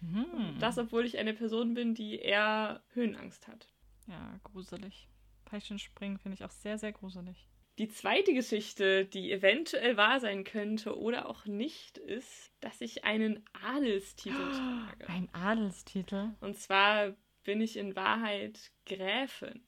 [0.00, 0.56] Hm.
[0.58, 3.68] Das, obwohl ich eine Person bin, die eher Höhenangst hat.
[4.08, 5.06] Ja, gruselig.
[5.48, 7.46] Fallschirmspringen finde ich auch sehr, sehr gruselig.
[7.78, 13.44] Die zweite Geschichte, die eventuell wahr sein könnte oder auch nicht, ist, dass ich einen
[13.64, 15.08] Adelstitel trage.
[15.08, 16.30] Ein Adelstitel?
[16.40, 19.60] Und zwar bin ich in Wahrheit Gräfin.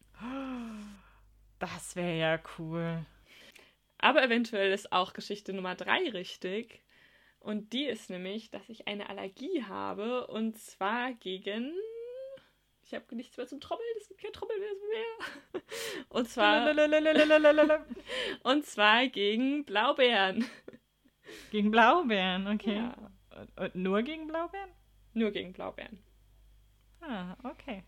[1.58, 3.04] Das wäre ja cool.
[3.98, 6.82] Aber eventuell ist auch Geschichte Nummer drei richtig.
[7.40, 11.72] Und die ist nämlich, dass ich eine Allergie habe und zwar gegen
[12.86, 15.62] ich habe nichts mehr zum Trommeln, es gibt kein Trommeln mehr.
[16.08, 16.70] Und zwar.
[18.44, 20.44] und zwar gegen Blaubeeren.
[21.50, 22.76] Gegen Blaubeeren, okay.
[22.76, 22.94] Ja.
[23.56, 24.70] Und nur gegen Blaubeeren?
[25.14, 25.98] Nur gegen Blaubeeren.
[27.00, 27.82] Ah, okay.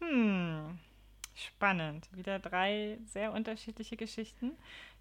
[0.00, 0.78] Hm.
[1.34, 2.08] Spannend.
[2.12, 4.56] Wieder drei sehr unterschiedliche Geschichten.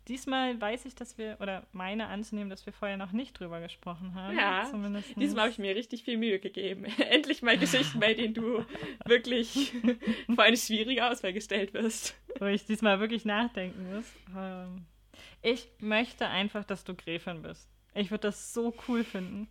[0.07, 4.15] Diesmal weiß ich, dass wir, oder meine anzunehmen, dass wir vorher noch nicht drüber gesprochen
[4.15, 4.37] haben.
[4.37, 5.15] Ja, zumindest.
[5.15, 6.85] diesmal habe ich mir richtig viel Mühe gegeben.
[7.09, 8.65] Endlich mal Geschichten, bei denen du
[9.05, 9.73] wirklich
[10.35, 12.15] vor eine schwierige Auswahl gestellt wirst.
[12.39, 14.05] Wo ich diesmal wirklich nachdenken muss.
[14.37, 14.85] Ähm,
[15.41, 17.69] ich möchte einfach, dass du Gräfin bist.
[17.93, 19.47] Ich würde das so cool finden.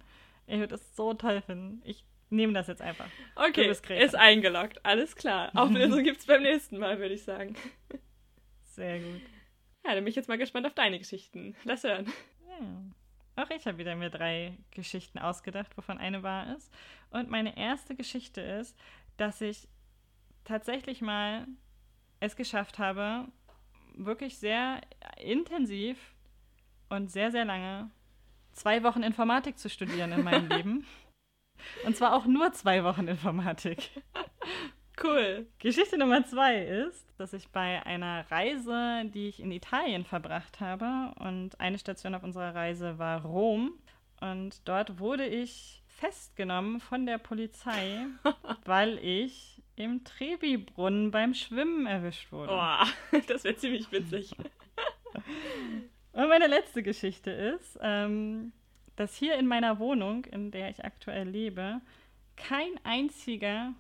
[0.47, 1.81] Ich würde das so toll finden.
[1.85, 3.07] Ich nehme das jetzt einfach.
[3.37, 4.85] Okay, ist eingeloggt.
[4.85, 5.51] Alles klar.
[5.55, 7.55] Auflösung gibt es beim nächsten Mal, würde ich sagen.
[8.65, 9.21] Sehr gut.
[9.85, 11.57] Ja, dann bin ich jetzt mal gespannt auf deine Geschichten.
[11.65, 12.07] Lass hören.
[12.49, 13.43] Ja.
[13.43, 16.71] Auch ich habe wieder mir drei Geschichten ausgedacht, wovon eine wahr ist.
[17.11, 18.77] Und meine erste Geschichte ist,
[19.17, 19.69] dass ich
[20.45, 21.47] tatsächlich mal
[22.21, 23.27] es geschafft habe,
[23.95, 24.81] wirklich sehr
[25.19, 25.99] intensiv
[26.89, 27.91] und sehr, sehr lange
[28.53, 30.87] zwei Wochen Informatik zu studieren in meinem Leben.
[31.85, 33.91] Und zwar auch nur zwei Wochen Informatik.
[35.01, 35.47] Cool.
[35.59, 41.15] Geschichte Nummer zwei ist, dass ich bei einer Reise, die ich in Italien verbracht habe,
[41.19, 43.73] und eine Station auf unserer Reise war Rom.
[44.21, 48.07] Und dort wurde ich festgenommen von der Polizei,
[48.65, 52.53] weil ich im Trevi-Brunnen beim Schwimmen erwischt wurde.
[52.53, 54.33] Oh, das wäre ziemlich witzig.
[56.13, 58.53] und meine letzte Geschichte ist, ähm,
[58.97, 61.81] dass hier in meiner Wohnung, in der ich aktuell lebe,
[62.37, 63.75] kein einziger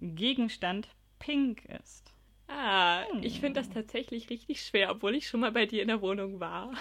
[0.00, 2.12] Gegenstand pink ist.
[2.48, 3.22] Ah, hm.
[3.22, 6.38] ich finde das tatsächlich richtig schwer, obwohl ich schon mal bei dir in der Wohnung
[6.38, 6.72] war.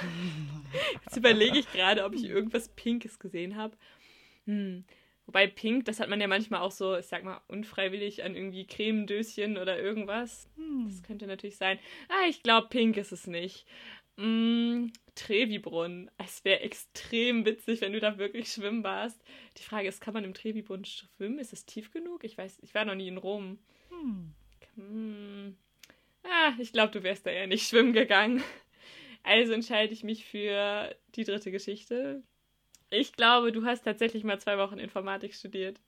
[1.03, 3.75] Jetzt überlege ich gerade, ob ich irgendwas Pinkes gesehen habe.
[4.45, 4.85] Hm.
[5.25, 8.67] Wobei Pink, das hat man ja manchmal auch so, ich sag mal, unfreiwillig an irgendwie
[8.67, 10.47] Cremendöschen oder irgendwas.
[10.55, 10.85] Hm.
[10.87, 11.79] Das könnte natürlich sein.
[12.09, 13.65] Ah, ich glaube, Pink ist es nicht.
[14.17, 16.09] Mm, Trevi-Brunnen.
[16.17, 19.21] Es wäre extrem witzig, wenn du da wirklich schwimmen warst.
[19.57, 21.39] Die Frage ist, kann man im Trevi-Brunnen schwimmen?
[21.39, 22.23] Ist es tief genug?
[22.23, 23.59] Ich weiß, ich war noch nie in Rom.
[23.89, 24.33] Hm.
[24.75, 25.57] Hm.
[26.23, 28.43] Ah, ich glaube, du wärst da ja nicht schwimmen gegangen.
[29.23, 32.23] Also entscheide ich mich für die dritte Geschichte.
[32.91, 35.81] Ich glaube, du hast tatsächlich mal zwei Wochen Informatik studiert.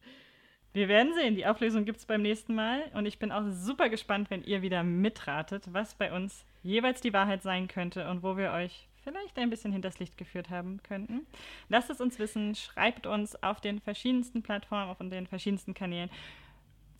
[0.73, 1.35] Wir werden sehen.
[1.35, 2.91] Die Auflösung gibt es beim nächsten Mal.
[2.93, 7.14] Und ich bin auch super gespannt, wenn ihr wieder mitratet, was bei uns jeweils die
[7.14, 11.26] Wahrheit sein könnte und wo wir euch vielleicht ein bisschen hinters Licht geführt haben könnten.
[11.69, 16.10] Lasst es uns wissen, schreibt uns auf den verschiedensten Plattformen, auf den verschiedensten Kanälen.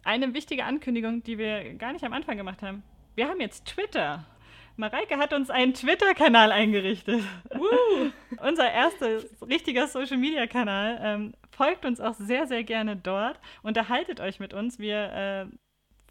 [0.04, 2.82] Eine wichtige Ankündigung, die wir gar nicht am Anfang gemacht haben.
[3.16, 4.26] Wir haben jetzt Twitter.
[4.78, 7.24] Mareike hat uns einen Twitter-Kanal eingerichtet.
[7.54, 8.12] Uh.
[8.48, 11.00] Unser erster richtiger Social-Media-Kanal.
[11.02, 13.40] Ähm, folgt uns auch sehr, sehr gerne dort.
[13.64, 14.78] Unterhaltet euch mit uns.
[14.80, 15.58] Wir äh,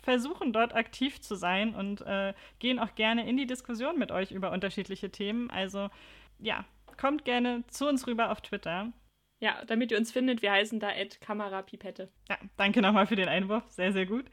[0.07, 4.31] versuchen dort aktiv zu sein und äh, gehen auch gerne in die Diskussion mit euch
[4.31, 5.51] über unterschiedliche Themen.
[5.51, 5.91] Also
[6.39, 6.65] ja,
[6.97, 8.93] kommt gerne zu uns rüber auf Twitter.
[9.41, 12.09] Ja, damit ihr uns findet, wir heißen da Kamerapipette.
[12.29, 14.27] Ja, danke nochmal für den Einwurf, sehr, sehr gut.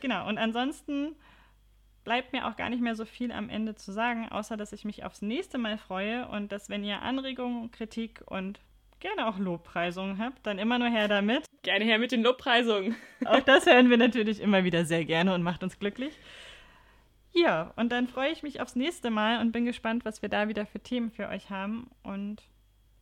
[0.00, 1.14] Genau, und ansonsten
[2.02, 4.84] bleibt mir auch gar nicht mehr so viel am Ende zu sagen, außer dass ich
[4.84, 8.58] mich aufs nächste Mal freue und dass, wenn ihr Anregungen, Kritik und
[9.06, 11.44] gerne auch Lobpreisungen habt, dann immer nur her damit.
[11.62, 12.96] Gerne her mit den Lobpreisungen.
[13.24, 16.12] auch das hören wir natürlich immer wieder sehr gerne und macht uns glücklich.
[17.32, 20.48] Ja, und dann freue ich mich aufs nächste Mal und bin gespannt, was wir da
[20.48, 22.42] wieder für Themen für euch haben und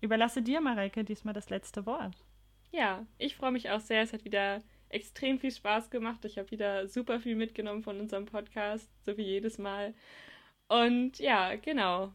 [0.03, 2.15] überlasse dir, Mareike, diesmal das letzte Wort.
[2.71, 4.03] Ja, ich freue mich auch sehr.
[4.03, 4.61] Es hat wieder
[4.91, 6.25] extrem viel Spaß gemacht.
[6.25, 9.95] Ich habe wieder super viel mitgenommen von unserem Podcast, so wie jedes Mal.
[10.69, 12.13] Und ja, genau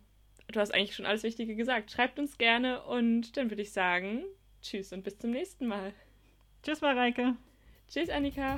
[0.51, 1.91] du hast eigentlich schon alles Wichtige gesagt.
[1.91, 4.23] Schreibt uns gerne und dann würde ich sagen,
[4.61, 5.93] tschüss und bis zum nächsten Mal.
[6.63, 7.35] Tschüss, Mareike.
[7.88, 8.57] Tschüss, Annika.